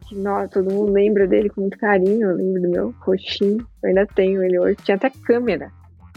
que 0.09 0.17
nossa, 0.17 0.49
todo 0.49 0.73
mundo 0.73 0.93
lembra 0.93 1.27
dele 1.27 1.51
com 1.51 1.61
muito 1.63 1.79
carinho. 1.79 2.31
Eu 2.31 2.37
lembro 2.37 2.63
do 2.63 2.69
meu 2.69 2.95
roxinho. 3.01 3.67
Eu 3.83 3.89
ainda 3.89 4.07
tenho 4.07 4.43
ele 4.43 4.59
hoje. 4.59 4.77
Tinha 4.83 4.97
até 4.97 5.11
câmera. 5.11 5.71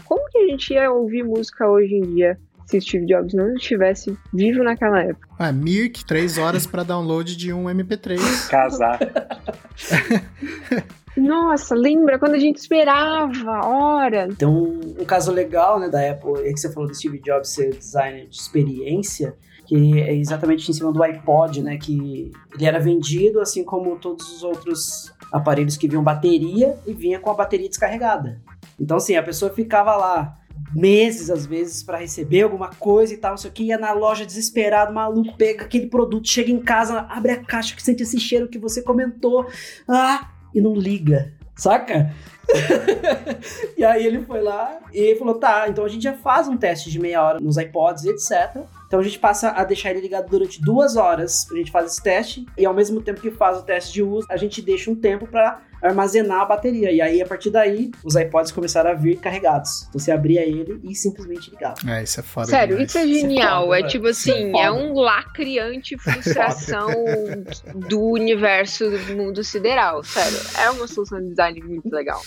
Como 0.04 0.28
que 0.30 0.38
a 0.38 0.46
gente 0.46 0.72
ia 0.72 0.90
ouvir 0.90 1.22
música 1.22 1.68
hoje 1.68 1.94
em 1.94 2.14
dia 2.14 2.38
se 2.66 2.80
Steve 2.80 3.06
Jobs 3.06 3.32
não 3.32 3.54
estivesse 3.54 4.16
vivo 4.32 4.62
naquela 4.62 5.02
época? 5.02 5.28
Ah, 5.38 5.52
Mirk, 5.52 6.04
três 6.04 6.36
horas 6.36 6.66
para 6.66 6.82
download 6.82 7.36
de 7.36 7.52
um 7.52 7.64
MP3. 7.64 8.48
Casar. 8.50 8.98
Nossa, 11.28 11.74
lembra 11.74 12.18
quando 12.18 12.36
a 12.36 12.38
gente 12.38 12.56
esperava 12.56 13.60
horas? 13.62 14.34
Um, 14.42 14.80
um 14.98 15.04
caso 15.04 15.30
legal, 15.30 15.78
né, 15.78 15.86
da 15.86 16.10
Apple, 16.10 16.40
é 16.48 16.50
que 16.54 16.58
você 16.58 16.72
falou 16.72 16.88
do 16.88 16.94
Steve 16.94 17.20
Jobs 17.20 17.50
ser 17.50 17.74
designer 17.74 18.26
de 18.26 18.34
experiência, 18.34 19.36
que 19.66 20.00
é 20.00 20.14
exatamente 20.14 20.70
em 20.70 20.72
cima 20.72 20.90
do 20.90 21.02
iPod, 21.02 21.62
né, 21.62 21.76
que 21.76 22.32
ele 22.54 22.64
era 22.64 22.80
vendido 22.80 23.42
assim 23.42 23.62
como 23.62 23.96
todos 23.96 24.36
os 24.36 24.42
outros 24.42 25.12
aparelhos 25.30 25.76
que 25.76 25.86
vinham 25.86 26.02
bateria 26.02 26.78
e 26.86 26.94
vinha 26.94 27.20
com 27.20 27.30
a 27.30 27.34
bateria 27.34 27.68
descarregada. 27.68 28.40
Então, 28.80 28.96
assim, 28.96 29.14
a 29.14 29.22
pessoa 29.22 29.52
ficava 29.52 29.94
lá 29.96 30.34
meses, 30.74 31.28
às 31.28 31.44
vezes, 31.44 31.82
para 31.82 31.98
receber 31.98 32.40
alguma 32.40 32.70
coisa 32.70 33.12
e 33.12 33.18
tal, 33.18 33.32
não 33.32 33.38
sei 33.38 33.50
o 33.50 33.52
que, 33.52 33.64
ia 33.64 33.76
na 33.76 33.92
loja 33.92 34.24
desesperado, 34.24 34.94
maluco, 34.94 35.36
pega 35.36 35.64
aquele 35.64 35.88
produto, 35.88 36.26
chega 36.26 36.50
em 36.50 36.60
casa, 36.60 37.00
abre 37.10 37.32
a 37.32 37.44
caixa 37.44 37.76
que 37.76 37.82
sente 37.82 38.02
esse 38.02 38.18
cheiro 38.18 38.48
que 38.48 38.58
você 38.58 38.80
comentou, 38.80 39.46
ah, 39.86 40.30
e 40.58 40.60
não 40.60 40.74
liga, 40.74 41.32
saca? 41.56 42.12
e 43.76 43.84
aí 43.84 44.06
ele 44.06 44.22
foi 44.22 44.40
lá 44.40 44.78
e 44.92 45.14
falou: 45.16 45.34
tá, 45.34 45.66
então 45.68 45.84
a 45.84 45.88
gente 45.88 46.02
já 46.02 46.14
faz 46.14 46.48
um 46.48 46.56
teste 46.56 46.90
de 46.90 46.98
meia 46.98 47.22
hora 47.22 47.40
nos 47.40 47.56
iPods 47.56 48.04
etc. 48.04 48.62
Então 48.88 48.98
a 49.00 49.02
gente 49.02 49.18
passa 49.18 49.50
a 49.50 49.62
deixar 49.64 49.90
ele 49.90 50.00
ligado 50.00 50.28
durante 50.30 50.60
duas 50.60 50.96
horas. 50.96 51.46
A 51.52 51.54
gente 51.54 51.70
faz 51.70 51.92
esse 51.92 52.02
teste 52.02 52.46
e 52.56 52.64
ao 52.64 52.72
mesmo 52.72 53.02
tempo 53.02 53.20
que 53.20 53.30
faz 53.30 53.58
o 53.58 53.62
teste 53.62 53.92
de 53.92 54.02
uso, 54.02 54.26
a 54.30 54.36
gente 54.36 54.62
deixa 54.62 54.90
um 54.90 54.94
tempo 54.94 55.26
para 55.26 55.60
armazenar 55.82 56.40
a 56.40 56.44
bateria. 56.46 56.90
E 56.90 57.00
aí, 57.00 57.22
a 57.22 57.26
partir 57.26 57.50
daí, 57.50 57.90
os 58.02 58.16
iPods 58.16 58.50
começaram 58.50 58.90
a 58.90 58.94
vir 58.94 59.18
carregados. 59.20 59.84
Então 59.88 60.00
você 60.00 60.10
abria 60.10 60.40
ele 60.40 60.80
e 60.82 60.94
simplesmente 60.94 61.50
ligava. 61.50 61.76
É, 61.86 62.02
isso 62.02 62.18
é 62.18 62.22
foda. 62.22 62.46
Sério, 62.46 62.76
demais. 62.76 62.88
isso 62.88 62.98
é 62.98 63.06
genial. 63.06 63.64
foda, 63.64 63.76
é 63.76 63.80
velho. 63.80 63.88
tipo 63.90 64.08
Isso 64.08 64.30
é 64.30 64.32
assim, 64.32 64.50
foda. 64.52 64.64
é 64.64 64.70
um 64.72 64.94
lacre 64.94 65.58
anti-frustração 65.58 66.88
do 67.88 68.00
universo 68.00 68.90
do 68.90 69.16
mundo 69.16 69.44
sideral. 69.44 70.02
Sério, 70.02 70.38
é 70.58 70.70
uma 70.70 70.88
solução 70.88 71.20
de 71.20 71.28
design 71.28 71.62
muito 71.62 71.90
legal. 71.94 72.22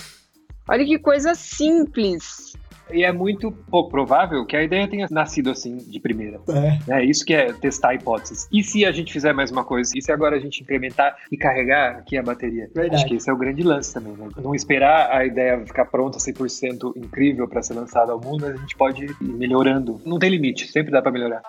Olha 0.69 0.85
que 0.85 0.99
coisa 0.99 1.33
simples. 1.33 2.53
E 2.91 3.03
é 3.03 3.11
muito 3.11 3.51
pouco 3.51 3.89
provável 3.89 4.45
que 4.45 4.55
a 4.55 4.63
ideia 4.63 4.87
tenha 4.87 5.07
nascido 5.09 5.49
assim 5.49 5.77
de 5.77 5.99
primeira. 5.99 6.39
É. 6.87 6.99
É 6.99 7.05
isso 7.05 7.25
que 7.25 7.33
é 7.33 7.53
testar 7.53 7.93
hipóteses. 7.93 8.47
E 8.51 8.63
se 8.63 8.85
a 8.85 8.91
gente 8.91 9.13
fizer 9.13 9.33
mais 9.33 9.51
uma 9.51 9.63
coisa? 9.63 9.91
E 9.95 10.01
se 10.01 10.11
agora 10.11 10.35
a 10.35 10.39
gente 10.39 10.61
implementar 10.61 11.15
e 11.31 11.37
carregar 11.37 11.97
aqui 11.97 12.17
a 12.17 12.23
bateria? 12.23 12.69
Verdade. 12.73 12.95
Acho 12.95 13.05
que 13.05 13.15
esse 13.15 13.29
é 13.29 13.33
o 13.33 13.37
grande 13.37 13.63
lance 13.63 13.93
também, 13.93 14.13
né? 14.13 14.29
Não 14.37 14.53
esperar 14.55 15.11
a 15.11 15.25
ideia 15.25 15.63
ficar 15.65 15.85
pronta 15.85 16.17
100% 16.17 16.93
incrível 16.95 17.47
para 17.47 17.61
ser 17.61 17.73
lançada 17.73 18.11
ao 18.11 18.19
mundo, 18.19 18.41
mas 18.41 18.55
a 18.55 18.57
gente 18.57 18.75
pode 18.75 19.05
ir 19.05 19.15
melhorando. 19.21 20.01
Não 20.05 20.19
tem 20.19 20.29
limite, 20.29 20.67
sempre 20.67 20.91
dá 20.91 21.01
para 21.01 21.11
melhorar. 21.11 21.41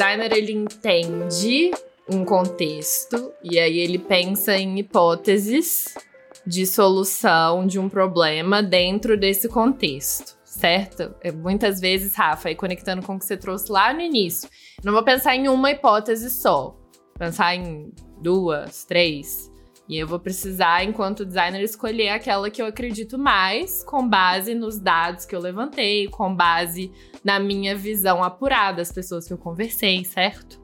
Designer 0.00 0.32
ele 0.32 0.52
entende 0.52 1.70
um 2.10 2.24
contexto 2.24 3.34
e 3.44 3.58
aí 3.58 3.78
ele 3.78 3.98
pensa 3.98 4.56
em 4.56 4.78
hipóteses 4.78 5.94
de 6.46 6.66
solução 6.66 7.66
de 7.66 7.78
um 7.78 7.86
problema 7.86 8.62
dentro 8.62 9.14
desse 9.14 9.46
contexto, 9.46 10.38
certo? 10.42 11.14
É, 11.20 11.30
Muitas 11.30 11.78
vezes, 11.80 12.14
Rafa, 12.14 12.50
e 12.50 12.54
conectando 12.54 13.02
com 13.02 13.16
o 13.16 13.18
que 13.18 13.26
você 13.26 13.36
trouxe 13.36 13.70
lá 13.70 13.92
no 13.92 14.00
início, 14.00 14.48
não 14.82 14.94
vou 14.94 15.04
pensar 15.04 15.36
em 15.36 15.48
uma 15.48 15.70
hipótese 15.70 16.30
só, 16.30 16.74
pensar 17.18 17.54
em 17.54 17.92
duas, 18.22 18.86
três. 18.86 19.52
E 19.90 19.98
eu 19.98 20.06
vou 20.06 20.20
precisar, 20.20 20.84
enquanto 20.84 21.26
designer, 21.26 21.60
escolher 21.64 22.10
aquela 22.10 22.48
que 22.48 22.62
eu 22.62 22.66
acredito 22.66 23.18
mais, 23.18 23.82
com 23.82 24.08
base 24.08 24.54
nos 24.54 24.78
dados 24.78 25.26
que 25.26 25.34
eu 25.34 25.40
levantei, 25.40 26.06
com 26.06 26.32
base 26.32 26.92
na 27.24 27.40
minha 27.40 27.74
visão 27.74 28.22
apurada 28.22 28.76
das 28.76 28.92
pessoas 28.92 29.26
que 29.26 29.32
eu 29.32 29.38
conversei, 29.38 30.04
certo? 30.04 30.60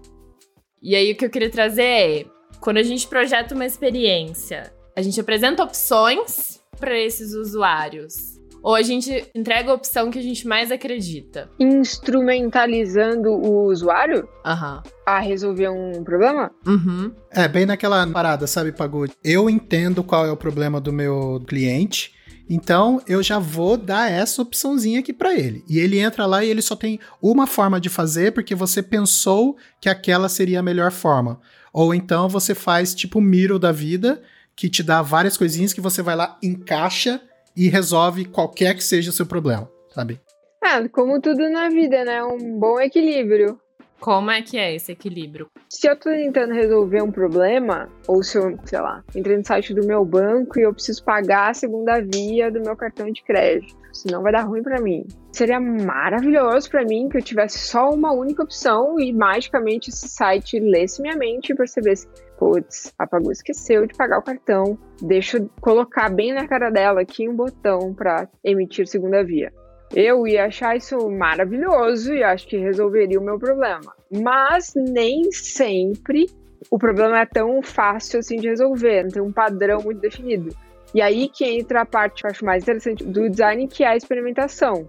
E 0.80 0.94
aí 0.94 1.10
o 1.10 1.16
que 1.16 1.24
eu 1.24 1.30
queria 1.30 1.50
trazer 1.50 1.82
é, 1.82 2.26
quando 2.60 2.76
a 2.76 2.84
gente 2.84 3.08
projeta 3.08 3.52
uma 3.52 3.66
experiência, 3.66 4.72
a 4.96 5.02
gente 5.02 5.20
apresenta 5.20 5.64
opções 5.64 6.62
para 6.78 6.96
esses 6.96 7.34
usuários. 7.34 8.35
Ou 8.62 8.74
a 8.74 8.82
gente 8.82 9.28
entrega 9.34 9.70
a 9.70 9.74
opção 9.74 10.10
que 10.10 10.18
a 10.18 10.22
gente 10.22 10.46
mais 10.46 10.72
acredita. 10.72 11.48
Instrumentalizando 11.58 13.30
o 13.30 13.66
usuário 13.66 14.28
Aham. 14.44 14.82
a 15.06 15.20
resolver 15.20 15.68
um 15.68 16.02
problema? 16.02 16.50
Uhum. 16.66 17.12
É, 17.30 17.46
bem 17.46 17.66
naquela 17.66 18.06
parada, 18.06 18.46
sabe, 18.46 18.72
Pagode? 18.72 19.12
Eu 19.22 19.48
entendo 19.48 20.02
qual 20.02 20.26
é 20.26 20.32
o 20.32 20.36
problema 20.36 20.80
do 20.80 20.92
meu 20.92 21.42
cliente, 21.46 22.14
então 22.48 23.00
eu 23.08 23.22
já 23.22 23.38
vou 23.38 23.76
dar 23.76 24.10
essa 24.10 24.40
opçãozinha 24.42 25.00
aqui 25.00 25.12
pra 25.12 25.34
ele. 25.34 25.64
E 25.68 25.78
ele 25.78 25.98
entra 25.98 26.26
lá 26.26 26.44
e 26.44 26.50
ele 26.50 26.62
só 26.62 26.76
tem 26.76 27.00
uma 27.20 27.46
forma 27.46 27.80
de 27.80 27.88
fazer 27.88 28.32
porque 28.32 28.54
você 28.54 28.82
pensou 28.82 29.56
que 29.80 29.88
aquela 29.88 30.28
seria 30.28 30.60
a 30.60 30.62
melhor 30.62 30.92
forma. 30.92 31.40
Ou 31.72 31.94
então 31.94 32.28
você 32.28 32.54
faz 32.54 32.94
tipo 32.94 33.20
Miro 33.20 33.58
da 33.58 33.72
vida, 33.72 34.22
que 34.54 34.70
te 34.70 34.82
dá 34.82 35.02
várias 35.02 35.36
coisinhas 35.36 35.72
que 35.72 35.80
você 35.80 36.02
vai 36.02 36.16
lá, 36.16 36.38
encaixa 36.42 37.20
e 37.56 37.68
resolve 37.68 38.26
qualquer 38.26 38.74
que 38.74 38.84
seja 38.84 39.10
o 39.10 39.12
seu 39.12 39.26
problema, 39.26 39.70
sabe? 39.94 40.20
Ah, 40.62 40.88
como 40.88 41.20
tudo 41.20 41.48
na 41.48 41.68
vida, 41.68 42.04
né? 42.04 42.22
Um 42.22 42.58
bom 42.58 42.80
equilíbrio. 42.80 43.58
Como 44.00 44.30
é 44.30 44.42
que 44.42 44.58
é 44.58 44.74
esse 44.74 44.92
equilíbrio? 44.92 45.48
Se 45.68 45.88
eu 45.88 45.96
tô 45.96 46.10
tentando 46.10 46.52
resolver 46.52 47.02
um 47.02 47.10
problema, 47.10 47.88
ou 48.06 48.22
se 48.22 48.38
eu, 48.38 48.56
sei 48.64 48.80
lá, 48.80 49.02
entrei 49.14 49.36
no 49.36 49.44
site 49.44 49.74
do 49.74 49.86
meu 49.86 50.04
banco 50.04 50.58
e 50.58 50.62
eu 50.62 50.72
preciso 50.72 51.02
pagar 51.02 51.50
a 51.50 51.54
segunda 51.54 52.00
via 52.00 52.50
do 52.50 52.60
meu 52.60 52.76
cartão 52.76 53.10
de 53.10 53.22
crédito, 53.22 53.74
senão 53.92 54.22
vai 54.22 54.32
dar 54.32 54.42
ruim 54.42 54.62
pra 54.62 54.80
mim. 54.80 55.06
Seria 55.32 55.58
maravilhoso 55.58 56.70
pra 56.70 56.84
mim 56.84 57.08
que 57.08 57.16
eu 57.16 57.22
tivesse 57.22 57.58
só 57.58 57.90
uma 57.90 58.12
única 58.12 58.42
opção 58.42 59.00
e 59.00 59.12
magicamente 59.12 59.90
esse 59.90 60.08
site 60.08 60.60
lesse 60.60 61.02
minha 61.02 61.16
mente 61.16 61.52
e 61.52 61.56
percebesse, 61.56 62.06
putz, 62.38 62.92
apagou, 62.98 63.32
esqueceu 63.32 63.86
de 63.86 63.94
pagar 63.94 64.18
o 64.18 64.22
cartão, 64.22 64.78
deixa 65.02 65.38
eu 65.38 65.50
colocar 65.60 66.10
bem 66.10 66.32
na 66.32 66.46
cara 66.46 66.70
dela 66.70 67.00
aqui 67.00 67.28
um 67.28 67.34
botão 67.34 67.92
pra 67.94 68.28
emitir 68.44 68.86
segunda 68.86 69.24
via. 69.24 69.52
Eu 69.94 70.26
ia 70.26 70.46
achar 70.46 70.76
isso 70.76 71.08
maravilhoso 71.10 72.12
e 72.12 72.22
acho 72.22 72.46
que 72.48 72.56
resolveria 72.56 73.18
o 73.18 73.24
meu 73.24 73.38
problema. 73.38 73.94
Mas 74.10 74.72
nem 74.74 75.30
sempre 75.32 76.26
o 76.70 76.78
problema 76.78 77.20
é 77.20 77.26
tão 77.26 77.62
fácil 77.62 78.18
assim 78.18 78.36
de 78.36 78.48
resolver, 78.48 79.04
não 79.04 79.10
tem 79.10 79.22
um 79.22 79.32
padrão 79.32 79.80
muito 79.82 80.00
definido. 80.00 80.54
E 80.94 81.00
aí 81.00 81.28
que 81.28 81.44
entra 81.44 81.82
a 81.82 81.86
parte 81.86 82.22
que 82.22 82.26
eu 82.26 82.30
acho 82.30 82.44
mais 82.44 82.62
interessante 82.62 83.04
do 83.04 83.28
design, 83.28 83.68
que 83.68 83.84
é 83.84 83.88
a 83.88 83.96
experimentação. 83.96 84.88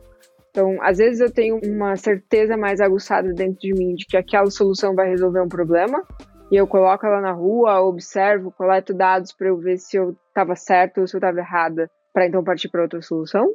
Então, 0.50 0.78
às 0.82 0.98
vezes 0.98 1.20
eu 1.20 1.32
tenho 1.32 1.60
uma 1.64 1.96
certeza 1.96 2.58
mais 2.58 2.82
aguçada 2.82 3.32
dentro 3.34 3.60
de 3.60 3.74
mim 3.74 3.94
de 3.94 4.06
que 4.06 4.18
aquela 4.18 4.50
solução 4.50 4.96
vai 4.96 5.10
resolver 5.10 5.42
um 5.42 5.48
problema, 5.48 6.04
e 6.50 6.56
eu 6.56 6.66
coloco 6.66 7.06
ela 7.06 7.22
na 7.22 7.32
rua, 7.32 7.82
observo, 7.82 8.52
coleto 8.52 8.94
dados 8.94 9.34
para 9.34 9.50
eu 9.50 9.58
ver 9.58 9.78
se 9.78 9.98
eu 9.98 10.16
estava 10.30 10.56
certo 10.56 11.02
ou 11.02 11.08
se 11.08 11.16
eu 11.16 11.20
estava 11.20 11.40
errada, 11.40 11.90
para 12.14 12.26
então 12.26 12.44
partir 12.44 12.70
para 12.70 12.82
outra 12.82 13.02
solução. 13.02 13.54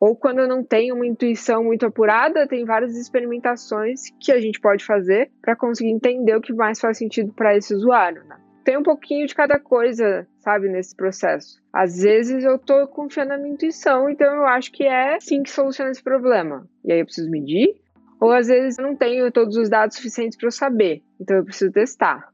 Ou 0.00 0.14
quando 0.14 0.38
eu 0.38 0.48
não 0.48 0.62
tenho 0.62 0.94
uma 0.94 1.06
intuição 1.06 1.64
muito 1.64 1.84
apurada, 1.84 2.46
tem 2.46 2.64
várias 2.64 2.96
experimentações 2.96 4.02
que 4.20 4.30
a 4.30 4.40
gente 4.40 4.60
pode 4.60 4.84
fazer 4.84 5.30
para 5.42 5.56
conseguir 5.56 5.90
entender 5.90 6.36
o 6.36 6.40
que 6.40 6.52
mais 6.52 6.78
faz 6.78 6.98
sentido 6.98 7.32
para 7.32 7.56
esse 7.56 7.74
usuário. 7.74 8.22
Né? 8.24 8.36
Tem 8.64 8.76
um 8.76 8.82
pouquinho 8.82 9.26
de 9.26 9.34
cada 9.34 9.58
coisa, 9.58 10.26
sabe, 10.38 10.68
nesse 10.68 10.94
processo. 10.94 11.60
Às 11.72 12.02
vezes 12.02 12.44
eu 12.44 12.58
tô 12.58 12.86
confiando 12.86 13.30
na 13.30 13.38
minha 13.38 13.54
intuição, 13.54 14.08
então 14.08 14.32
eu 14.32 14.46
acho 14.46 14.70
que 14.70 14.84
é 14.84 15.18
sim 15.20 15.42
que 15.42 15.50
soluciona 15.50 15.90
esse 15.90 16.02
problema. 16.02 16.68
E 16.84 16.92
aí 16.92 17.00
eu 17.00 17.04
preciso 17.04 17.30
medir. 17.30 17.74
Ou 18.20 18.30
às 18.32 18.48
vezes 18.48 18.78
eu 18.78 18.84
não 18.84 18.96
tenho 18.96 19.30
todos 19.32 19.56
os 19.56 19.68
dados 19.68 19.96
suficientes 19.96 20.36
para 20.36 20.48
eu 20.48 20.52
saber, 20.52 21.02
então 21.20 21.36
eu 21.36 21.44
preciso 21.44 21.72
testar. 21.72 22.28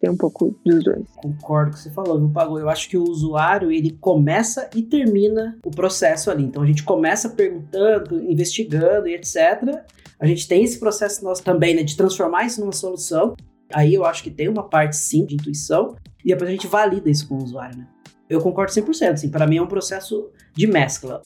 Tem 0.00 0.08
um 0.08 0.16
pouco 0.16 0.56
dos 0.64 0.84
dois. 0.84 1.04
Concordo 1.16 1.70
com 1.70 1.76
o 1.76 1.78
que 1.78 1.82
você 1.82 1.90
falou, 1.90 2.18
viu, 2.18 2.28
Pagou? 2.28 2.58
Eu 2.58 2.68
acho 2.68 2.88
que 2.88 2.96
o 2.96 3.02
usuário, 3.02 3.72
ele 3.72 3.90
começa 4.00 4.70
e 4.74 4.82
termina 4.82 5.58
o 5.64 5.70
processo 5.70 6.30
ali. 6.30 6.44
Então, 6.44 6.62
a 6.62 6.66
gente 6.66 6.84
começa 6.84 7.30
perguntando, 7.30 8.22
investigando 8.22 9.08
e 9.08 9.14
etc. 9.14 9.82
A 10.20 10.26
gente 10.26 10.46
tem 10.46 10.62
esse 10.62 10.78
processo 10.78 11.24
nosso 11.24 11.42
também, 11.42 11.74
né, 11.74 11.82
de 11.82 11.96
transformar 11.96 12.44
isso 12.44 12.60
numa 12.60 12.72
solução. 12.72 13.34
Aí 13.72 13.92
eu 13.92 14.04
acho 14.04 14.22
que 14.22 14.30
tem 14.30 14.48
uma 14.48 14.62
parte, 14.62 14.96
sim, 14.96 15.26
de 15.26 15.34
intuição. 15.34 15.96
E 16.24 16.28
depois 16.28 16.48
a 16.48 16.52
gente 16.52 16.66
valida 16.66 17.10
isso 17.10 17.28
com 17.28 17.34
o 17.34 17.42
usuário, 17.42 17.78
né? 17.78 17.88
Eu 18.28 18.40
concordo 18.40 18.72
100%, 18.72 19.12
assim. 19.12 19.30
Para 19.30 19.46
mim 19.46 19.56
é 19.56 19.62
um 19.62 19.66
processo 19.66 20.30
de 20.54 20.66
mescla. 20.66 21.22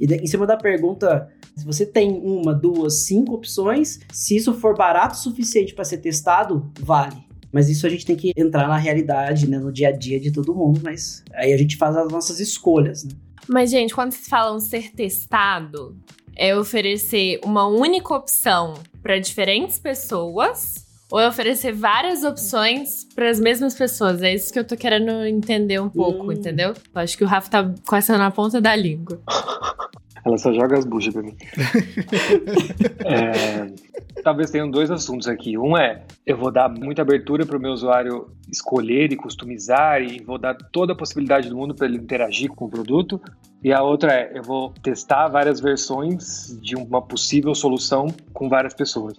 E 0.00 0.06
em 0.06 0.26
cima 0.26 0.46
da 0.46 0.56
pergunta, 0.56 1.28
se 1.56 1.64
você 1.64 1.84
tem 1.84 2.10
uma, 2.10 2.54
duas, 2.54 3.04
cinco 3.04 3.34
opções, 3.34 4.00
se 4.10 4.36
isso 4.36 4.54
for 4.54 4.76
barato 4.76 5.14
o 5.14 5.18
suficiente 5.18 5.74
para 5.74 5.84
ser 5.84 5.98
testado, 5.98 6.70
vale. 6.80 7.31
Mas 7.52 7.68
isso 7.68 7.86
a 7.86 7.90
gente 7.90 8.06
tem 8.06 8.16
que 8.16 8.32
entrar 8.36 8.66
na 8.66 8.78
realidade, 8.78 9.48
né, 9.48 9.58
no 9.58 9.70
dia 9.70 9.88
a 9.88 9.92
dia 9.92 10.18
de 10.18 10.32
todo 10.32 10.54
mundo, 10.54 10.80
mas 10.82 11.22
aí 11.34 11.52
a 11.52 11.56
gente 11.56 11.76
faz 11.76 11.96
as 11.96 12.10
nossas 12.10 12.40
escolhas, 12.40 13.04
né? 13.04 13.12
Mas, 13.48 13.70
gente, 13.70 13.94
quando 13.94 14.12
vocês 14.12 14.28
falam 14.28 14.60
ser 14.60 14.92
testado, 14.92 15.96
é 16.36 16.56
oferecer 16.56 17.40
uma 17.44 17.66
única 17.66 18.14
opção 18.14 18.74
para 19.02 19.18
diferentes 19.18 19.78
pessoas 19.78 20.86
ou 21.10 21.20
é 21.20 21.28
oferecer 21.28 21.72
várias 21.72 22.24
opções 22.24 23.04
para 23.14 23.28
as 23.28 23.38
mesmas 23.38 23.74
pessoas. 23.74 24.22
É 24.22 24.32
isso 24.32 24.52
que 24.52 24.58
eu 24.58 24.64
tô 24.64 24.76
querendo 24.76 25.26
entender 25.26 25.78
um 25.78 25.90
pouco, 25.90 26.28
hum. 26.28 26.32
entendeu? 26.32 26.68
Eu 26.94 27.00
acho 27.00 27.18
que 27.18 27.24
o 27.24 27.26
Rafa 27.26 27.50
tá 27.50 27.74
com 27.86 27.96
essa 27.96 28.16
na 28.16 28.30
ponta 28.30 28.60
da 28.60 28.74
língua. 28.74 29.20
Ela 30.24 30.38
só 30.38 30.52
joga 30.52 30.78
as 30.78 30.84
buchas 30.84 31.12
pra 31.12 31.22
mim. 31.22 31.36
é, 33.04 34.22
talvez 34.22 34.50
tenham 34.50 34.70
dois 34.70 34.90
assuntos 34.90 35.26
aqui. 35.26 35.58
Um 35.58 35.76
é, 35.76 36.04
eu 36.24 36.36
vou 36.36 36.50
dar 36.50 36.68
muita 36.68 37.02
abertura 37.02 37.44
para 37.44 37.56
o 37.56 37.60
meu 37.60 37.72
usuário 37.72 38.30
escolher 38.50 39.12
e 39.12 39.16
customizar 39.16 40.00
e 40.00 40.22
vou 40.22 40.38
dar 40.38 40.54
toda 40.54 40.92
a 40.92 40.96
possibilidade 40.96 41.48
do 41.48 41.56
mundo 41.56 41.74
para 41.74 41.86
ele 41.86 41.96
interagir 41.96 42.50
com 42.50 42.66
o 42.66 42.70
produto. 42.70 43.20
E 43.64 43.72
a 43.72 43.82
outra 43.82 44.12
é, 44.12 44.38
eu 44.38 44.42
vou 44.42 44.72
testar 44.82 45.28
várias 45.28 45.60
versões 45.60 46.56
de 46.62 46.76
uma 46.76 47.02
possível 47.02 47.54
solução 47.54 48.06
com 48.32 48.48
várias 48.48 48.74
pessoas. 48.74 49.14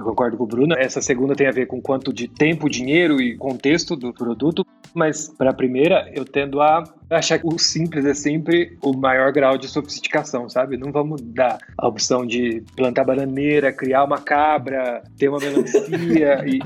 Eu 0.00 0.06
concordo 0.06 0.36
com 0.38 0.44
o 0.44 0.46
Bruno. 0.46 0.74
Essa 0.78 1.02
segunda 1.02 1.34
tem 1.36 1.46
a 1.46 1.52
ver 1.52 1.66
com 1.66 1.80
quanto 1.80 2.10
de 2.10 2.26
tempo, 2.26 2.70
dinheiro 2.70 3.20
e 3.20 3.36
contexto 3.36 3.94
do 3.94 4.14
produto. 4.14 4.66
Mas 4.94 5.28
para 5.28 5.50
a 5.50 5.54
primeira, 5.54 6.10
eu 6.14 6.24
tendo 6.24 6.60
a 6.60 6.82
achar 7.10 7.38
que 7.38 7.46
o 7.46 7.58
simples 7.58 8.04
é 8.06 8.14
sempre 8.14 8.78
o 8.82 8.96
maior 8.96 9.30
grau 9.30 9.58
de 9.58 9.68
sofisticação, 9.68 10.48
sabe? 10.48 10.78
Não 10.78 10.90
vamos 10.90 11.20
dar 11.20 11.58
a 11.76 11.86
opção 11.86 12.26
de 12.26 12.62
plantar 12.74 13.04
bananeira, 13.04 13.72
criar 13.72 14.04
uma 14.04 14.18
cabra, 14.18 15.02
ter 15.18 15.28
uma 15.28 15.38
melancia 15.38 16.42
e, 16.48 16.58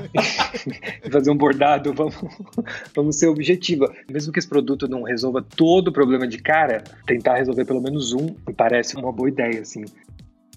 e, 1.03 1.09
fazer 1.11 1.29
um 1.29 1.37
bordado. 1.37 1.93
Vamos, 1.93 2.15
vamos 2.95 3.19
ser 3.19 3.27
objetiva. 3.27 3.93
Mesmo 4.09 4.31
que 4.31 4.39
esse 4.39 4.47
produto 4.47 4.87
não 4.87 5.03
resolva 5.03 5.45
todo 5.55 5.89
o 5.89 5.93
problema 5.93 6.25
de 6.25 6.37
cara, 6.37 6.83
tentar 7.05 7.35
resolver 7.35 7.65
pelo 7.65 7.81
menos 7.81 8.13
um 8.13 8.27
me 8.47 8.53
parece 8.55 8.95
uma 8.95 9.11
boa 9.11 9.27
ideia, 9.27 9.61
assim 9.61 9.83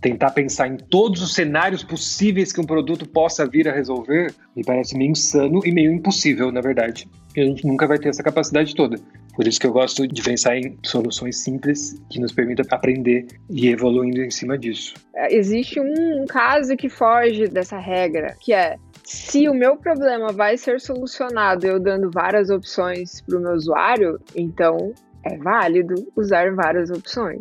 tentar 0.01 0.31
pensar 0.31 0.69
em 0.69 0.77
todos 0.77 1.23
os 1.23 1.35
cenários 1.35 1.83
possíveis 1.83 2.53
que 2.53 2.61
um 2.61 2.65
produto 2.65 3.09
possa 3.09 3.47
vir 3.47 3.69
a 3.69 3.73
resolver, 3.73 4.33
me 4.55 4.65
parece 4.65 4.97
meio 4.97 5.11
insano 5.11 5.61
e 5.65 5.73
meio 5.73 5.93
impossível, 5.93 6.53
na 6.53 6.61
verdade. 6.61 7.09
E 7.37 7.41
a 7.41 7.45
gente 7.45 7.67
nunca 7.67 7.87
vai 7.87 7.99
ter 7.99 8.09
essa 8.09 8.23
capacidade 8.23 8.75
toda. 8.75 8.97
Por 9.35 9.47
isso 9.47 9.61
que 9.61 9.67
eu 9.67 9.73
gosto 9.73 10.07
de 10.07 10.21
pensar 10.21 10.57
em 10.57 10.77
soluções 10.83 11.39
simples 11.39 12.01
que 12.11 12.19
nos 12.19 12.33
permitam 12.33 12.67
aprender 12.71 13.27
e 13.49 13.69
evoluindo 13.69 14.21
em 14.21 14.31
cima 14.31 14.59
disso. 14.59 14.95
É, 15.15 15.35
existe 15.35 15.81
um 15.81 16.27
caso 16.27 16.77
que 16.77 16.89
foge 16.89 17.47
dessa 17.47 17.79
regra, 17.79 18.35
que 18.41 18.53
é 18.53 18.77
se 19.05 19.49
o 19.49 19.55
meu 19.55 19.77
problema 19.77 20.33
vai 20.33 20.57
ser 20.57 20.81
solucionado 20.81 21.67
eu 21.67 21.79
dando 21.81 22.11
várias 22.11 22.51
opções 22.51 23.21
para 23.21 23.39
o 23.39 23.41
meu 23.41 23.53
usuário, 23.53 24.21
então 24.35 24.93
é 25.25 25.37
válido 25.39 25.95
usar 26.17 26.55
várias 26.55 26.91
opções. 26.91 27.41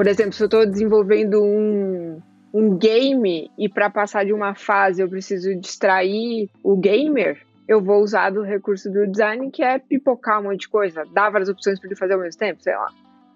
Por 0.00 0.06
exemplo, 0.06 0.32
se 0.32 0.42
eu 0.42 0.46
estou 0.46 0.64
desenvolvendo 0.64 1.44
um, 1.44 2.22
um 2.54 2.78
game 2.78 3.50
e 3.58 3.68
para 3.68 3.90
passar 3.90 4.24
de 4.24 4.32
uma 4.32 4.54
fase 4.54 5.02
eu 5.02 5.08
preciso 5.10 5.54
distrair 5.54 6.48
o 6.64 6.74
gamer, 6.74 7.38
eu 7.68 7.82
vou 7.82 8.02
usar 8.02 8.30
do 8.30 8.40
recurso 8.40 8.90
do 8.90 9.06
design 9.06 9.50
que 9.50 9.62
é 9.62 9.78
pipocar 9.78 10.40
um 10.40 10.44
monte 10.44 10.60
de 10.60 10.70
coisa, 10.70 11.04
dar 11.12 11.28
várias 11.28 11.50
opções 11.50 11.78
para 11.78 11.88
ele 11.88 11.96
fazer 11.96 12.14
ao 12.14 12.20
mesmo 12.20 12.38
tempo, 12.38 12.62
sei 12.62 12.74
lá. 12.74 12.86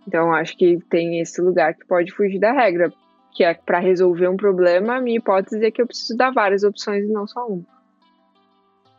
Então 0.08 0.32
acho 0.32 0.56
que 0.56 0.78
tem 0.88 1.20
esse 1.20 1.38
lugar 1.42 1.74
que 1.74 1.86
pode 1.86 2.10
fugir 2.12 2.38
da 2.38 2.52
regra, 2.52 2.90
que 3.34 3.44
é 3.44 3.52
para 3.52 3.78
resolver 3.78 4.28
um 4.28 4.36
problema, 4.38 4.96
a 4.96 5.00
minha 5.02 5.18
hipótese 5.18 5.62
é 5.62 5.70
que 5.70 5.82
eu 5.82 5.86
preciso 5.86 6.16
dar 6.16 6.32
várias 6.32 6.64
opções 6.64 7.04
e 7.04 7.12
não 7.12 7.26
só 7.26 7.46
uma. 7.46 7.74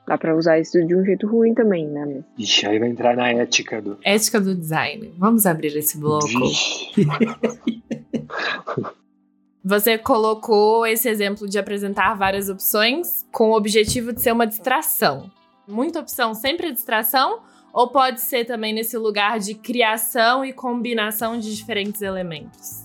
Dá 0.08 0.18
pra 0.18 0.36
usar 0.36 0.60
isso 0.60 0.86
de 0.86 0.96
um 0.96 1.04
jeito 1.04 1.28
ruim 1.28 1.54
também, 1.54 1.88
né? 1.88 2.24
Ixi, 2.38 2.68
aí 2.68 2.78
vai 2.78 2.90
entrar 2.90 3.16
na 3.16 3.30
ética 3.30 3.82
do. 3.82 3.98
Ética 4.04 4.40
do 4.40 4.54
design. 4.54 5.14
Vamos 5.18 5.46
abrir 5.46 5.76
esse 5.76 5.98
bloco. 5.98 6.28
Você 9.64 9.98
colocou 9.98 10.86
esse 10.86 11.10
exemplo 11.10 11.50
de 11.50 11.58
apresentar 11.58 12.14
várias 12.14 12.50
opções 12.50 13.26
com 13.32 13.50
o 13.50 13.58
objetivo 13.58 14.14
de 14.14 14.22
ser 14.22 14.32
uma 14.32 14.46
distração. 14.46 15.32
Muita 15.68 16.02
opção 16.02 16.36
sempre 16.36 16.68
é 16.68 16.72
distração? 16.72 17.40
Ou 17.74 17.90
pode 17.90 18.22
ser 18.22 18.46
também 18.46 18.74
nesse 18.74 18.96
lugar 18.96 19.40
de 19.40 19.56
criação 19.56 20.46
e 20.46 20.54
combinação 20.54 21.40
de 21.40 21.56
diferentes 21.56 22.04
elementos? 22.04 22.85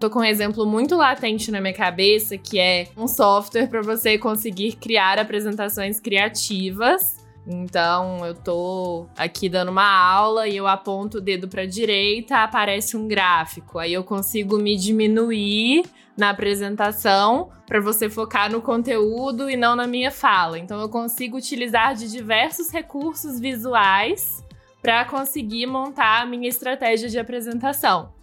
Tô 0.00 0.08
com 0.08 0.20
um 0.20 0.24
exemplo 0.24 0.64
muito 0.64 0.96
latente 0.96 1.50
na 1.50 1.60
minha 1.60 1.74
cabeça, 1.74 2.38
que 2.38 2.58
é 2.58 2.88
um 2.96 3.06
software 3.06 3.66
para 3.66 3.82
você 3.82 4.16
conseguir 4.16 4.76
criar 4.76 5.18
apresentações 5.18 6.00
criativas. 6.00 7.18
Então, 7.46 8.24
eu 8.24 8.34
tô 8.34 9.06
aqui 9.14 9.46
dando 9.46 9.70
uma 9.70 9.86
aula 9.86 10.48
e 10.48 10.56
eu 10.56 10.66
aponto 10.66 11.18
o 11.18 11.20
dedo 11.20 11.48
para 11.48 11.66
direita, 11.66 12.38
aparece 12.38 12.96
um 12.96 13.06
gráfico. 13.06 13.78
Aí 13.78 13.92
eu 13.92 14.02
consigo 14.02 14.56
me 14.56 14.74
diminuir 14.74 15.84
na 16.16 16.30
apresentação 16.30 17.50
para 17.66 17.78
você 17.78 18.08
focar 18.08 18.50
no 18.50 18.62
conteúdo 18.62 19.50
e 19.50 19.56
não 19.56 19.76
na 19.76 19.86
minha 19.86 20.10
fala. 20.10 20.58
Então, 20.58 20.80
eu 20.80 20.88
consigo 20.88 21.36
utilizar 21.36 21.94
de 21.94 22.10
diversos 22.10 22.70
recursos 22.70 23.38
visuais 23.38 24.42
para 24.80 25.04
conseguir 25.04 25.66
montar 25.66 26.22
a 26.22 26.26
minha 26.26 26.48
estratégia 26.48 27.06
de 27.06 27.18
apresentação. 27.18 28.18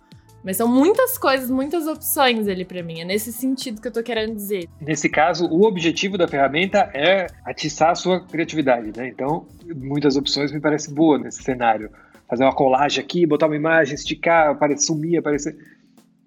Mas 0.47 0.55
são 0.55 0.65
muitas 0.65 1.17
coisas, 1.17 1.51
muitas 1.51 1.87
opções 1.87 2.47
ali 2.47 2.63
para 2.63 2.81
mim. 2.81 3.01
É 3.01 3.03
nesse 3.03 3.33
sentido 3.33 3.81
que 3.81 3.89
eu 3.89 3.91
tô 3.91 4.01
querendo 4.01 4.33
dizer. 4.33 4.69
Nesse 4.79 5.09
caso, 5.09 5.45
o 5.45 5.65
objetivo 5.65 6.17
da 6.17 6.25
ferramenta 6.25 6.89
é 6.93 7.27
atiçar 7.43 7.89
a 7.89 7.95
sua 7.95 8.21
criatividade, 8.21 8.93
né? 8.95 9.09
Então, 9.09 9.45
muitas 9.75 10.15
opções 10.15 10.49
me 10.53 10.61
parece 10.61 10.93
boa 10.93 11.17
nesse 11.17 11.43
cenário. 11.43 11.89
Fazer 12.29 12.45
uma 12.45 12.55
colagem 12.55 13.03
aqui, 13.03 13.25
botar 13.25 13.47
uma 13.47 13.57
imagem, 13.57 13.95
esticar, 13.95 14.51
aparecer, 14.51 14.85
sumir, 14.85 15.17
aparecer. 15.17 15.53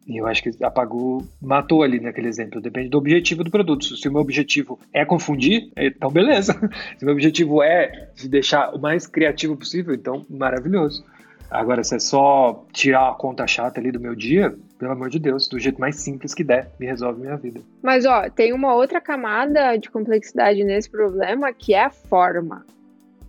E 0.06 0.18
eu 0.18 0.26
acho 0.26 0.42
que 0.42 0.50
apagou, 0.62 1.26
matou 1.40 1.82
ali 1.82 1.98
naquele 1.98 2.28
exemplo. 2.28 2.60
Depende 2.60 2.90
do 2.90 2.98
objetivo 2.98 3.42
do 3.42 3.50
produto. 3.50 3.96
Se 3.96 4.06
o 4.06 4.12
meu 4.12 4.20
objetivo 4.20 4.78
é 4.92 5.02
confundir, 5.02 5.72
então 5.74 6.10
beleza. 6.10 6.52
Se 6.98 7.04
o 7.04 7.06
meu 7.06 7.14
objetivo 7.14 7.62
é 7.62 8.10
de 8.16 8.28
deixar 8.28 8.74
o 8.74 8.78
mais 8.78 9.06
criativo 9.06 9.56
possível, 9.56 9.94
então 9.94 10.26
maravilhoso. 10.28 11.02
Agora, 11.50 11.82
se 11.82 11.96
é 11.96 11.98
só 11.98 12.64
tirar 12.72 13.08
a 13.08 13.14
conta 13.14 13.46
chata 13.46 13.80
ali 13.80 13.90
do 13.90 13.98
meu 13.98 14.14
dia, 14.14 14.54
pelo 14.78 14.92
amor 14.92 15.10
de 15.10 15.18
Deus, 15.18 15.48
do 15.48 15.58
jeito 15.58 15.80
mais 15.80 15.96
simples 15.96 16.32
que 16.32 16.44
der, 16.44 16.70
me 16.78 16.86
resolve 16.86 17.20
minha 17.20 17.36
vida. 17.36 17.60
Mas, 17.82 18.06
ó, 18.06 18.30
tem 18.30 18.52
uma 18.52 18.74
outra 18.74 19.00
camada 19.00 19.76
de 19.76 19.90
complexidade 19.90 20.62
nesse 20.62 20.88
problema 20.88 21.52
que 21.52 21.74
é 21.74 21.84
a 21.84 21.90
forma. 21.90 22.64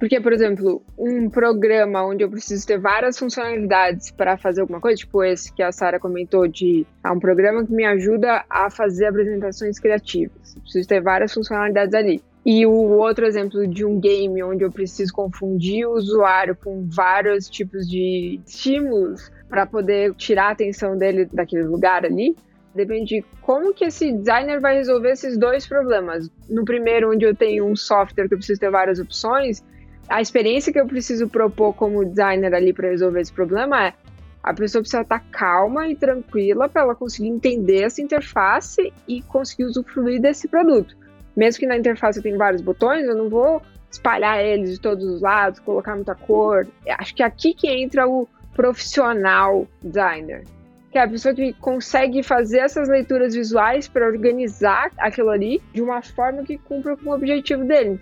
Porque, 0.02 0.20
por 0.20 0.34
exemplo, 0.34 0.82
um 0.98 1.30
programa 1.30 2.04
onde 2.04 2.24
eu 2.24 2.30
preciso 2.30 2.66
ter 2.66 2.80
várias 2.80 3.20
funcionalidades 3.20 4.10
para 4.10 4.36
fazer 4.36 4.62
alguma 4.62 4.82
coisa, 4.82 4.98
tipo 4.98 5.24
esse 5.24 5.54
que 5.54 5.62
a 5.62 5.72
Sara 5.72 6.00
comentou 6.00 6.48
de 6.48 6.88
ah, 7.04 7.12
um 7.12 7.20
programa 7.20 7.64
que 7.64 7.72
me 7.72 7.86
ajuda 7.86 8.44
a 8.50 8.68
fazer 8.72 9.06
apresentações 9.06 9.80
criativas. 9.80 10.56
Preciso 10.64 10.88
ter 10.88 11.02
várias 11.02 11.32
funcionalidades 11.32 11.94
ali. 11.94 12.20
E 12.44 12.66
o 12.66 12.72
outro 12.72 13.26
exemplo 13.26 13.68
de 13.68 13.86
um 13.86 14.00
game 14.00 14.42
onde 14.42 14.64
eu 14.64 14.72
preciso 14.72 15.14
confundir 15.14 15.86
o 15.86 15.94
usuário 15.94 16.56
com 16.56 16.88
vários 16.90 17.48
tipos 17.48 17.88
de 17.88 18.40
estímulos 18.48 19.32
para 19.48 19.68
poder 19.68 20.16
tirar 20.16 20.48
a 20.48 20.52
atenção 20.52 20.98
dele 20.98 21.26
daquele 21.26 21.64
lugar 21.64 22.04
ali, 22.04 22.36
depende 22.74 23.18
de 23.18 23.26
como 23.42 23.74
que 23.74 23.86
esse 23.86 24.12
designer 24.12 24.60
vai 24.60 24.76
resolver 24.76 25.12
esses 25.12 25.38
dois 25.38 25.68
problemas. 25.68 26.32
No 26.50 26.66
primeiro, 26.66 27.12
onde 27.12 27.26
eu 27.26 27.36
tenho 27.36 27.64
um 27.66 27.76
software 27.76 28.28
que 28.28 28.34
eu 28.34 28.40
preciso 28.40 28.60
ter 28.60 28.72
várias 28.72 29.00
opções, 29.00 29.64
a 30.10 30.20
experiência 30.20 30.74
que 30.74 30.80
eu 30.80 30.88
preciso 30.88 31.30
propor 31.30 31.76
como 31.76 32.04
designer 32.04 32.56
ali 32.56 32.74
para 32.74 32.90
resolver 32.90 33.22
esse 33.22 33.32
problema 33.32 33.86
é 33.86 33.94
a 34.42 34.52
pessoa 34.56 34.82
precisa 34.82 35.04
estar 35.04 35.20
calma 35.32 35.88
e 35.88 35.96
tranquila 35.96 36.68
para 36.68 36.82
ela 36.82 36.96
conseguir 36.96 37.28
entender 37.28 37.84
essa 37.84 38.02
interface 38.02 38.92
e 39.08 39.22
conseguir 39.22 39.66
usufruir 39.66 40.20
desse 40.20 40.48
produto 40.48 40.98
mesmo 41.36 41.60
que 41.60 41.66
na 41.66 41.78
interface 41.78 42.22
tenha 42.22 42.38
vários 42.38 42.62
botões, 42.62 43.06
eu 43.06 43.16
não 43.16 43.30
vou 43.30 43.62
espalhar 43.90 44.44
eles 44.44 44.72
de 44.72 44.80
todos 44.80 45.06
os 45.06 45.22
lados, 45.22 45.60
colocar 45.60 45.96
muita 45.96 46.16
cor. 46.16 46.68
Acho 46.98 47.14
que 47.14 47.24
é 47.24 47.26
aqui 47.26 47.54
que 47.54 47.68
entra 47.68 48.08
o 48.08 48.28
profissional 48.56 49.68
designer, 49.82 50.44
que 50.92 50.98
é 50.98 51.02
a 51.02 51.08
pessoa 51.08 51.34
que 51.34 51.54
consegue 51.54 52.24
fazer 52.24 52.60
essas 52.60 52.88
leituras 52.88 53.34
visuais 53.34 53.88
para 53.88 54.06
organizar 54.06 54.92
aquilo 54.98 55.30
ali 55.30 55.62
de 55.74 55.82
uma 55.82 56.02
forma 56.02 56.44
que 56.44 56.58
cumpra 56.58 56.96
com 56.96 57.10
o 57.10 57.14
objetivo 57.14 57.64
dele. 57.66 58.00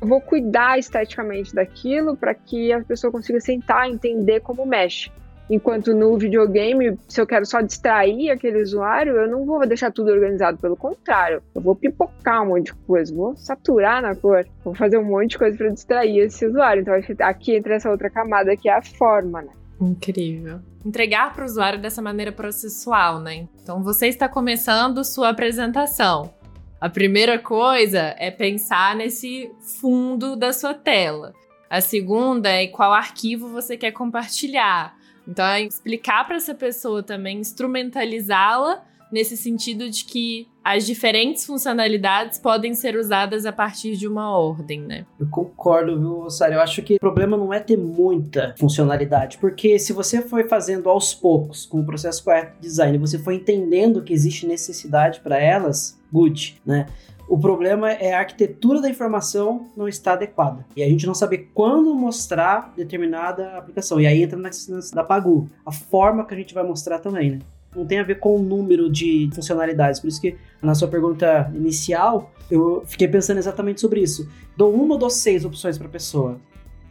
Eu 0.00 0.08
vou 0.08 0.20
cuidar 0.20 0.78
esteticamente 0.78 1.54
daquilo 1.54 2.16
para 2.16 2.34
que 2.34 2.72
a 2.72 2.80
pessoa 2.80 3.12
consiga 3.12 3.40
sentar 3.40 3.88
e 3.88 3.92
entender 3.92 4.40
como 4.40 4.66
mexe. 4.66 5.10
Enquanto 5.50 5.92
no 5.92 6.16
videogame, 6.16 6.98
se 7.08 7.20
eu 7.20 7.26
quero 7.26 7.44
só 7.44 7.60
distrair 7.60 8.30
aquele 8.30 8.62
usuário, 8.62 9.16
eu 9.16 9.28
não 9.28 9.44
vou 9.44 9.66
deixar 9.66 9.90
tudo 9.90 10.10
organizado. 10.10 10.58
Pelo 10.58 10.76
contrário, 10.76 11.42
eu 11.54 11.60
vou 11.60 11.74
pipocar 11.74 12.42
um 12.42 12.48
monte 12.48 12.66
de 12.66 12.74
coisa, 12.74 13.14
vou 13.14 13.36
saturar 13.36 14.00
na 14.00 14.14
cor, 14.14 14.46
vou 14.64 14.74
fazer 14.74 14.98
um 14.98 15.04
monte 15.04 15.30
de 15.30 15.38
coisa 15.38 15.56
para 15.56 15.68
distrair 15.68 16.20
esse 16.20 16.46
usuário. 16.46 16.82
Então, 16.82 16.94
aqui 17.20 17.56
entra 17.56 17.74
essa 17.74 17.90
outra 17.90 18.08
camada 18.08 18.56
que 18.56 18.68
é 18.68 18.76
a 18.76 18.82
forma, 18.82 19.42
né? 19.42 19.50
Incrível. 19.80 20.60
Entregar 20.86 21.34
para 21.34 21.42
o 21.42 21.46
usuário 21.46 21.80
dessa 21.80 22.00
maneira 22.00 22.32
processual, 22.32 23.20
né? 23.20 23.48
Então, 23.62 23.82
você 23.82 24.06
está 24.06 24.28
começando 24.28 25.04
sua 25.04 25.30
apresentação. 25.30 26.32
A 26.80 26.88
primeira 26.88 27.38
coisa 27.38 28.14
é 28.18 28.30
pensar 28.30 28.96
nesse 28.96 29.50
fundo 29.80 30.34
da 30.34 30.52
sua 30.52 30.74
tela. 30.74 31.32
A 31.70 31.80
segunda 31.80 32.48
é 32.48 32.66
qual 32.66 32.92
arquivo 32.92 33.48
você 33.48 33.76
quer 33.76 33.92
compartilhar. 33.92 34.94
Então 35.26 35.44
é 35.44 35.62
explicar 35.62 36.26
para 36.26 36.36
essa 36.36 36.54
pessoa 36.54 37.02
também, 37.02 37.38
instrumentalizá-la 37.38 38.82
nesse 39.12 39.36
sentido 39.36 39.90
de 39.90 40.06
que 40.06 40.48
as 40.64 40.86
diferentes 40.86 41.44
funcionalidades 41.44 42.38
podem 42.38 42.74
ser 42.74 42.96
usadas 42.96 43.44
a 43.44 43.52
partir 43.52 43.96
de 43.96 44.08
uma 44.08 44.36
ordem, 44.36 44.80
né? 44.80 45.04
Eu 45.20 45.26
concordo, 45.28 45.98
viu, 45.98 46.30
Sara? 46.30 46.54
Eu 46.54 46.60
acho 46.60 46.80
que 46.82 46.94
o 46.94 47.00
problema 47.00 47.36
não 47.36 47.52
é 47.52 47.60
ter 47.60 47.76
muita 47.76 48.54
funcionalidade, 48.58 49.36
porque 49.38 49.78
se 49.78 49.92
você 49.92 50.22
for 50.22 50.48
fazendo 50.48 50.88
aos 50.88 51.12
poucos, 51.12 51.66
com 51.66 51.80
o 51.80 51.84
processo 51.84 52.24
correto 52.24 52.54
de 52.54 52.62
design, 52.62 52.96
você 52.96 53.18
for 53.18 53.32
entendendo 53.32 54.02
que 54.02 54.14
existe 54.14 54.46
necessidade 54.46 55.20
para 55.20 55.38
elas, 55.38 56.00
good, 56.10 56.60
né? 56.64 56.86
O 57.32 57.38
problema 57.38 57.90
é 57.90 58.12
a 58.12 58.18
arquitetura 58.18 58.78
da 58.82 58.90
informação 58.90 59.70
não 59.74 59.88
está 59.88 60.12
adequada. 60.12 60.66
E 60.76 60.82
a 60.82 60.86
gente 60.86 61.06
não 61.06 61.14
saber 61.14 61.48
quando 61.54 61.94
mostrar 61.94 62.74
determinada 62.76 63.56
aplicação. 63.56 63.98
E 63.98 64.06
aí 64.06 64.22
entra 64.22 64.38
na 64.38 64.50
da 64.92 65.02
Pagu. 65.02 65.48
A 65.64 65.72
forma 65.72 66.26
que 66.26 66.34
a 66.34 66.36
gente 66.36 66.52
vai 66.52 66.62
mostrar 66.62 66.98
também, 66.98 67.30
né? 67.30 67.38
não 67.74 67.86
tem 67.86 68.00
a 68.00 68.02
ver 68.02 68.16
com 68.16 68.36
o 68.36 68.42
número 68.42 68.92
de 68.92 69.30
funcionalidades. 69.34 69.98
Por 69.98 70.08
isso 70.08 70.20
que 70.20 70.36
na 70.60 70.74
sua 70.74 70.88
pergunta 70.88 71.50
inicial, 71.54 72.30
eu 72.50 72.82
fiquei 72.86 73.08
pensando 73.08 73.38
exatamente 73.38 73.80
sobre 73.80 74.02
isso. 74.02 74.28
Dou 74.54 74.70
uma 74.70 74.92
ou 74.92 74.98
dou 74.98 75.08
seis 75.08 75.42
opções 75.42 75.78
para 75.78 75.86
a 75.86 75.90
pessoa? 75.90 76.38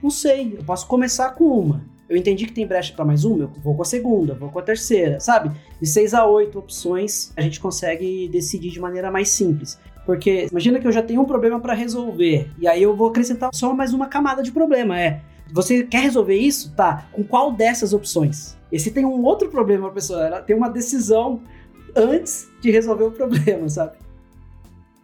Não 0.02 0.10
sei, 0.10 0.56
eu 0.58 0.64
posso 0.64 0.88
começar 0.88 1.30
com 1.36 1.44
uma. 1.44 1.86
Eu 2.10 2.18
entendi 2.18 2.46
que 2.46 2.52
tem 2.52 2.68
brecha 2.68 2.94
para 2.94 3.06
mais 3.06 3.24
uma, 3.24 3.44
eu 3.44 3.52
vou 3.64 3.74
com 3.74 3.84
a 3.84 3.86
segunda, 3.86 4.34
vou 4.34 4.50
com 4.50 4.60
a 4.60 4.62
terceira, 4.62 5.20
sabe? 5.20 5.56
De 5.80 5.88
seis 5.88 6.14
a 6.14 6.26
oito 6.26 6.60
opções, 6.60 7.32
a 7.38 7.42
gente 7.42 7.58
consegue 7.60 8.28
decidir 8.28 8.70
de 8.70 8.82
maneira 8.82 9.10
mais 9.10 9.30
simples. 9.30 9.80
Porque 10.06 10.48
imagina 10.50 10.80
que 10.80 10.88
eu 10.88 10.92
já 10.92 11.02
tenho 11.02 11.22
um 11.22 11.26
problema 11.26 11.60
para 11.60 11.74
resolver, 11.74 12.50
e 12.58 12.68
aí 12.68 12.82
eu 12.82 12.96
vou 12.96 13.10
acrescentar 13.10 13.50
só 13.54 13.74
mais 13.74 13.94
uma 13.94 14.08
camada 14.08 14.42
de 14.42 14.52
problema. 14.52 15.00
É, 15.00 15.22
você 15.52 15.84
quer 15.84 16.02
resolver 16.02 16.36
isso? 16.36 16.74
Tá. 16.76 17.08
Com 17.12 17.24
qual 17.24 17.52
dessas 17.52 17.94
opções? 17.94 18.58
E 18.72 18.80
se 18.80 18.92
tem 18.92 19.06
um 19.06 19.24
outro 19.24 19.50
problema 19.50 19.88
a 19.88 19.92
pessoa, 19.92 20.26
ela 20.26 20.42
tem 20.42 20.56
uma 20.56 20.70
decisão 20.70 21.42
antes 21.96 22.50
de 22.62 22.72
resolver 22.72 23.04
o 23.04 23.12
problema, 23.12 23.68
sabe? 23.68 23.98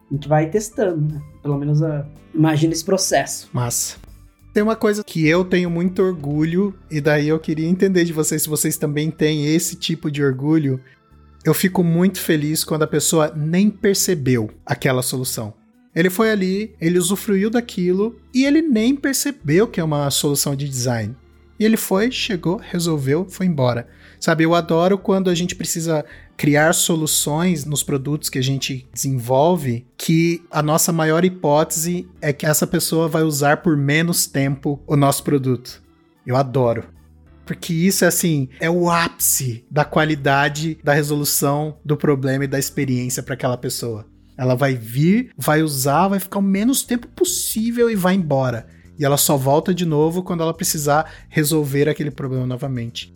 A 0.10 0.14
gente 0.14 0.28
vai 0.28 0.50
testando, 0.50 1.14
né? 1.14 1.22
Pelo 1.41 1.58
menos 1.58 1.84
a... 1.84 2.08
imagina 2.34 2.74
esse 2.74 2.86
processo. 2.86 3.50
Massa. 3.52 3.98
Tem 4.54 4.64
uma 4.64 4.76
coisa 4.76 5.04
que 5.04 5.28
eu 5.28 5.45
tenho 5.45 5.70
muito 5.70 6.02
orgulho, 6.02 6.74
e 6.89 7.00
daí 7.00 7.28
eu 7.28 7.39
queria 7.39 7.68
entender 7.68 8.06
de 8.06 8.14
vocês 8.14 8.41
se 8.41 8.50
vocês 8.50 8.78
também 8.78 9.12
têm 9.12 9.54
esse 9.54 9.76
tipo 9.76 10.10
de 10.10 10.24
orgulho. 10.24 10.80
Eu 11.45 11.53
fico 11.53 11.83
muito 11.83 12.19
feliz 12.19 12.63
quando 12.63 12.83
a 12.83 12.88
pessoa 12.88 13.31
nem 13.35 13.69
percebeu 13.69 14.49
aquela 14.65 15.01
solução. 15.01 15.53
Ele 15.95 16.09
foi 16.09 16.29
ali, 16.29 16.75
ele 16.79 16.99
usufruiu 16.99 17.49
daquilo 17.49 18.19
e 18.33 18.45
ele 18.45 18.61
nem 18.61 18.95
percebeu 18.95 19.67
que 19.67 19.79
é 19.79 19.83
uma 19.83 20.09
solução 20.11 20.55
de 20.55 20.67
design. 20.67 21.15
E 21.59 21.65
ele 21.65 21.77
foi, 21.77 22.11
chegou, 22.11 22.57
resolveu, 22.57 23.25
foi 23.27 23.47
embora. 23.47 23.88
Sabe, 24.19 24.43
eu 24.43 24.53
adoro 24.53 24.97
quando 24.97 25.29
a 25.29 25.35
gente 25.35 25.55
precisa 25.55 26.05
criar 26.35 26.73
soluções 26.73 27.65
nos 27.65 27.81
produtos 27.81 28.29
que 28.29 28.38
a 28.38 28.43
gente 28.43 28.88
desenvolve 28.93 29.85
que 29.97 30.43
a 30.51 30.61
nossa 30.61 30.91
maior 30.91 31.25
hipótese 31.25 32.07
é 32.21 32.31
que 32.31 32.45
essa 32.45 32.67
pessoa 32.67 33.07
vai 33.07 33.23
usar 33.23 33.57
por 33.57 33.75
menos 33.75 34.27
tempo 34.27 34.79
o 34.85 34.95
nosso 34.95 35.23
produto. 35.23 35.81
Eu 36.25 36.35
adoro. 36.35 36.83
Porque 37.48 37.74
isso 37.74 38.04
é 38.04 38.10
assim, 38.10 38.50
é 38.60 38.70
o 38.70 38.89
ápice 38.89 39.66
da 39.72 39.86
qualidade 39.86 40.78
da 40.84 40.93
resolução 40.93 41.78
do 41.84 41.95
problema 41.95 42.43
e 42.43 42.48
da 42.48 42.60
experiência 42.60 43.24
para 43.24 43.34
aquela 43.34 43.58
pessoa. 43.58 44.06
Ela 44.38 44.54
vai 44.54 44.76
vir, 44.76 45.32
vai 45.36 45.64
usar, 45.64 46.10
vai 46.10 46.20
ficar 46.20 46.39
o 46.39 46.43
menos 46.43 46.84
tempo 46.84 47.08
possível 47.08 47.89
e 47.89 47.95
vai 47.95 48.14
embora. 48.14 48.68
E 49.00 49.06
ela 49.06 49.18
só 49.18 49.38
volta 49.38 49.74
de 49.74 49.86
novo 49.86 50.22
quando 50.22 50.43
ela 50.43 50.54
precisar 50.54 51.10
resolver 51.30 51.88
aquele 51.88 52.12
problema 52.12 52.45
novamente. 52.45 53.14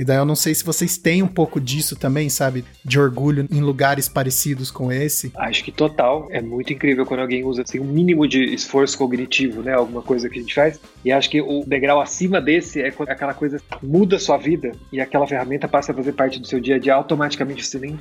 E 0.00 0.04
daí 0.04 0.16
eu 0.16 0.24
não 0.24 0.34
sei 0.34 0.54
se 0.54 0.64
vocês 0.64 0.96
têm 0.96 1.22
um 1.22 1.28
pouco 1.28 1.60
disso 1.60 1.94
também, 1.94 2.30
sabe? 2.30 2.64
De 2.82 2.98
orgulho 2.98 3.46
em 3.50 3.60
lugares 3.60 4.08
parecidos 4.08 4.70
com 4.70 4.90
esse. 4.90 5.30
Acho 5.36 5.62
que 5.62 5.70
total. 5.70 6.26
É 6.30 6.40
muito 6.40 6.72
incrível 6.72 7.04
quando 7.04 7.20
alguém 7.20 7.44
usa 7.44 7.60
assim, 7.60 7.78
um 7.78 7.84
mínimo 7.84 8.26
de 8.26 8.42
esforço 8.42 8.96
cognitivo, 8.96 9.60
né? 9.60 9.74
Alguma 9.74 10.00
coisa 10.00 10.30
que 10.30 10.38
a 10.38 10.40
gente 10.40 10.54
faz. 10.54 10.80
E 11.04 11.12
acho 11.12 11.28
que 11.28 11.42
o 11.42 11.66
degrau 11.66 12.00
acima 12.00 12.40
desse 12.40 12.80
é 12.80 12.90
quando 12.90 13.10
aquela 13.10 13.34
coisa 13.34 13.60
muda 13.82 14.16
a 14.16 14.18
sua 14.18 14.38
vida 14.38 14.72
e 14.90 15.02
aquela 15.02 15.26
ferramenta 15.26 15.68
passa 15.68 15.92
a 15.92 15.94
fazer 15.94 16.12
parte 16.12 16.40
do 16.40 16.46
seu 16.46 16.60
dia 16.60 16.76
a 16.76 16.78
dia 16.78 16.94
automaticamente. 16.94 17.66
Você 17.66 17.78
nem 17.78 18.00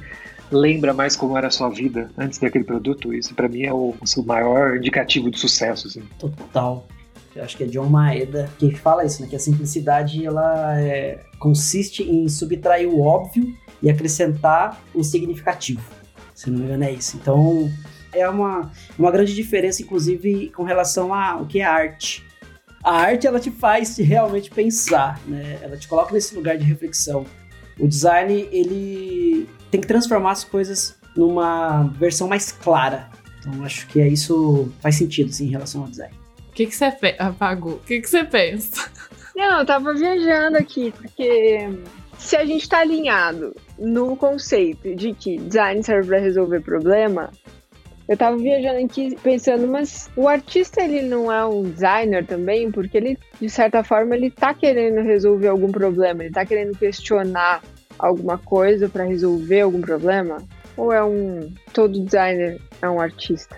lembra 0.50 0.94
mais 0.94 1.18
como 1.18 1.38
era 1.38 1.48
a 1.48 1.52
sua 1.52 1.68
vida 1.68 2.10
antes 2.18 2.40
daquele 2.40 2.64
produto. 2.64 3.14
Isso 3.14 3.36
para 3.36 3.50
mim 3.50 3.64
é 3.64 3.74
o, 3.74 3.94
o 3.94 4.24
maior 4.24 4.78
indicativo 4.78 5.30
de 5.30 5.38
sucesso. 5.38 5.88
Assim. 5.88 6.04
Total. 6.18 6.88
Acho 7.42 7.58
que 7.58 7.64
é 7.64 7.68
John 7.68 7.90
Maeda 7.90 8.50
que 8.58 8.76
fala 8.76 9.06
isso, 9.06 9.22
né? 9.22 9.28
Que 9.28 9.36
a 9.36 9.40
simplicidade 9.40 10.26
ela 10.26 10.80
é, 10.80 11.20
consiste 11.40 12.04
em 12.04 12.28
subtrair 12.28 12.88
o 12.88 13.02
óbvio 13.02 13.54
e 13.82 13.90
acrescentar 13.90 14.82
o 14.94 15.04
significativo. 15.04 15.84
Se 16.34 16.50
não 16.50 16.60
me 16.60 16.66
engano 16.66 16.84
é 16.84 16.92
isso. 16.92 17.18
Então 17.18 17.72
é 18.14 18.28
uma, 18.28 18.72
uma 18.98 19.12
grande 19.12 19.34
diferença, 19.34 19.82
inclusive, 19.82 20.50
com 20.50 20.64
relação 20.64 21.14
ao 21.14 21.46
que 21.46 21.60
é 21.60 21.66
arte. 21.66 22.26
A 22.84 22.94
arte 22.94 23.28
ela 23.28 23.40
te 23.40 23.52
faz 23.52 23.98
realmente 23.98 24.50
pensar, 24.50 25.20
né? 25.28 25.60
Ela 25.62 25.78
te 25.78 25.88
coloca 25.88 26.14
nesse 26.14 26.36
lugar 26.36 26.58
de 26.58 26.64
reflexão. 26.64 27.26
O 27.78 27.88
design 27.88 28.48
ele 28.52 29.48
tem 29.70 29.82
que 29.82 29.88
transformar 29.88 30.32
as 30.32 30.44
coisas 30.44 30.96
numa 31.16 31.84
versão 32.00 32.28
mais 32.28 32.52
clara. 32.52 33.10
Então 33.40 33.64
acho 33.64 33.88
que 33.88 34.00
é 34.00 34.08
isso 34.08 34.72
faz 34.82 34.96
sentido 34.96 35.32
sim, 35.32 35.48
em 35.48 35.50
relação 35.50 35.82
ao 35.82 35.88
design 35.88 36.19
que 36.60 36.68
que 36.68 36.76
você? 36.76 37.16
Apagou. 37.18 37.76
O 37.76 37.80
que 37.80 38.02
que 38.02 38.10
você 38.10 38.24
pensa? 38.26 38.92
Não, 39.34 39.60
eu 39.60 39.66
tava 39.66 39.94
viajando 39.94 40.58
aqui, 40.58 40.92
porque 40.92 41.70
se 42.18 42.36
a 42.36 42.44
gente 42.44 42.68
tá 42.68 42.80
alinhado 42.80 43.56
no 43.78 44.18
conceito 44.18 44.94
de 44.94 45.14
que 45.14 45.38
design 45.38 45.82
serve 45.82 46.10
para 46.10 46.20
resolver 46.20 46.60
problema, 46.60 47.32
eu 48.10 48.18
tava 48.18 48.36
viajando 48.36 48.84
aqui 48.84 49.16
pensando, 49.24 49.68
mas 49.68 50.10
o 50.18 50.28
artista 50.28 50.82
ele 50.82 51.04
não 51.04 51.32
é 51.32 51.46
um 51.46 51.64
designer 51.64 52.26
também, 52.26 52.70
porque 52.70 52.98
ele, 52.98 53.18
de 53.40 53.50
certa 53.50 53.82
forma, 53.82 54.14
ele 54.16 54.30
tá 54.30 54.54
querendo 54.54 55.02
resolver 55.02 55.48
algum 55.48 55.72
problema, 55.72 56.26
ele 56.26 56.34
tá 56.34 56.46
querendo 56.46 56.78
questionar 56.78 57.64
alguma 57.98 58.38
coisa 58.38 58.90
para 58.90 59.06
resolver 59.06 59.62
algum 59.62 59.80
problema? 59.80 60.44
Ou 60.76 60.92
é 60.92 61.02
um 61.02 61.54
todo 61.72 62.04
designer 62.04 62.60
é 62.82 62.90
um 62.90 63.00
artista? 63.00 63.56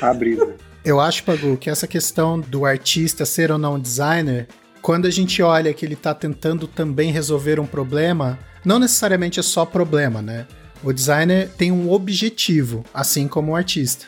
A 0.00 0.12
brisa. 0.12 0.69
Eu 0.84 0.98
acho, 0.98 1.24
Pagu, 1.24 1.58
que 1.58 1.68
essa 1.68 1.86
questão 1.86 2.40
do 2.40 2.64
artista 2.64 3.26
ser 3.26 3.52
ou 3.52 3.58
não 3.58 3.78
designer, 3.78 4.48
quando 4.80 5.06
a 5.06 5.10
gente 5.10 5.42
olha 5.42 5.74
que 5.74 5.84
ele 5.84 5.92
está 5.92 6.14
tentando 6.14 6.66
também 6.66 7.12
resolver 7.12 7.60
um 7.60 7.66
problema, 7.66 8.38
não 8.64 8.78
necessariamente 8.78 9.38
é 9.38 9.42
só 9.42 9.66
problema, 9.66 10.22
né? 10.22 10.46
O 10.82 10.90
designer 10.90 11.50
tem 11.50 11.70
um 11.70 11.90
objetivo, 11.90 12.82
assim 12.94 13.28
como 13.28 13.52
o 13.52 13.56
artista. 13.56 14.06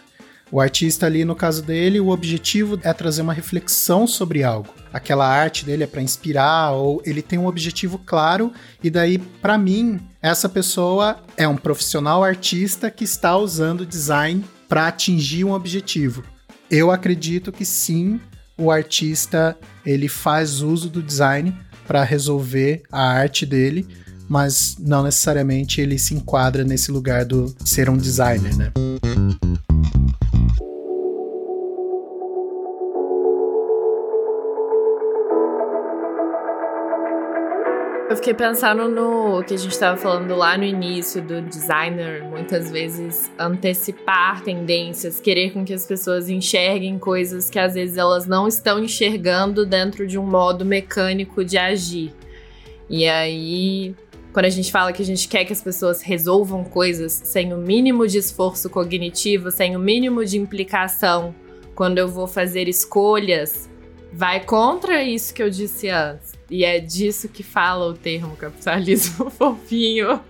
O 0.50 0.60
artista 0.60 1.04
ali, 1.04 1.24
no 1.24 1.36
caso 1.36 1.62
dele, 1.62 2.00
o 2.00 2.08
objetivo 2.08 2.80
é 2.82 2.92
trazer 2.94 3.20
uma 3.20 3.34
reflexão 3.34 4.06
sobre 4.06 4.42
algo. 4.42 4.68
Aquela 4.92 5.26
arte 5.26 5.66
dele 5.66 5.84
é 5.84 5.86
para 5.86 6.02
inspirar 6.02 6.72
ou 6.72 7.02
ele 7.04 7.20
tem 7.20 7.38
um 7.38 7.46
objetivo 7.46 7.98
claro 7.98 8.50
e 8.82 8.88
daí, 8.88 9.18
para 9.18 9.58
mim, 9.58 10.00
essa 10.22 10.48
pessoa 10.48 11.22
é 11.36 11.46
um 11.46 11.56
profissional 11.56 12.24
artista 12.24 12.90
que 12.90 13.04
está 13.04 13.36
usando 13.36 13.84
design 13.84 14.42
para 14.68 14.86
atingir 14.86 15.44
um 15.44 15.52
objetivo. 15.52 16.22
Eu 16.72 16.90
acredito 16.90 17.52
que 17.52 17.66
sim, 17.66 18.18
o 18.56 18.70
artista 18.70 19.54
ele 19.84 20.08
faz 20.08 20.62
uso 20.62 20.88
do 20.88 21.02
design 21.02 21.54
para 21.86 22.02
resolver 22.02 22.82
a 22.90 23.10
arte 23.10 23.44
dele, 23.44 23.86
mas 24.26 24.78
não 24.80 25.02
necessariamente 25.02 25.82
ele 25.82 25.98
se 25.98 26.14
enquadra 26.14 26.64
nesse 26.64 26.90
lugar 26.90 27.26
do 27.26 27.54
ser 27.62 27.90
um 27.90 27.98
designer, 27.98 28.56
né? 28.56 28.72
Eu 38.12 38.16
fiquei 38.16 38.34
pensando 38.34 38.90
no 38.90 39.42
que 39.42 39.54
a 39.54 39.56
gente 39.56 39.72
estava 39.72 39.96
falando 39.96 40.36
lá 40.36 40.58
no 40.58 40.64
início 40.64 41.22
do 41.22 41.40
designer, 41.40 42.22
muitas 42.22 42.70
vezes 42.70 43.32
antecipar 43.38 44.42
tendências, 44.42 45.18
querer 45.18 45.50
com 45.50 45.64
que 45.64 45.72
as 45.72 45.86
pessoas 45.86 46.28
enxerguem 46.28 46.98
coisas 46.98 47.48
que 47.48 47.58
às 47.58 47.72
vezes 47.72 47.96
elas 47.96 48.26
não 48.26 48.46
estão 48.46 48.84
enxergando 48.84 49.64
dentro 49.64 50.06
de 50.06 50.18
um 50.18 50.26
modo 50.26 50.62
mecânico 50.62 51.42
de 51.42 51.56
agir. 51.56 52.12
E 52.86 53.08
aí, 53.08 53.94
quando 54.30 54.44
a 54.44 54.50
gente 54.50 54.70
fala 54.70 54.92
que 54.92 55.00
a 55.00 55.06
gente 55.06 55.26
quer 55.26 55.46
que 55.46 55.52
as 55.54 55.62
pessoas 55.62 56.02
resolvam 56.02 56.64
coisas 56.64 57.14
sem 57.14 57.54
o 57.54 57.56
mínimo 57.56 58.06
de 58.06 58.18
esforço 58.18 58.68
cognitivo, 58.68 59.50
sem 59.50 59.74
o 59.74 59.80
mínimo 59.80 60.22
de 60.22 60.36
implicação, 60.36 61.34
quando 61.74 61.96
eu 61.96 62.08
vou 62.08 62.26
fazer 62.26 62.68
escolhas, 62.68 63.70
vai 64.12 64.44
contra 64.44 65.02
isso 65.02 65.32
que 65.32 65.42
eu 65.42 65.48
disse 65.48 65.88
antes 65.88 66.31
e 66.52 66.66
é 66.66 66.78
disso 66.78 67.30
que 67.30 67.42
fala 67.42 67.86
o 67.86 67.94
termo 67.94 68.36
capitalismo 68.36 69.30
fofinho, 69.32 70.20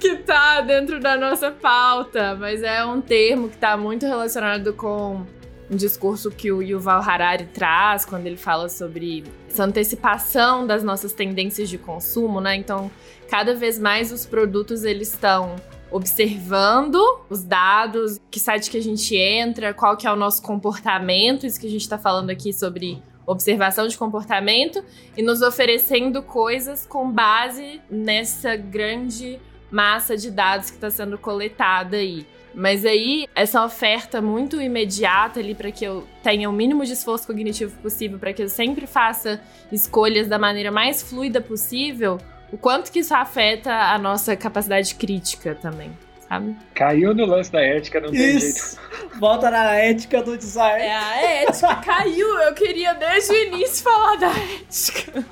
que 0.00 0.16
tá 0.16 0.62
dentro 0.62 0.98
da 0.98 1.18
nossa 1.18 1.50
pauta, 1.50 2.34
mas 2.34 2.62
é 2.62 2.82
um 2.82 3.02
termo 3.02 3.50
que 3.50 3.58
tá 3.58 3.76
muito 3.76 4.06
relacionado 4.06 4.72
com 4.72 5.26
um 5.70 5.76
discurso 5.76 6.30
que 6.30 6.50
o 6.50 6.62
Yuval 6.62 7.02
Harari 7.02 7.44
traz 7.52 8.06
quando 8.06 8.26
ele 8.26 8.38
fala 8.38 8.70
sobre 8.70 9.22
essa 9.50 9.64
antecipação 9.64 10.66
das 10.66 10.82
nossas 10.82 11.12
tendências 11.12 11.68
de 11.68 11.76
consumo, 11.76 12.40
né? 12.40 12.56
Então, 12.56 12.90
cada 13.28 13.54
vez 13.54 13.78
mais 13.78 14.10
os 14.10 14.24
produtos 14.24 14.82
eles 14.82 15.12
estão 15.12 15.56
observando 15.90 16.96
os 17.28 17.44
dados, 17.44 18.18
que 18.30 18.40
site 18.40 18.70
que 18.70 18.78
a 18.78 18.82
gente 18.82 19.14
entra, 19.14 19.74
qual 19.74 19.94
que 19.94 20.06
é 20.06 20.12
o 20.12 20.16
nosso 20.16 20.40
comportamento, 20.40 21.44
isso 21.44 21.60
que 21.60 21.66
a 21.66 21.70
gente 21.70 21.82
está 21.82 21.98
falando 21.98 22.30
aqui 22.30 22.50
sobre 22.50 23.02
observação 23.26 23.88
de 23.88 23.98
comportamento 23.98 24.84
e 25.16 25.22
nos 25.22 25.42
oferecendo 25.42 26.22
coisas 26.22 26.86
com 26.86 27.10
base 27.10 27.80
nessa 27.90 28.56
grande 28.56 29.40
massa 29.70 30.16
de 30.16 30.30
dados 30.30 30.70
que 30.70 30.76
está 30.76 30.90
sendo 30.90 31.18
coletada 31.18 31.96
aí. 31.96 32.26
Mas 32.54 32.86
aí, 32.86 33.28
essa 33.34 33.62
oferta 33.62 34.22
muito 34.22 34.62
imediata 34.62 35.40
ali 35.40 35.54
para 35.54 35.70
que 35.70 35.84
eu 35.84 36.06
tenha 36.22 36.48
o 36.48 36.52
mínimo 36.52 36.86
de 36.86 36.92
esforço 36.92 37.26
cognitivo 37.26 37.76
possível, 37.82 38.18
para 38.18 38.32
que 38.32 38.42
eu 38.42 38.48
sempre 38.48 38.86
faça 38.86 39.42
escolhas 39.70 40.26
da 40.26 40.38
maneira 40.38 40.70
mais 40.70 41.02
fluida 41.02 41.38
possível, 41.38 42.18
o 42.50 42.56
quanto 42.56 42.90
que 42.90 43.00
isso 43.00 43.14
afeta 43.14 43.70
a 43.70 43.98
nossa 43.98 44.34
capacidade 44.34 44.94
crítica 44.94 45.54
também. 45.54 45.90
Sabe? 46.28 46.56
Caiu 46.74 47.14
no 47.14 47.24
lance 47.24 47.52
da 47.52 47.60
ética, 47.60 48.00
não 48.00 48.10
tem 48.10 48.36
Isso. 48.36 48.76
jeito. 48.76 49.18
Volta 49.20 49.50
na 49.50 49.74
ética 49.76 50.22
do 50.22 50.36
design. 50.36 50.82
É, 50.82 50.94
a 50.94 51.42
ética 51.42 51.76
caiu. 51.84 52.26
Eu 52.40 52.54
queria 52.54 52.94
desde 52.94 53.32
o 53.32 53.36
início 53.36 53.84
falar 53.84 54.16
da 54.16 54.30
ética. 54.30 55.24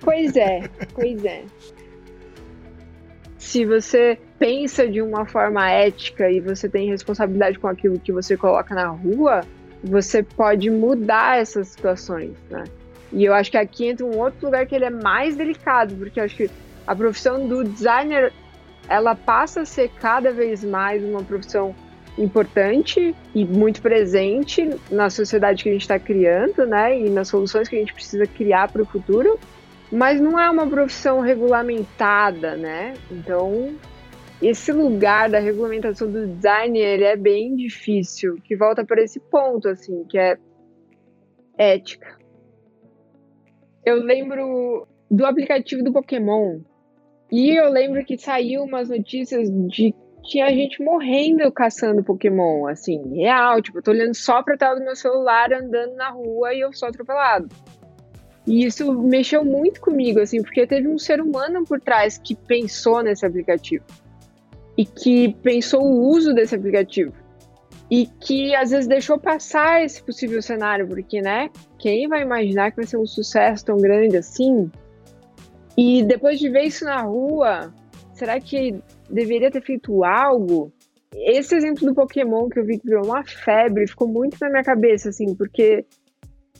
Pois 0.00 0.36
é, 0.36 0.68
pois 0.94 1.24
é. 1.24 1.44
Se 3.38 3.64
você 3.64 4.18
pensa 4.38 4.86
de 4.86 5.00
uma 5.00 5.24
forma 5.24 5.70
ética 5.70 6.30
e 6.30 6.40
você 6.40 6.68
tem 6.68 6.90
responsabilidade 6.90 7.58
com 7.58 7.68
aquilo 7.68 7.98
que 7.98 8.12
você 8.12 8.36
coloca 8.36 8.74
na 8.74 8.88
rua, 8.88 9.40
você 9.82 10.22
pode 10.22 10.70
mudar 10.70 11.38
essas 11.38 11.68
situações, 11.68 12.36
né? 12.50 12.64
E 13.12 13.24
eu 13.24 13.32
acho 13.32 13.50
que 13.50 13.56
aqui 13.56 13.86
entra 13.86 14.04
um 14.04 14.18
outro 14.18 14.46
lugar 14.46 14.66
que 14.66 14.74
ele 14.74 14.84
é 14.84 14.90
mais 14.90 15.36
delicado, 15.36 15.94
porque 15.94 16.18
eu 16.20 16.24
acho 16.24 16.36
que 16.36 16.50
a 16.86 16.94
profissão 16.94 17.46
do 17.46 17.64
designer 17.64 18.32
ela 18.88 19.14
passa 19.14 19.62
a 19.62 19.64
ser 19.64 19.90
cada 19.90 20.32
vez 20.32 20.64
mais 20.64 21.02
uma 21.04 21.22
profissão 21.22 21.74
importante 22.18 23.14
e 23.34 23.44
muito 23.44 23.82
presente 23.82 24.70
na 24.90 25.10
sociedade 25.10 25.62
que 25.62 25.68
a 25.68 25.72
gente 25.72 25.82
está 25.82 25.98
criando, 25.98 26.66
né? 26.66 26.98
E 26.98 27.10
nas 27.10 27.28
soluções 27.28 27.68
que 27.68 27.76
a 27.76 27.78
gente 27.78 27.92
precisa 27.92 28.26
criar 28.26 28.70
para 28.72 28.82
o 28.82 28.86
futuro, 28.86 29.38
mas 29.92 30.20
não 30.20 30.38
é 30.38 30.48
uma 30.48 30.66
profissão 30.66 31.20
regulamentada, 31.20 32.56
né? 32.56 32.94
Então 33.10 33.74
esse 34.40 34.70
lugar 34.70 35.30
da 35.30 35.38
regulamentação 35.38 36.10
do 36.10 36.26
design 36.26 36.78
ele 36.78 37.04
é 37.04 37.16
bem 37.16 37.56
difícil, 37.56 38.36
que 38.44 38.56
volta 38.56 38.84
para 38.84 39.02
esse 39.02 39.18
ponto 39.18 39.68
assim, 39.68 40.04
que 40.04 40.18
é 40.18 40.36
ética. 41.58 42.16
Eu 43.84 44.02
lembro 44.02 44.86
do 45.10 45.24
aplicativo 45.24 45.82
do 45.82 45.92
Pokémon 45.92 46.60
e 47.30 47.56
eu 47.56 47.70
lembro 47.70 48.04
que 48.04 48.18
saiu 48.18 48.62
umas 48.62 48.88
notícias 48.88 49.50
de 49.68 49.94
tinha 50.22 50.48
gente 50.50 50.82
morrendo 50.82 51.50
caçando 51.52 52.02
Pokémon, 52.02 52.66
assim, 52.66 53.00
real, 53.14 53.62
tipo, 53.62 53.78
eu 53.78 53.82
tô 53.82 53.92
olhando 53.92 54.14
só 54.14 54.42
pra 54.42 54.56
tela 54.56 54.74
do 54.76 54.84
meu 54.84 54.96
celular 54.96 55.52
andando 55.52 55.94
na 55.94 56.10
rua 56.10 56.52
e 56.52 56.60
eu 56.60 56.72
sou 56.72 56.88
atropelado. 56.88 57.48
E 58.46 58.64
isso 58.64 58.92
mexeu 58.92 59.44
muito 59.44 59.80
comigo, 59.80 60.20
assim, 60.20 60.42
porque 60.42 60.66
teve 60.66 60.88
um 60.88 60.98
ser 60.98 61.20
humano 61.20 61.64
por 61.64 61.80
trás 61.80 62.18
que 62.18 62.34
pensou 62.34 63.02
nesse 63.02 63.24
aplicativo 63.24 63.84
e 64.76 64.84
que 64.84 65.34
pensou 65.42 65.82
o 65.82 66.08
uso 66.08 66.34
desse 66.34 66.54
aplicativo 66.54 67.12
e 67.90 68.06
que 68.06 68.54
às 68.54 68.70
vezes 68.70 68.86
deixou 68.86 69.18
passar 69.18 69.84
esse 69.84 70.02
possível 70.02 70.42
cenário, 70.42 70.86
porque, 70.86 71.20
né, 71.20 71.50
quem 71.78 72.08
vai 72.08 72.22
imaginar 72.22 72.70
que 72.70 72.76
vai 72.76 72.86
ser 72.86 72.96
um 72.96 73.06
sucesso 73.06 73.64
tão 73.64 73.78
grande 73.78 74.16
assim? 74.16 74.70
E 75.76 76.02
depois 76.02 76.38
de 76.38 76.48
ver 76.48 76.64
isso 76.64 76.84
na 76.84 77.02
rua, 77.02 77.72
será 78.14 78.40
que 78.40 78.80
deveria 79.10 79.50
ter 79.50 79.62
feito 79.62 80.04
algo? 80.04 80.72
Esse 81.14 81.54
exemplo 81.54 81.86
do 81.86 81.94
Pokémon 81.94 82.48
que 82.48 82.58
eu 82.58 82.64
vi 82.64 82.78
que 82.78 82.86
virou 82.86 83.06
uma 83.06 83.24
febre 83.24 83.86
ficou 83.86 84.08
muito 84.08 84.36
na 84.40 84.48
minha 84.48 84.64
cabeça, 84.64 85.10
assim, 85.10 85.34
porque 85.34 85.84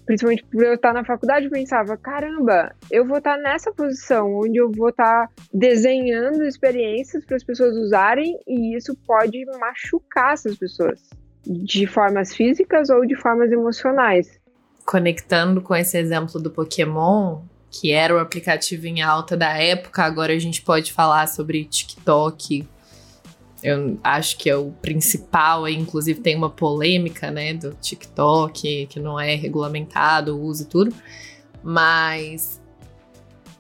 principalmente 0.06 0.44
por 0.44 0.62
eu 0.62 0.74
estar 0.74 0.94
na 0.94 1.04
faculdade, 1.04 1.46
eu 1.46 1.50
pensava, 1.50 1.96
caramba, 1.96 2.72
eu 2.90 3.04
vou 3.04 3.18
estar 3.18 3.36
nessa 3.36 3.72
posição 3.72 4.38
onde 4.38 4.56
eu 4.56 4.70
vou 4.70 4.90
estar 4.90 5.28
desenhando 5.52 6.44
experiências 6.44 7.26
para 7.26 7.36
as 7.36 7.42
pessoas 7.42 7.76
usarem 7.76 8.38
e 8.46 8.76
isso 8.76 8.96
pode 9.04 9.44
machucar 9.58 10.34
essas 10.34 10.56
pessoas 10.56 11.02
de 11.44 11.86
formas 11.86 12.34
físicas 12.34 12.88
ou 12.88 13.04
de 13.04 13.16
formas 13.16 13.50
emocionais. 13.50 14.38
Conectando 14.84 15.60
com 15.60 15.74
esse 15.74 15.98
exemplo 15.98 16.40
do 16.40 16.50
Pokémon, 16.50 17.40
que 17.80 17.92
era 17.92 18.14
o 18.14 18.18
aplicativo 18.18 18.86
em 18.86 19.02
alta 19.02 19.36
da 19.36 19.50
época, 19.56 20.02
agora 20.02 20.32
a 20.32 20.38
gente 20.38 20.62
pode 20.62 20.92
falar 20.92 21.26
sobre 21.28 21.64
TikTok, 21.64 22.66
eu 23.62 23.98
acho 24.02 24.36
que 24.38 24.48
é 24.48 24.56
o 24.56 24.70
principal, 24.70 25.68
inclusive 25.68 26.20
tem 26.20 26.36
uma 26.36 26.50
polêmica, 26.50 27.30
né, 27.30 27.54
do 27.54 27.72
TikTok, 27.74 28.86
que 28.86 29.00
não 29.00 29.18
é 29.18 29.34
regulamentado 29.34 30.36
o 30.36 30.42
uso 30.42 30.62
e 30.62 30.66
tudo, 30.66 30.94
mas 31.62 32.62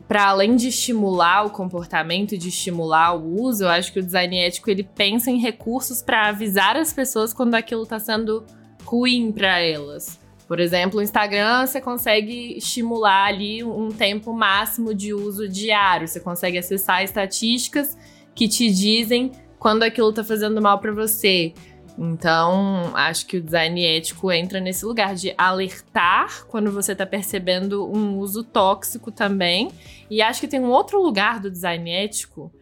para 0.06 0.28
além 0.28 0.54
de 0.54 0.68
estimular 0.68 1.44
o 1.44 1.50
comportamento, 1.50 2.38
de 2.38 2.48
estimular 2.48 3.14
o 3.14 3.42
uso, 3.42 3.64
eu 3.64 3.68
acho 3.68 3.92
que 3.92 3.98
o 3.98 4.02
design 4.02 4.38
ético 4.38 4.70
ele 4.70 4.84
pensa 4.84 5.30
em 5.30 5.40
recursos 5.40 6.00
para 6.00 6.28
avisar 6.28 6.76
as 6.76 6.92
pessoas 6.92 7.32
quando 7.32 7.54
aquilo 7.54 7.82
está 7.82 7.98
sendo 7.98 8.44
ruim 8.84 9.32
para 9.32 9.58
elas. 9.58 10.20
Por 10.46 10.60
exemplo, 10.60 11.00
o 11.00 11.02
Instagram 11.02 11.66
você 11.66 11.80
consegue 11.80 12.56
estimular 12.56 13.26
ali 13.26 13.64
um 13.64 13.88
tempo 13.90 14.32
máximo 14.32 14.94
de 14.94 15.12
uso 15.12 15.48
diário, 15.48 16.06
você 16.06 16.20
consegue 16.20 16.56
acessar 16.56 17.02
estatísticas 17.02 17.96
que 18.34 18.46
te 18.46 18.70
dizem 18.70 19.32
quando 19.58 19.82
aquilo 19.82 20.12
tá 20.12 20.22
fazendo 20.22 20.62
mal 20.62 20.78
para 20.78 20.92
você. 20.92 21.52
Então, 21.98 22.92
acho 22.94 23.26
que 23.26 23.38
o 23.38 23.42
design 23.42 23.82
ético 23.82 24.30
entra 24.30 24.60
nesse 24.60 24.84
lugar 24.84 25.14
de 25.14 25.34
alertar 25.36 26.46
quando 26.46 26.70
você 26.70 26.92
está 26.92 27.06
percebendo 27.06 27.90
um 27.90 28.18
uso 28.18 28.44
tóxico 28.44 29.10
também. 29.10 29.70
E 30.10 30.20
acho 30.20 30.40
que 30.40 30.48
tem 30.48 30.60
um 30.60 30.70
outro 30.70 31.02
lugar 31.02 31.40
do 31.40 31.50
design 31.50 31.90
ético 31.90 32.52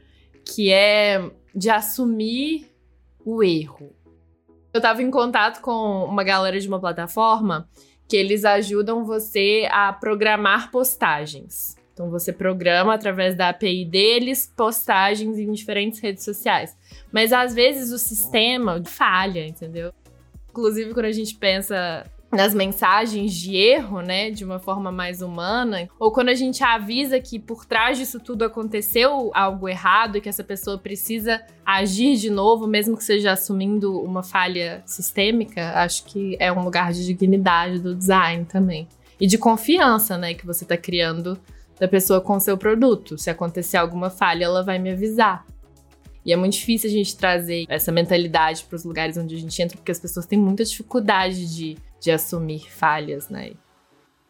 que 0.47 0.73
é 0.73 1.31
de 1.55 1.69
assumir 1.69 2.71
o 3.25 3.43
erro. 3.43 3.93
Eu 4.75 4.79
estava 4.79 5.01
em 5.05 5.11
contato 5.11 5.61
com 5.61 6.05
uma 6.05 6.25
galera 6.25 6.59
de 6.59 6.67
uma 6.67 6.81
plataforma 6.81 7.69
que 8.09 8.17
eles 8.17 8.45
ajudam 8.45 9.05
você 9.05 9.69
a 9.71 9.93
programar 9.93 10.73
postagens. 10.73 11.77
Então 11.93 12.11
você 12.11 12.33
programa 12.33 12.93
através 12.93 13.37
da 13.37 13.51
API 13.51 13.85
deles 13.85 14.53
postagens 14.57 15.39
em 15.39 15.53
diferentes 15.53 16.01
redes 16.01 16.25
sociais. 16.25 16.77
Mas 17.13 17.33
às 17.33 17.55
vezes 17.55 17.93
o 17.93 17.99
sistema 17.99 18.83
falha, 18.85 19.47
entendeu? 19.47 19.93
Inclusive 20.51 20.93
quando 20.93 21.07
a 21.07 21.13
gente 21.13 21.37
pensa 21.37 22.05
nas 22.35 22.53
mensagens 22.53 23.33
de 23.33 23.57
erro, 23.57 24.01
né, 24.01 24.31
de 24.31 24.45
uma 24.45 24.59
forma 24.59 24.91
mais 24.91 25.23
humana, 25.23 25.89
ou 25.99 26.13
quando 26.13 26.29
a 26.29 26.35
gente 26.35 26.63
avisa 26.63 27.21
que 27.21 27.39
por 27.39 27.65
trás 27.65 27.97
disso 27.97 28.21
tudo 28.21 28.45
aconteceu 28.45 29.31
algo 29.35 29.69
errado 29.69 30.19
e 30.19 30.21
que 30.21 30.29
essa 30.29 30.45
pessoa 30.45 30.77
precisa 30.77 31.43
agir 31.65 32.17
de 32.17 32.31
novo, 32.31 32.67
mesmo 32.67 32.97
que 32.97 33.05
seja 33.05 33.33
assumindo 33.33 34.01
uma 34.01 34.23
falha 34.23 34.83
sistêmica, 34.85 35.73
acho 35.77 36.05
que 36.05 36.37
é 36.39 36.53
um 36.53 36.65
lugar 36.65 36.93
de 36.93 37.05
dignidade 37.05 37.79
do 37.79 37.95
design 37.95 38.45
também. 38.45 38.89
E 39.21 39.27
de 39.27 39.39
confiança, 39.39 40.19
né, 40.19 40.35
que 40.35 40.45
você 40.45 40.65
está 40.65 40.77
criando 40.77 41.39
da 41.79 41.89
pessoa 41.89 42.21
com 42.21 42.37
o 42.37 42.41
seu 42.41 42.57
produto. 42.57 43.17
Se 43.19 43.31
acontecer 43.31 43.77
alguma 43.77 44.11
falha, 44.11 44.45
ela 44.45 44.63
vai 44.63 44.79
me 44.79 44.91
avisar. 44.91 45.47
E 46.25 46.33
é 46.33 46.37
muito 46.37 46.55
difícil 46.55 46.89
a 46.89 46.93
gente 46.93 47.17
trazer 47.17 47.67
essa 47.69 47.93
mentalidade 47.93 48.65
para 48.65 48.77
os 48.77 48.85
lugares 48.85 49.17
onde 49.17 49.35
a 49.35 49.39
gente 49.39 49.61
entra, 49.61 49.77
porque 49.77 49.93
as 49.93 50.01
pessoas 50.01 50.25
têm 50.25 50.39
muita 50.39 50.65
dificuldade 50.65 51.55
de, 51.55 51.77
de 52.05 52.11
assumir 52.11 52.71
falhas, 52.71 53.31
né? 53.31 53.53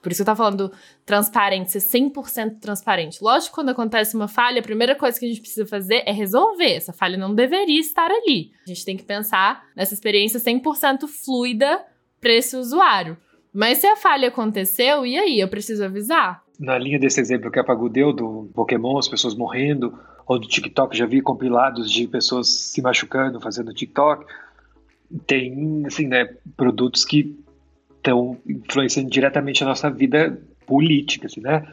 Por 0.00 0.12
isso 0.12 0.22
eu 0.22 0.26
tava 0.26 0.36
falando 0.36 0.70
transparente, 1.04 1.72
ser 1.72 1.78
100% 1.78 2.60
transparente. 2.60 3.18
Lógico 3.22 3.50
que 3.50 3.54
quando 3.54 3.70
acontece 3.70 4.14
uma 4.14 4.28
falha, 4.28 4.60
a 4.60 4.62
primeira 4.62 4.94
coisa 4.94 5.18
que 5.18 5.24
a 5.24 5.28
gente 5.28 5.40
precisa 5.40 5.66
fazer 5.66 6.02
é 6.06 6.12
resolver. 6.12 6.74
Essa 6.74 6.92
falha 6.92 7.16
não 7.16 7.34
deveria 7.34 7.80
estar 7.80 8.10
ali. 8.10 8.52
A 8.64 8.68
gente 8.68 8.84
tem 8.84 8.96
que 8.96 9.02
pensar 9.02 9.64
nessa 9.74 9.94
experiência 9.94 10.38
100% 10.38 11.08
fluida 11.08 11.82
para 12.20 12.32
esse 12.32 12.54
usuário. 12.54 13.16
Mas 13.52 13.78
se 13.78 13.86
a 13.86 13.96
falha 13.96 14.28
aconteceu, 14.28 15.06
e 15.06 15.18
aí? 15.18 15.40
Eu 15.40 15.48
preciso 15.48 15.84
avisar? 15.84 16.44
Na 16.60 16.78
linha 16.78 16.98
desse 16.98 17.20
exemplo 17.20 17.50
que 17.50 17.58
a 17.58 17.64
Pagu 17.64 17.88
deu 17.88 18.12
do 18.12 18.50
Pokémon, 18.54 18.98
as 18.98 19.08
pessoas 19.08 19.34
morrendo, 19.34 19.98
ou 20.26 20.38
do 20.38 20.46
TikTok, 20.46 20.96
já 20.96 21.06
vi 21.06 21.22
compilados 21.22 21.90
de 21.90 22.06
pessoas 22.06 22.48
se 22.48 22.82
machucando 22.82 23.40
fazendo 23.40 23.72
TikTok. 23.72 24.26
Tem, 25.26 25.82
assim, 25.86 26.06
né, 26.06 26.26
produtos 26.56 27.04
que 27.04 27.42
estão 28.04 28.36
influenciando 28.46 29.08
diretamente 29.08 29.64
a 29.64 29.66
nossa 29.66 29.90
vida 29.90 30.38
política, 30.66 31.26
assim, 31.26 31.40
né? 31.40 31.66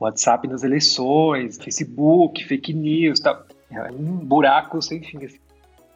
WhatsApp 0.00 0.48
nas 0.48 0.64
eleições, 0.64 1.58
Facebook, 1.58 2.44
fake 2.44 2.74
news, 2.74 3.20
tal. 3.20 3.46
É 3.70 3.92
um 3.92 4.16
buraco 4.16 4.82
sem 4.82 5.02
fim, 5.02 5.24
assim. 5.24 5.38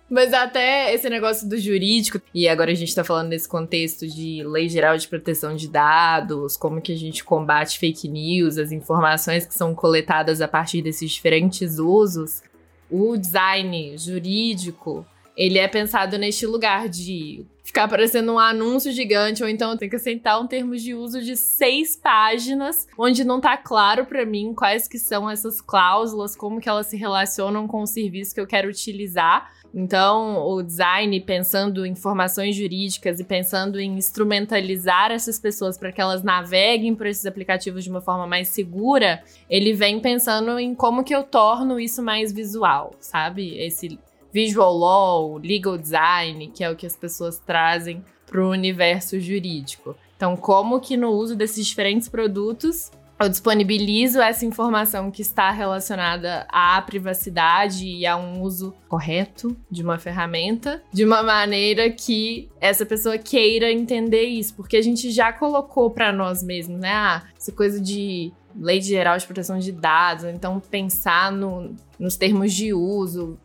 Mas 0.08 0.34
até 0.34 0.92
esse 0.92 1.08
negócio 1.08 1.48
do 1.48 1.56
jurídico, 1.58 2.20
e 2.34 2.46
agora 2.46 2.70
a 2.70 2.74
gente 2.74 2.94
tá 2.94 3.02
falando 3.02 3.28
nesse 3.28 3.48
contexto 3.48 4.06
de 4.06 4.42
lei 4.44 4.68
geral 4.68 4.96
de 4.98 5.08
proteção 5.08 5.56
de 5.56 5.66
dados, 5.68 6.54
como 6.54 6.82
que 6.82 6.92
a 6.92 6.96
gente 6.96 7.24
combate 7.24 7.78
fake 7.78 8.08
news, 8.08 8.58
as 8.58 8.72
informações 8.72 9.46
que 9.46 9.54
são 9.54 9.74
coletadas 9.74 10.42
a 10.42 10.48
partir 10.48 10.82
desses 10.82 11.10
diferentes 11.10 11.78
usos. 11.78 12.42
O 12.90 13.16
design 13.16 13.96
jurídico, 13.96 15.06
ele 15.34 15.58
é 15.58 15.66
pensado 15.66 16.18
neste 16.18 16.46
lugar 16.46 16.90
de 16.90 17.46
ficar 17.62 17.88
parecendo 17.88 18.32
um 18.32 18.38
anúncio 18.38 18.92
gigante, 18.92 19.42
ou 19.42 19.48
então 19.48 19.76
tem 19.76 19.88
que 19.88 19.96
aceitar 19.96 20.38
um 20.38 20.46
termo 20.46 20.76
de 20.76 20.94
uso 20.94 21.22
de 21.22 21.36
seis 21.36 21.96
páginas, 21.96 22.86
onde 22.98 23.24
não 23.24 23.40
tá 23.40 23.56
claro 23.56 24.04
para 24.04 24.26
mim 24.26 24.52
quais 24.54 24.88
que 24.88 24.98
são 24.98 25.30
essas 25.30 25.60
cláusulas, 25.60 26.36
como 26.36 26.60
que 26.60 26.68
elas 26.68 26.86
se 26.86 26.96
relacionam 26.96 27.66
com 27.66 27.82
o 27.82 27.86
serviço 27.86 28.34
que 28.34 28.40
eu 28.40 28.46
quero 28.46 28.68
utilizar. 28.68 29.50
Então, 29.74 30.46
o 30.46 30.62
design, 30.62 31.18
pensando 31.20 31.86
em 31.86 31.92
informações 31.92 32.54
jurídicas 32.54 33.18
e 33.20 33.24
pensando 33.24 33.80
em 33.80 33.96
instrumentalizar 33.96 35.10
essas 35.10 35.38
pessoas 35.38 35.78
para 35.78 35.90
que 35.90 36.00
elas 36.00 36.22
naveguem 36.22 36.94
por 36.94 37.06
esses 37.06 37.24
aplicativos 37.24 37.82
de 37.82 37.88
uma 37.88 38.02
forma 38.02 38.26
mais 38.26 38.48
segura, 38.48 39.22
ele 39.48 39.72
vem 39.72 39.98
pensando 39.98 40.58
em 40.58 40.74
como 40.74 41.02
que 41.02 41.14
eu 41.14 41.22
torno 41.22 41.80
isso 41.80 42.02
mais 42.02 42.32
visual, 42.32 42.94
sabe? 43.00 43.56
Esse 43.58 43.98
visual 44.32 44.76
law, 44.76 45.36
legal 45.36 45.76
design, 45.76 46.48
que 46.48 46.64
é 46.64 46.70
o 46.70 46.76
que 46.76 46.86
as 46.86 46.96
pessoas 46.96 47.38
trazem 47.38 48.04
para 48.26 48.40
o 48.40 48.50
universo 48.50 49.20
jurídico. 49.20 49.94
Então, 50.16 50.36
como 50.36 50.80
que 50.80 50.96
no 50.96 51.10
uso 51.10 51.36
desses 51.36 51.66
diferentes 51.66 52.08
produtos 52.08 52.90
eu 53.24 53.28
disponibilizo 53.28 54.20
essa 54.20 54.44
informação 54.44 55.10
que 55.10 55.22
está 55.22 55.50
relacionada 55.50 56.46
à 56.50 56.82
privacidade 56.82 57.86
e 57.86 58.04
a 58.04 58.16
um 58.16 58.42
uso 58.42 58.74
correto 58.88 59.56
de 59.70 59.82
uma 59.82 59.98
ferramenta, 59.98 60.82
de 60.92 61.04
uma 61.04 61.22
maneira 61.22 61.88
que 61.90 62.48
essa 62.60 62.84
pessoa 62.84 63.16
queira 63.18 63.70
entender 63.70 64.24
isso, 64.24 64.54
porque 64.54 64.76
a 64.76 64.82
gente 64.82 65.10
já 65.10 65.32
colocou 65.32 65.90
para 65.90 66.12
nós 66.12 66.42
mesmos, 66.42 66.80
né? 66.80 66.92
Ah, 66.92 67.22
essa 67.38 67.52
coisa 67.52 67.80
de 67.80 68.32
lei 68.56 68.80
geral 68.80 69.16
de 69.16 69.24
proteção 69.24 69.58
de 69.58 69.72
dados, 69.72 70.24
então 70.24 70.60
pensar 70.60 71.32
no, 71.32 71.74
nos 71.98 72.16
termos 72.16 72.52
de 72.52 72.74
uso, 72.74 73.38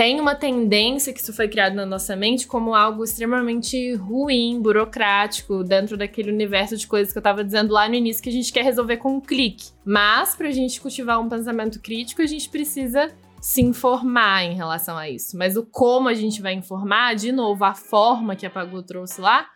tem 0.00 0.18
uma 0.18 0.34
tendência 0.34 1.12
que 1.12 1.20
isso 1.20 1.30
foi 1.30 1.46
criado 1.46 1.74
na 1.74 1.84
nossa 1.84 2.16
mente 2.16 2.46
como 2.46 2.74
algo 2.74 3.04
extremamente 3.04 3.92
ruim, 3.96 4.58
burocrático, 4.58 5.62
dentro 5.62 5.94
daquele 5.94 6.32
universo 6.32 6.74
de 6.74 6.86
coisas 6.86 7.12
que 7.12 7.18
eu 7.18 7.20
estava 7.20 7.44
dizendo 7.44 7.74
lá 7.74 7.86
no 7.86 7.94
início 7.94 8.22
que 8.22 8.30
a 8.30 8.32
gente 8.32 8.50
quer 8.50 8.64
resolver 8.64 8.96
com 8.96 9.16
um 9.16 9.20
clique. 9.20 9.72
Mas 9.84 10.34
para 10.34 10.48
a 10.48 10.52
gente 10.52 10.80
cultivar 10.80 11.20
um 11.20 11.28
pensamento 11.28 11.78
crítico, 11.78 12.22
a 12.22 12.26
gente 12.26 12.48
precisa 12.48 13.12
se 13.42 13.60
informar 13.60 14.42
em 14.42 14.54
relação 14.54 14.96
a 14.96 15.06
isso. 15.06 15.36
Mas 15.36 15.54
o 15.54 15.66
como 15.66 16.08
a 16.08 16.14
gente 16.14 16.40
vai 16.40 16.54
informar, 16.54 17.14
de 17.14 17.30
novo, 17.30 17.62
a 17.62 17.74
forma 17.74 18.34
que 18.34 18.46
a 18.46 18.50
Pagu 18.50 18.82
trouxe 18.82 19.20
lá, 19.20 19.48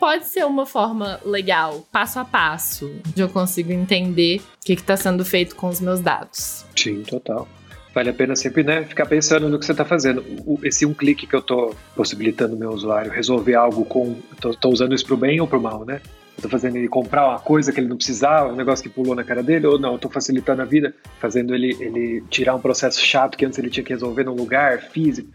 pode 0.00 0.26
ser 0.26 0.44
uma 0.44 0.66
forma 0.66 1.20
legal, 1.24 1.86
passo 1.92 2.18
a 2.18 2.24
passo, 2.24 2.92
de 3.14 3.22
eu 3.22 3.28
consigo 3.28 3.70
entender 3.70 4.40
o 4.40 4.66
que 4.66 4.72
está 4.72 4.96
sendo 4.96 5.24
feito 5.24 5.54
com 5.54 5.68
os 5.68 5.78
meus 5.78 6.00
dados. 6.00 6.64
Sim, 6.74 7.04
total 7.04 7.46
vale 7.94 8.10
a 8.10 8.12
pena 8.12 8.34
sempre 8.34 8.62
né, 8.62 8.82
ficar 8.82 9.06
pensando 9.06 9.48
no 9.48 9.58
que 9.58 9.64
você 9.64 9.72
está 9.72 9.84
fazendo. 9.84 10.24
O, 10.44 10.58
esse 10.64 10.84
um 10.84 10.92
clique 10.92 11.26
que 11.26 11.34
eu 11.34 11.40
estou 11.40 11.74
possibilitando 11.94 12.56
o 12.56 12.58
meu 12.58 12.70
usuário 12.70 13.10
resolver 13.10 13.54
algo 13.54 13.84
com. 13.84 14.16
Estou 14.32 14.72
usando 14.72 14.94
isso 14.94 15.06
para 15.06 15.14
o 15.14 15.18
bem 15.18 15.40
ou 15.40 15.46
para 15.46 15.58
o 15.58 15.62
mal, 15.62 15.84
né? 15.84 16.00
Estou 16.36 16.50
fazendo 16.50 16.76
ele 16.76 16.88
comprar 16.88 17.28
uma 17.28 17.38
coisa 17.38 17.72
que 17.72 17.78
ele 17.78 17.86
não 17.86 17.96
precisava, 17.96 18.52
um 18.52 18.56
negócio 18.56 18.82
que 18.82 18.88
pulou 18.88 19.14
na 19.14 19.22
cara 19.22 19.40
dele, 19.40 19.68
ou 19.68 19.78
não, 19.78 19.94
estou 19.94 20.10
facilitando 20.10 20.62
a 20.62 20.64
vida, 20.64 20.92
fazendo 21.20 21.54
ele, 21.54 21.76
ele 21.78 22.24
tirar 22.28 22.56
um 22.56 22.60
processo 22.60 23.00
chato 23.00 23.38
que 23.38 23.46
antes 23.46 23.56
ele 23.56 23.70
tinha 23.70 23.84
que 23.84 23.92
resolver 23.92 24.24
num 24.24 24.34
lugar 24.34 24.80
físico. 24.80 25.30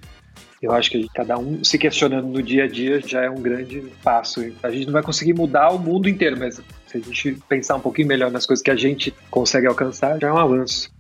Eu 0.61 0.73
acho 0.73 0.91
que 0.91 1.07
cada 1.15 1.37
um 1.37 1.63
se 1.63 1.77
questionando 1.77 2.27
no 2.27 2.43
dia 2.43 2.65
a 2.65 2.67
dia 2.67 2.99
já 2.99 3.23
é 3.23 3.29
um 3.29 3.41
grande 3.41 3.81
passo. 4.03 4.41
A 4.61 4.69
gente 4.69 4.87
não 4.87 4.93
vai 4.93 5.01
conseguir 5.01 5.33
mudar 5.33 5.69
o 5.69 5.79
mundo 5.79 6.09
inteiro, 6.09 6.37
mas 6.37 6.61
se 6.85 6.97
a 6.97 6.99
gente 6.99 7.37
pensar 7.47 7.77
um 7.77 7.79
pouquinho 7.79 8.09
melhor 8.09 8.29
nas 8.29 8.45
coisas 8.45 8.61
que 8.61 8.69
a 8.69 8.75
gente 8.75 9.13
consegue 9.31 9.67
alcançar, 9.67 10.19
já 10.19 10.27
é 10.27 10.33
um 10.33 10.37
avanço. 10.37 10.91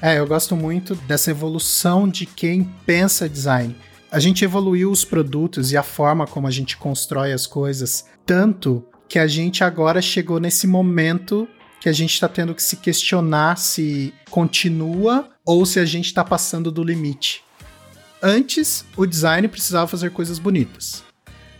É, 0.00 0.18
eu 0.18 0.26
gosto 0.26 0.54
muito 0.54 0.94
dessa 0.94 1.30
evolução 1.30 2.06
de 2.08 2.26
quem 2.26 2.64
pensa 2.84 3.28
design. 3.28 3.74
A 4.10 4.20
gente 4.20 4.44
evoluiu 4.44 4.90
os 4.90 5.04
produtos 5.04 5.72
e 5.72 5.76
a 5.76 5.82
forma 5.82 6.26
como 6.26 6.46
a 6.46 6.50
gente 6.50 6.76
constrói 6.76 7.32
as 7.32 7.46
coisas, 7.46 8.04
tanto 8.24 8.84
que 9.08 9.18
a 9.18 9.26
gente 9.26 9.64
agora 9.64 10.02
chegou 10.02 10.38
nesse 10.38 10.66
momento 10.66 11.48
que 11.80 11.88
a 11.88 11.92
gente 11.92 12.12
está 12.12 12.28
tendo 12.28 12.54
que 12.54 12.62
se 12.62 12.76
questionar 12.76 13.56
se 13.56 14.12
continua 14.30 15.28
ou 15.44 15.64
se 15.64 15.78
a 15.78 15.84
gente 15.84 16.06
está 16.06 16.24
passando 16.24 16.70
do 16.70 16.82
limite. 16.82 17.42
Antes, 18.22 18.84
o 18.96 19.06
design 19.06 19.46
precisava 19.48 19.86
fazer 19.86 20.10
coisas 20.10 20.38
bonitas. 20.38 21.04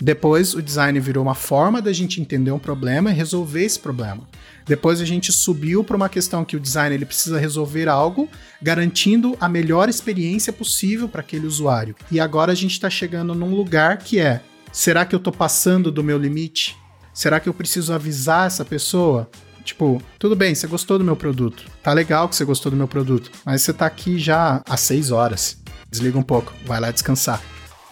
Depois, 0.00 0.54
o 0.54 0.62
design 0.62 0.98
virou 1.00 1.22
uma 1.22 1.34
forma 1.34 1.80
da 1.80 1.92
gente 1.92 2.20
entender 2.20 2.50
um 2.50 2.58
problema 2.58 3.10
e 3.10 3.14
resolver 3.14 3.64
esse 3.64 3.78
problema. 3.78 4.26
Depois 4.66 5.00
a 5.00 5.04
gente 5.04 5.32
subiu 5.32 5.84
para 5.84 5.96
uma 5.96 6.08
questão 6.08 6.44
que 6.44 6.56
o 6.56 6.60
design 6.60 6.94
ele 6.94 7.06
precisa 7.06 7.38
resolver 7.38 7.88
algo, 7.88 8.28
garantindo 8.60 9.36
a 9.40 9.48
melhor 9.48 9.88
experiência 9.88 10.52
possível 10.52 11.08
para 11.08 11.20
aquele 11.20 11.46
usuário. 11.46 11.94
E 12.10 12.18
agora 12.18 12.50
a 12.50 12.54
gente 12.54 12.72
está 12.72 12.90
chegando 12.90 13.34
num 13.34 13.54
lugar 13.54 13.98
que 13.98 14.18
é: 14.18 14.42
será 14.72 15.04
que 15.04 15.14
eu 15.14 15.18
estou 15.18 15.32
passando 15.32 15.92
do 15.92 16.02
meu 16.02 16.18
limite? 16.18 16.76
Será 17.14 17.38
que 17.38 17.48
eu 17.48 17.54
preciso 17.54 17.92
avisar 17.92 18.48
essa 18.48 18.64
pessoa? 18.64 19.30
Tipo, 19.64 20.02
tudo 20.18 20.36
bem, 20.36 20.54
você 20.54 20.66
gostou 20.66 20.98
do 20.98 21.04
meu 21.04 21.16
produto. 21.16 21.64
Tá 21.82 21.92
legal 21.92 22.28
que 22.28 22.36
você 22.36 22.44
gostou 22.44 22.70
do 22.70 22.76
meu 22.76 22.86
produto, 22.86 23.30
mas 23.44 23.62
você 23.62 23.72
tá 23.72 23.86
aqui 23.86 24.18
já 24.18 24.62
há 24.64 24.76
seis 24.76 25.10
horas. 25.10 25.58
Desliga 25.90 26.18
um 26.18 26.22
pouco, 26.22 26.52
vai 26.64 26.78
lá 26.78 26.90
descansar. 26.90 27.42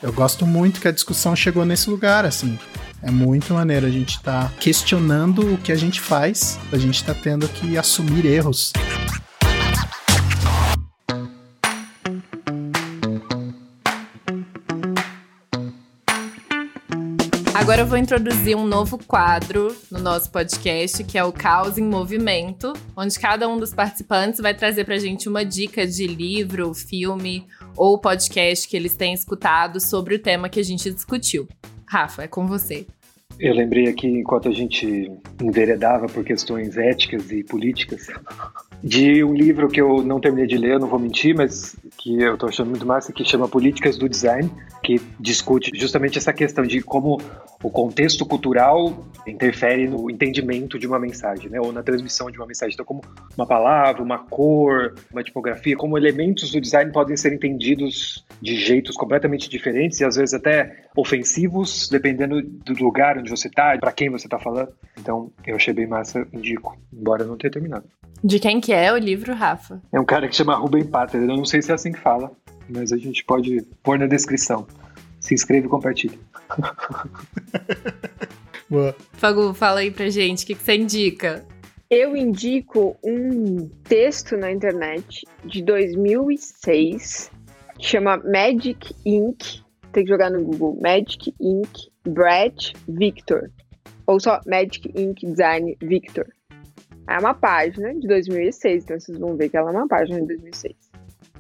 Eu 0.02 0.12
gosto 0.12 0.46
muito 0.46 0.80
que 0.80 0.88
a 0.88 0.92
discussão 0.92 1.34
chegou 1.34 1.64
nesse 1.64 1.88
lugar, 1.88 2.24
assim. 2.24 2.58
É 3.06 3.10
muito 3.10 3.52
maneiro 3.52 3.84
a 3.86 3.90
gente 3.90 4.18
tá 4.22 4.50
questionando 4.58 5.52
o 5.52 5.58
que 5.58 5.70
a 5.70 5.76
gente 5.76 6.00
faz, 6.00 6.58
a 6.72 6.78
gente 6.78 7.04
tá 7.04 7.12
tendo 7.12 7.46
que 7.46 7.76
assumir 7.76 8.24
erros. 8.24 8.72
Agora 17.52 17.82
eu 17.82 17.86
vou 17.86 17.98
introduzir 17.98 18.56
um 18.56 18.66
novo 18.66 18.96
quadro 18.96 19.76
no 19.90 19.98
nosso 19.98 20.30
podcast, 20.30 21.04
que 21.04 21.18
é 21.18 21.24
o 21.24 21.30
Caos 21.32 21.76
em 21.76 21.84
Movimento, 21.84 22.72
onde 22.96 23.18
cada 23.18 23.46
um 23.46 23.58
dos 23.58 23.74
participantes 23.74 24.40
vai 24.40 24.54
trazer 24.54 24.86
pra 24.86 24.98
gente 24.98 25.28
uma 25.28 25.44
dica 25.44 25.86
de 25.86 26.06
livro, 26.06 26.72
filme 26.72 27.46
ou 27.76 27.98
podcast 27.98 28.66
que 28.66 28.74
eles 28.74 28.96
têm 28.96 29.12
escutado 29.12 29.78
sobre 29.78 30.14
o 30.14 30.18
tema 30.18 30.48
que 30.48 30.58
a 30.58 30.64
gente 30.64 30.90
discutiu. 30.90 31.46
Rafa, 31.86 32.22
é 32.24 32.26
com 32.26 32.46
você. 32.46 32.86
Eu 33.38 33.54
lembrei 33.54 33.88
aqui, 33.88 34.06
enquanto 34.06 34.48
a 34.48 34.52
gente 34.52 35.10
enveredava 35.42 36.06
por 36.06 36.24
questões 36.24 36.76
éticas 36.76 37.30
e 37.30 37.42
políticas, 37.42 38.08
de 38.82 39.24
um 39.24 39.34
livro 39.34 39.68
que 39.68 39.80
eu 39.80 40.02
não 40.02 40.20
terminei 40.20 40.46
de 40.46 40.56
ler, 40.56 40.78
não 40.78 40.88
vou 40.88 40.98
mentir, 40.98 41.34
mas 41.34 41.76
que 41.98 42.20
eu 42.20 42.34
estou 42.34 42.48
achando 42.48 42.70
muito 42.70 42.86
massa, 42.86 43.12
que 43.12 43.24
chama 43.24 43.48
Políticas 43.48 43.96
do 43.96 44.08
Design, 44.08 44.50
que 44.82 45.00
discute 45.18 45.70
justamente 45.74 46.18
essa 46.18 46.32
questão 46.32 46.64
de 46.64 46.82
como 46.82 47.20
o 47.62 47.70
contexto 47.70 48.26
cultural 48.26 49.06
interfere 49.26 49.88
no 49.88 50.10
entendimento 50.10 50.78
de 50.78 50.86
uma 50.86 50.98
mensagem, 50.98 51.48
né, 51.48 51.58
ou 51.58 51.72
na 51.72 51.82
transmissão 51.82 52.30
de 52.30 52.38
uma 52.38 52.46
mensagem. 52.46 52.74
Então, 52.74 52.84
como 52.84 53.00
uma 53.36 53.46
palavra, 53.46 54.02
uma 54.02 54.18
cor, 54.18 54.94
uma 55.10 55.24
tipografia, 55.24 55.76
como 55.76 55.96
elementos 55.96 56.50
do 56.52 56.60
design 56.60 56.92
podem 56.92 57.16
ser 57.16 57.32
entendidos 57.32 58.24
de 58.42 58.56
jeitos 58.56 58.96
completamente 58.96 59.48
diferentes 59.48 60.00
e 60.00 60.04
às 60.04 60.16
vezes 60.16 60.34
até 60.34 60.84
ofensivos, 60.94 61.88
dependendo 61.88 62.42
do 62.42 62.74
lugar 62.84 63.16
onde 63.16 63.30
você 63.30 63.48
está, 63.48 63.76
para 63.78 63.92
quem 63.92 64.10
você 64.10 64.26
está 64.26 64.38
falando. 64.38 64.68
Então, 64.98 65.32
eu 65.46 65.56
achei 65.56 65.72
bem 65.72 65.86
massa, 65.86 66.26
indico, 66.32 66.76
embora 66.92 67.24
não 67.24 67.38
tenha 67.38 67.50
terminado. 67.50 67.84
De 68.22 68.38
quem 68.38 68.58
que 68.58 68.72
é 68.72 68.90
o 68.90 68.96
livro, 68.96 69.34
Rafa? 69.34 69.82
É 69.92 70.00
um 70.00 70.04
cara 70.04 70.26
que 70.26 70.34
chama 70.34 70.54
Ruben 70.54 70.84
Pater, 70.84 71.20
eu 71.20 71.26
não 71.26 71.44
sei 71.44 71.60
se 71.60 71.70
é 71.70 71.74
assim 71.84 71.92
que 71.92 72.00
fala, 72.00 72.32
mas 72.68 72.92
a 72.92 72.96
gente 72.96 73.24
pode 73.24 73.62
pôr 73.82 73.98
na 73.98 74.06
descrição. 74.06 74.66
Se 75.20 75.34
inscreve 75.34 75.66
e 75.66 75.70
compartilha. 75.70 76.18
Boa. 78.68 78.96
Fagu, 79.12 79.52
fala 79.52 79.80
aí 79.80 79.90
pra 79.90 80.08
gente, 80.08 80.44
o 80.44 80.46
que, 80.46 80.54
que 80.54 80.62
você 80.62 80.76
indica? 80.76 81.44
Eu 81.90 82.16
indico 82.16 82.96
um 83.04 83.68
texto 83.84 84.36
na 84.36 84.50
internet 84.50 85.26
de 85.44 85.62
2006 85.62 87.30
que 87.78 87.86
chama 87.86 88.16
Magic 88.18 88.94
Inc. 89.04 89.62
Tem 89.92 90.04
que 90.04 90.10
jogar 90.10 90.30
no 90.30 90.42
Google. 90.42 90.78
Magic 90.80 91.34
Inc. 91.40 91.90
Brett 92.06 92.72
Victor. 92.88 93.50
Ou 94.06 94.18
só 94.18 94.40
Magic 94.46 94.90
Inc. 94.94 95.24
Design 95.24 95.76
Victor. 95.80 96.26
É 97.08 97.18
uma 97.18 97.34
página 97.34 97.94
de 97.94 98.08
2006, 98.08 98.84
então 98.84 98.98
vocês 98.98 99.18
vão 99.18 99.36
ver 99.36 99.50
que 99.50 99.56
ela 99.56 99.70
é 99.70 99.74
uma 99.74 99.86
página 99.86 100.20
de 100.20 100.26
2006. 100.26 100.93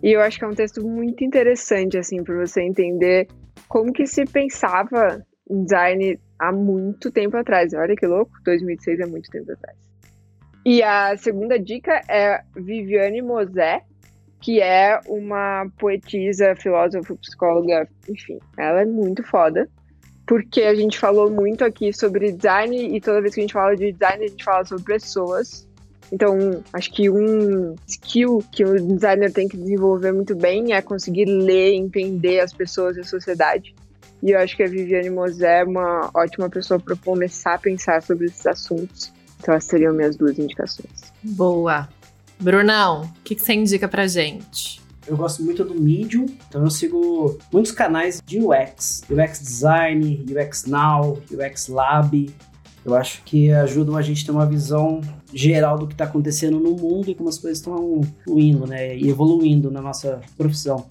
E 0.04 0.12
eu 0.12 0.20
acho 0.20 0.38
que 0.38 0.44
é 0.44 0.48
um 0.48 0.54
texto 0.54 0.86
muito 0.86 1.24
interessante, 1.24 1.96
assim, 1.96 2.22
para 2.22 2.36
você 2.36 2.60
entender 2.60 3.26
como 3.66 3.90
que 3.90 4.06
se 4.06 4.26
pensava 4.26 5.24
design 5.48 6.20
há 6.38 6.52
muito 6.52 7.10
tempo 7.10 7.38
atrás. 7.38 7.72
Olha 7.72 7.96
que 7.96 8.06
louco, 8.06 8.30
2006 8.44 9.00
é 9.00 9.06
muito 9.06 9.30
tempo 9.30 9.50
atrás. 9.50 9.78
E 10.62 10.82
a 10.82 11.16
segunda 11.16 11.58
dica 11.58 12.02
é 12.06 12.42
Viviane 12.54 13.22
Mosé, 13.22 13.80
que 14.42 14.60
é 14.60 15.00
uma 15.06 15.66
poetisa, 15.78 16.54
filósofa, 16.54 17.16
psicóloga, 17.16 17.88
enfim, 18.06 18.38
ela 18.58 18.82
é 18.82 18.84
muito 18.84 19.22
foda. 19.22 19.66
Porque 20.26 20.64
a 20.64 20.74
gente 20.74 20.98
falou 20.98 21.30
muito 21.30 21.64
aqui 21.64 21.94
sobre 21.94 22.30
design 22.30 22.94
e 22.94 23.00
toda 23.00 23.22
vez 23.22 23.34
que 23.34 23.40
a 23.40 23.44
gente 23.44 23.54
fala 23.54 23.74
de 23.74 23.90
design, 23.90 24.22
a 24.22 24.28
gente 24.28 24.44
fala 24.44 24.66
sobre 24.66 24.84
pessoas. 24.84 25.66
Então, 26.12 26.62
acho 26.72 26.90
que 26.92 27.10
um 27.10 27.74
skill 27.86 28.42
que 28.52 28.64
o 28.64 28.80
designer 28.80 29.32
tem 29.32 29.48
que 29.48 29.56
desenvolver 29.56 30.12
muito 30.12 30.34
bem 30.34 30.72
é 30.72 30.80
conseguir 30.80 31.24
ler, 31.24 31.74
entender 31.74 32.40
as 32.40 32.52
pessoas 32.52 32.96
e 32.96 33.00
a 33.00 33.04
sociedade. 33.04 33.74
E 34.22 34.30
eu 34.30 34.38
acho 34.38 34.56
que 34.56 34.62
a 34.62 34.68
Viviane 34.68 35.10
Mosé 35.10 35.60
é 35.60 35.64
uma 35.64 36.10
ótima 36.14 36.48
pessoa 36.48 36.80
para 36.80 36.96
começar 36.96 37.54
a 37.54 37.58
pensar 37.58 38.02
sobre 38.02 38.26
esses 38.26 38.46
assuntos. 38.46 39.12
Então, 39.40 39.54
essas 39.54 39.68
seriam 39.68 39.92
minhas 39.92 40.16
duas 40.16 40.38
indicações. 40.38 41.12
Boa. 41.22 41.88
Brunão, 42.40 43.02
o 43.02 43.22
que, 43.22 43.34
que 43.34 43.42
você 43.42 43.52
indica 43.54 43.86
pra 43.88 44.06
gente? 44.06 44.82
Eu 45.06 45.16
gosto 45.16 45.42
muito 45.42 45.64
do 45.64 45.78
Medium, 45.78 46.24
então 46.48 46.62
eu 46.62 46.70
sigo 46.70 47.38
muitos 47.52 47.72
canais 47.72 48.22
de 48.24 48.38
UX, 48.38 49.02
UX 49.10 49.38
Design, 49.40 50.24
UX 50.30 50.64
Now, 50.64 51.22
UX 51.30 51.68
Lab. 51.68 52.34
Eu 52.84 52.94
acho 52.94 53.22
que 53.24 53.50
ajudam 53.50 53.96
a 53.96 54.02
gente 54.02 54.24
ter 54.24 54.30
uma 54.30 54.46
visão 54.46 55.00
geral 55.32 55.78
do 55.78 55.86
que 55.86 55.94
está 55.94 56.04
acontecendo 56.04 56.60
no 56.60 56.72
mundo 56.72 57.10
e 57.10 57.14
como 57.14 57.28
as 57.28 57.38
coisas 57.38 57.58
estão 57.58 58.02
fluindo, 58.24 58.66
né, 58.66 58.96
e 58.96 59.08
evoluindo 59.08 59.70
na 59.70 59.80
nossa 59.80 60.20
profissão. 60.36 60.86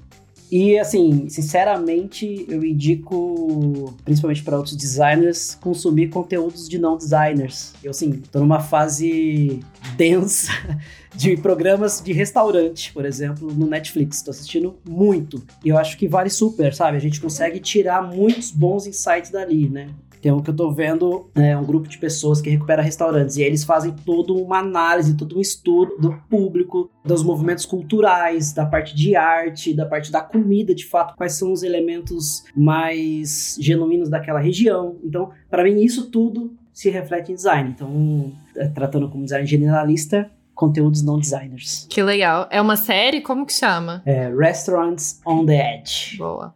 E 0.55 0.77
assim, 0.77 1.27
sinceramente, 1.29 2.45
eu 2.47 2.63
indico, 2.63 3.95
principalmente 4.05 4.43
para 4.43 4.55
outros 4.55 4.75
designers, 4.75 5.55
consumir 5.55 6.09
conteúdos 6.09 6.69
de 6.69 6.77
não 6.77 6.95
designers. 6.95 7.73
Eu 7.83 7.89
assim, 7.89 8.21
tô 8.31 8.39
numa 8.39 8.59
fase 8.59 9.61
densa 9.97 10.51
de 11.15 11.35
programas 11.37 12.01
de 12.05 12.13
restaurante, 12.13 12.93
por 12.93 13.03
exemplo, 13.03 13.51
no 13.51 13.65
Netflix. 13.65 14.21
Tô 14.21 14.29
assistindo 14.29 14.75
muito. 14.87 15.43
E 15.65 15.69
eu 15.69 15.77
acho 15.77 15.97
que 15.97 16.07
vale 16.07 16.29
super, 16.29 16.71
sabe? 16.71 16.97
A 16.97 17.01
gente 17.01 17.19
consegue 17.19 17.59
tirar 17.59 18.03
muitos 18.03 18.51
bons 18.51 18.85
insights 18.85 19.31
dali, 19.31 19.67
né? 19.67 19.89
Tem 20.23 20.31
um 20.31 20.41
que 20.41 20.49
eu 20.49 20.55
tô 20.55 20.71
vendo, 20.71 21.29
é 21.35 21.55
um 21.57 21.65
grupo 21.65 21.85
de 21.85 21.97
pessoas 21.97 22.39
que 22.39 22.49
recupera 22.49 22.81
restaurantes. 22.81 23.35
E 23.35 23.41
eles 23.41 23.65
fazem 23.65 23.91
toda 23.91 24.31
uma 24.31 24.59
análise, 24.59 25.17
todo 25.17 25.37
um 25.37 25.41
estudo 25.41 25.97
do 25.97 26.13
público, 26.29 26.89
dos 27.03 27.21
movimentos 27.21 27.65
culturais, 27.65 28.53
da 28.53 28.65
parte 28.65 28.95
de 28.95 29.17
arte, 29.17 29.73
da 29.73 29.85
parte 29.85 30.09
da 30.09 30.21
comida, 30.21 30.73
de 30.73 30.85
fato, 30.85 31.17
quais 31.17 31.33
são 31.33 31.51
os 31.51 31.61
elementos 31.61 32.45
mais 32.55 33.57
genuínos 33.59 34.07
daquela 34.07 34.39
região. 34.39 34.95
Então, 35.03 35.31
para 35.49 35.61
mim, 35.65 35.81
isso 35.81 36.09
tudo 36.09 36.55
se 36.71 36.89
reflete 36.89 37.33
em 37.33 37.35
design. 37.35 37.71
Então, 37.71 38.31
é, 38.55 38.69
tratando 38.69 39.09
como 39.09 39.25
design 39.25 39.45
generalista, 39.45 40.31
conteúdos 40.55 41.01
não 41.01 41.19
designers. 41.19 41.85
Que 41.89 42.01
legal. 42.01 42.47
É 42.49 42.61
uma 42.61 42.77
série? 42.77 43.19
Como 43.19 43.45
que 43.45 43.51
chama? 43.51 44.01
É 44.05 44.33
Restaurants 44.33 45.19
on 45.25 45.45
the 45.45 45.79
Edge. 45.79 46.15
Boa. 46.15 46.55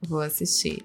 Vou 0.00 0.20
assistir. 0.20 0.82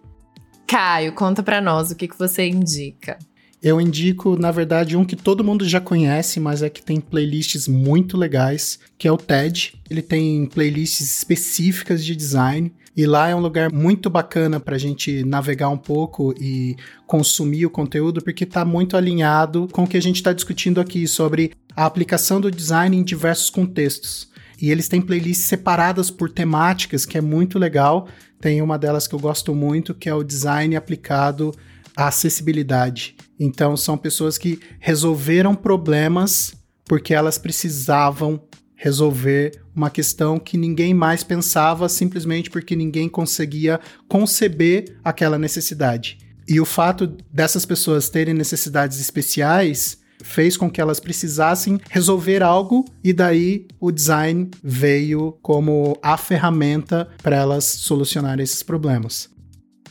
Caio, 0.69 1.13
conta 1.13 1.41
pra 1.41 1.59
nós 1.59 1.89
o 1.89 1.95
que, 1.95 2.07
que 2.07 2.17
você 2.17 2.47
indica. 2.47 3.17
Eu 3.61 3.81
indico, 3.81 4.37
na 4.37 4.51
verdade, 4.51 4.95
um 4.95 5.03
que 5.03 5.15
todo 5.15 5.43
mundo 5.43 5.67
já 5.67 5.81
conhece, 5.81 6.39
mas 6.39 6.61
é 6.61 6.69
que 6.69 6.83
tem 6.83 7.01
playlists 7.01 7.67
muito 7.67 8.15
legais, 8.15 8.77
que 8.95 9.07
é 9.07 9.11
o 9.11 9.17
TED. 9.17 9.73
Ele 9.89 10.03
tem 10.03 10.45
playlists 10.45 11.17
específicas 11.17 12.05
de 12.05 12.15
design. 12.15 12.71
E 12.95 13.07
lá 13.07 13.29
é 13.29 13.35
um 13.35 13.39
lugar 13.39 13.71
muito 13.71 14.11
bacana 14.11 14.59
para 14.59 14.75
a 14.75 14.79
gente 14.79 15.23
navegar 15.23 15.69
um 15.69 15.77
pouco 15.77 16.35
e 16.39 16.75
consumir 17.07 17.65
o 17.65 17.71
conteúdo, 17.71 18.21
porque 18.21 18.43
está 18.43 18.63
muito 18.63 18.95
alinhado 18.95 19.67
com 19.71 19.85
o 19.85 19.87
que 19.87 19.97
a 19.97 20.01
gente 20.01 20.17
está 20.17 20.33
discutindo 20.33 20.79
aqui 20.79 21.07
sobre 21.07 21.51
a 21.75 21.87
aplicação 21.87 22.39
do 22.39 22.51
design 22.51 22.95
em 22.95 23.03
diversos 23.03 23.49
contextos. 23.49 24.28
E 24.61 24.71
eles 24.71 24.87
têm 24.87 25.01
playlists 25.01 25.47
separadas 25.47 26.11
por 26.11 26.29
temáticas, 26.29 27.05
que 27.05 27.17
é 27.17 27.21
muito 27.21 27.57
legal. 27.57 28.07
Tem 28.41 28.61
uma 28.61 28.77
delas 28.77 29.07
que 29.07 29.15
eu 29.15 29.19
gosto 29.19 29.55
muito, 29.55 29.93
que 29.93 30.09
é 30.09 30.13
o 30.13 30.23
design 30.23 30.75
aplicado 30.75 31.53
à 31.95 32.07
acessibilidade. 32.07 33.15
Então, 33.39 33.77
são 33.77 33.97
pessoas 33.97 34.37
que 34.37 34.59
resolveram 34.79 35.55
problemas 35.55 36.53
porque 36.85 37.13
elas 37.13 37.37
precisavam 37.37 38.41
resolver 38.75 39.61
uma 39.75 39.89
questão 39.89 40.39
que 40.39 40.57
ninguém 40.57 40.93
mais 40.93 41.23
pensava 41.23 41.87
simplesmente 41.87 42.49
porque 42.49 42.75
ninguém 42.75 43.07
conseguia 43.07 43.79
conceber 44.07 44.97
aquela 45.03 45.37
necessidade. 45.37 46.17
E 46.47 46.59
o 46.59 46.65
fato 46.65 47.05
dessas 47.31 47.65
pessoas 47.65 48.09
terem 48.09 48.33
necessidades 48.33 48.99
especiais 48.99 49.98
fez 50.21 50.57
com 50.57 50.69
que 50.69 50.81
elas 50.81 50.99
precisassem 50.99 51.79
resolver 51.89 52.43
algo 52.43 52.85
e 53.03 53.13
daí 53.13 53.67
o 53.79 53.91
design 53.91 54.49
veio 54.63 55.37
como 55.41 55.97
a 56.01 56.17
ferramenta 56.17 57.07
para 57.23 57.35
elas 57.35 57.65
solucionarem 57.65 58.43
esses 58.43 58.63
problemas. 58.63 59.29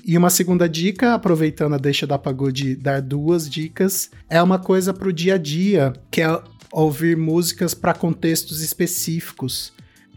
E 0.04 0.16
uma 0.16 0.30
segunda 0.30 0.68
dica, 0.68 1.12
aproveitando 1.12 1.74
a 1.74 1.78
deixa 1.78 2.06
da 2.06 2.18
Pagou 2.18 2.50
de 2.50 2.74
dar 2.74 3.02
duas 3.02 3.48
dicas, 3.48 4.10
é 4.28 4.42
uma 4.42 4.58
coisa 4.58 4.94
para 4.94 5.08
o 5.08 5.12
dia 5.12 5.34
a 5.34 5.38
dia, 5.38 5.92
que 6.10 6.22
é 6.22 6.42
ouvir 6.72 7.16
músicas 7.16 7.74
para 7.74 7.92
contextos 7.92 8.62
específicos. 8.62 9.72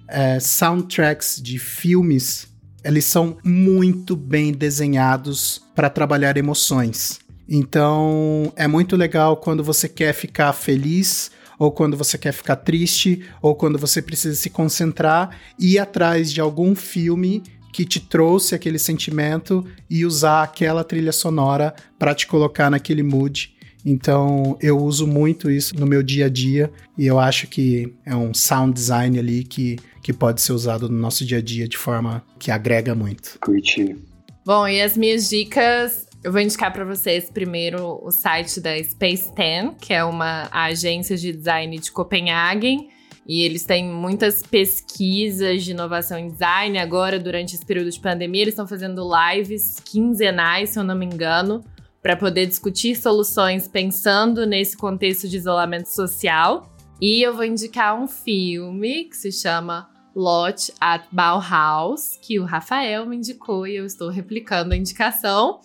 É, 0.08 0.40
soundtracks 0.40 1.42
de 1.42 1.58
filmes, 1.58 2.48
eles 2.84 3.06
são 3.06 3.38
muito 3.44 4.16
bem 4.16 4.52
desenhados 4.52 5.62
para 5.76 5.90
trabalhar 5.90 6.38
emoções. 6.38 7.20
Então, 7.54 8.54
é 8.56 8.66
muito 8.66 8.96
legal 8.96 9.36
quando 9.36 9.62
você 9.62 9.90
quer 9.90 10.14
ficar 10.14 10.54
feliz, 10.54 11.30
ou 11.60 11.70
quando 11.70 11.98
você 11.98 12.18
quer 12.18 12.32
ficar 12.32 12.56
triste, 12.56 13.26
ou 13.42 13.54
quando 13.54 13.78
você 13.78 14.02
precisa 14.02 14.36
se 14.36 14.50
concentrar 14.50 15.38
e 15.60 15.74
ir 15.74 15.80
atrás 15.80 16.32
de 16.32 16.40
algum 16.40 16.74
filme 16.74 17.44
que 17.74 17.84
te 17.84 18.00
trouxe 18.00 18.56
aquele 18.56 18.80
sentimento 18.80 19.66
e 19.90 20.06
usar 20.06 20.44
aquela 20.44 20.82
trilha 20.82 21.12
sonora 21.12 21.76
para 22.00 22.16
te 22.16 22.26
colocar 22.26 22.72
naquele 22.72 23.04
mood. 23.04 23.54
Então, 23.86 24.58
eu 24.62 24.78
uso 24.78 25.06
muito 25.06 25.52
isso 25.52 25.76
no 25.78 25.86
meu 25.86 26.02
dia 26.02 26.28
a 26.28 26.30
dia 26.30 26.72
e 26.98 27.06
eu 27.06 27.20
acho 27.20 27.48
que 27.48 27.94
é 28.06 28.16
um 28.16 28.34
sound 28.34 28.74
design 28.74 29.20
ali 29.20 29.44
que, 29.44 29.78
que 30.02 30.14
pode 30.14 30.42
ser 30.42 30.54
usado 30.54 30.88
no 30.88 30.98
nosso 30.98 31.26
dia 31.26 31.40
a 31.40 31.42
dia 31.42 31.68
de 31.68 31.78
forma 31.78 32.24
que 32.40 32.50
agrega 32.50 32.96
muito. 32.96 33.38
Curti. 33.42 33.98
Bom, 34.46 34.66
e 34.66 34.82
as 34.82 34.96
minhas 34.96 35.30
dicas 35.30 36.08
eu 36.24 36.32
vou 36.32 36.40
indicar 36.40 36.72
para 36.72 36.86
vocês 36.86 37.32
primeiro 37.32 38.00
o 38.04 38.12
site 38.12 38.60
da 38.60 38.82
Space 38.84 39.34
Ten, 39.34 39.74
que 39.74 39.92
é 39.92 40.04
uma 40.04 40.48
agência 40.52 41.18
de 41.18 41.32
design 41.34 41.80
de 41.80 41.92
Copenhagen. 41.92 42.90
E 43.26 43.42
eles 43.44 43.66
têm 43.66 43.88
muitas 43.88 44.44
pesquisas 44.44 45.64
de 45.64 45.72
inovação 45.72 46.20
em 46.20 46.30
design. 46.30 46.78
Agora, 46.78 47.20
durante 47.20 47.56
esse 47.56 47.66
período 47.66 47.90
de 47.90 48.00
pandemia, 48.00 48.44
eles 48.44 48.54
estão 48.54 48.68
fazendo 48.68 49.02
lives 49.04 49.80
quinzenais, 49.80 50.72
se 50.72 50.80
eu 50.80 50.84
não 50.84 50.96
me 50.96 51.06
engano, 51.06 51.64
para 52.02 52.16
poder 52.16 52.46
discutir 52.46 52.96
soluções 52.96 53.68
pensando 53.68 54.46
nesse 54.46 54.78
contexto 54.78 55.28
de 55.28 55.38
isolamento 55.38 55.88
social. 55.88 56.72
E 57.00 57.22
eu 57.22 57.34
vou 57.34 57.46
indicar 57.46 58.00
um 58.00 58.08
filme 58.08 59.06
que 59.06 59.18
se 59.18 59.32
chama 59.32 59.90
Lot 60.16 60.72
at 60.80 61.06
Bauhaus, 61.12 62.18
que 62.22 62.40
o 62.40 62.46
Rafael 62.46 63.08
me 63.08 63.18
indicou 63.18 63.66
e 63.66 63.76
eu 63.76 63.86
estou 63.86 64.10
replicando 64.10 64.74
a 64.74 64.78
indicação 64.78 65.60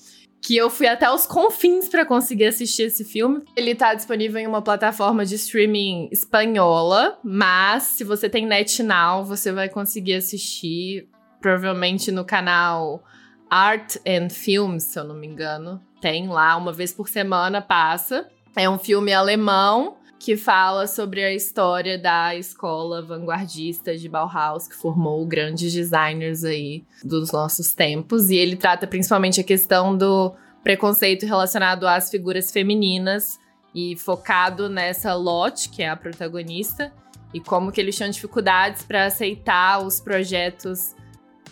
que 0.46 0.56
eu 0.56 0.70
fui 0.70 0.86
até 0.86 1.10
os 1.10 1.26
confins 1.26 1.88
para 1.88 2.06
conseguir 2.06 2.46
assistir 2.46 2.84
esse 2.84 3.04
filme. 3.04 3.42
Ele 3.56 3.74
tá 3.74 3.94
disponível 3.94 4.40
em 4.40 4.46
uma 4.46 4.62
plataforma 4.62 5.26
de 5.26 5.34
streaming 5.34 6.08
espanhola, 6.12 7.18
mas 7.24 7.82
se 7.82 8.04
você 8.04 8.28
tem 8.28 8.46
NetNow, 8.46 9.24
você 9.24 9.50
vai 9.50 9.68
conseguir 9.68 10.14
assistir 10.14 11.08
provavelmente 11.40 12.12
no 12.12 12.24
canal 12.24 13.02
Art 13.50 13.96
and 14.06 14.30
Films, 14.30 14.84
se 14.84 15.00
eu 15.00 15.02
não 15.02 15.16
me 15.16 15.26
engano. 15.26 15.82
Tem 16.00 16.28
lá 16.28 16.56
uma 16.56 16.72
vez 16.72 16.92
por 16.92 17.08
semana 17.08 17.60
passa. 17.60 18.28
É 18.54 18.70
um 18.70 18.78
filme 18.78 19.12
alemão 19.12 19.96
que 20.18 20.36
fala 20.36 20.86
sobre 20.86 21.22
a 21.22 21.32
história 21.32 21.98
da 21.98 22.34
escola 22.34 23.02
vanguardista 23.02 23.96
de 23.96 24.08
Bauhaus, 24.08 24.66
que 24.66 24.74
formou 24.74 25.24
grandes 25.26 25.72
designers 25.72 26.42
aí 26.42 26.84
dos 27.04 27.30
nossos 27.30 27.74
tempos. 27.74 28.30
E 28.30 28.36
ele 28.36 28.56
trata 28.56 28.86
principalmente 28.86 29.40
a 29.40 29.44
questão 29.44 29.96
do 29.96 30.34
preconceito 30.62 31.26
relacionado 31.26 31.86
às 31.86 32.10
figuras 32.10 32.50
femininas 32.50 33.38
e 33.74 33.94
focado 33.96 34.68
nessa 34.68 35.14
Lot, 35.14 35.68
que 35.68 35.82
é 35.82 35.88
a 35.88 35.96
protagonista, 35.96 36.92
e 37.32 37.38
como 37.38 37.70
que 37.70 37.80
eles 37.80 37.94
tinham 37.94 38.10
dificuldades 38.10 38.82
para 38.82 39.04
aceitar 39.04 39.84
os 39.84 40.00
projetos 40.00 40.94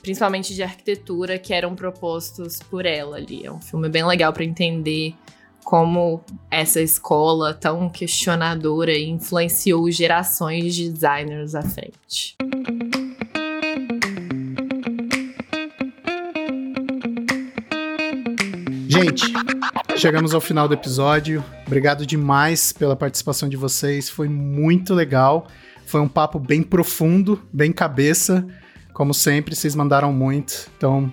principalmente 0.01 0.55
de 0.55 0.63
arquitetura 0.63 1.39
que 1.39 1.55
eram 1.55 1.75
propostos 1.75 2.59
por 2.59 2.85
ela 2.85 3.17
ali. 3.17 3.45
É 3.45 3.51
um 3.51 3.61
filme 3.61 3.89
bem 3.89 4.05
legal 4.05 4.33
para 4.35 4.45
entender 4.45 5.15
como 5.65 6.23
essa 6.51 6.81
escola 6.81 7.55
tão 7.55 7.89
questionadora 7.89 8.97
influenciou 8.97 9.91
gerações 9.91 10.75
de 10.75 10.91
designers 10.91 11.55
à 11.55 11.63
frente. 11.63 12.37
Gente, 18.87 19.25
chegamos 19.97 20.35
ao 20.35 20.41
final 20.41 20.69
do 20.69 20.75
episódio. 20.75 21.43
Obrigado 21.67 22.07
demais 22.07 22.73
pela 22.73 22.95
participação 22.95 23.49
de 23.49 23.57
vocês, 23.57 24.09
foi 24.09 24.29
muito 24.29 24.95
legal. 24.95 25.49
Foi 25.87 26.01
um 26.01 26.09
papo 26.09 26.39
bem 26.39 26.63
profundo, 26.63 27.43
bem 27.53 27.73
cabeça. 27.73 28.47
Como 28.93 29.13
sempre, 29.13 29.57
vocês 29.57 29.75
mandaram 29.75 30.13
muito. 30.13 30.71
Então, 30.77 31.11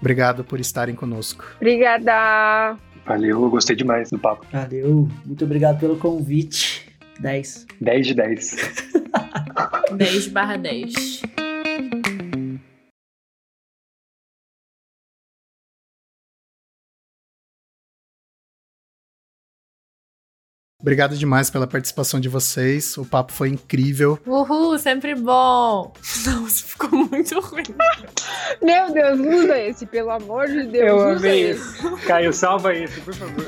obrigado 0.00 0.44
por 0.44 0.60
estarem 0.60 0.94
conosco. 0.94 1.44
Obrigada. 1.56 2.76
Valeu, 3.06 3.42
eu 3.42 3.50
gostei 3.50 3.76
demais 3.76 4.10
do 4.10 4.18
papo. 4.18 4.46
Valeu, 4.50 5.08
muito 5.24 5.44
obrigado 5.44 5.78
pelo 5.78 5.96
convite. 5.96 6.90
10. 7.20 7.66
10 7.80 8.06
de 8.06 8.14
10. 8.14 8.56
10 9.96 10.26
barra 10.32 10.56
10. 10.56 11.22
Obrigado 20.84 21.16
demais 21.16 21.48
pela 21.48 21.66
participação 21.66 22.20
de 22.20 22.28
vocês. 22.28 22.98
O 22.98 23.06
papo 23.06 23.32
foi 23.32 23.48
incrível. 23.48 24.18
Uhul, 24.26 24.78
sempre 24.78 25.14
bom. 25.14 25.94
Nossa, 26.26 26.62
ficou 26.66 26.90
muito 26.90 27.40
ruim. 27.40 27.62
Meu 28.62 28.92
Deus, 28.92 29.18
usa 29.18 29.58
esse, 29.60 29.86
pelo 29.86 30.10
amor 30.10 30.46
de 30.46 30.64
Deus. 30.66 30.86
Eu 30.86 30.96
usa 30.96 31.16
amei 31.16 31.52
esse. 31.52 31.86
esse. 31.86 32.06
Caio, 32.06 32.34
salva 32.34 32.74
esse, 32.74 33.00
por 33.00 33.14
favor. 33.14 33.44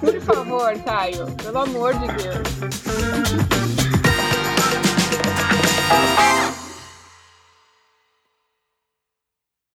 Por 0.00 0.20
favor, 0.22 0.72
Caio. 0.82 1.26
Pelo 1.42 1.58
amor 1.58 1.92
de 1.92 2.06
Deus. 2.06 3.52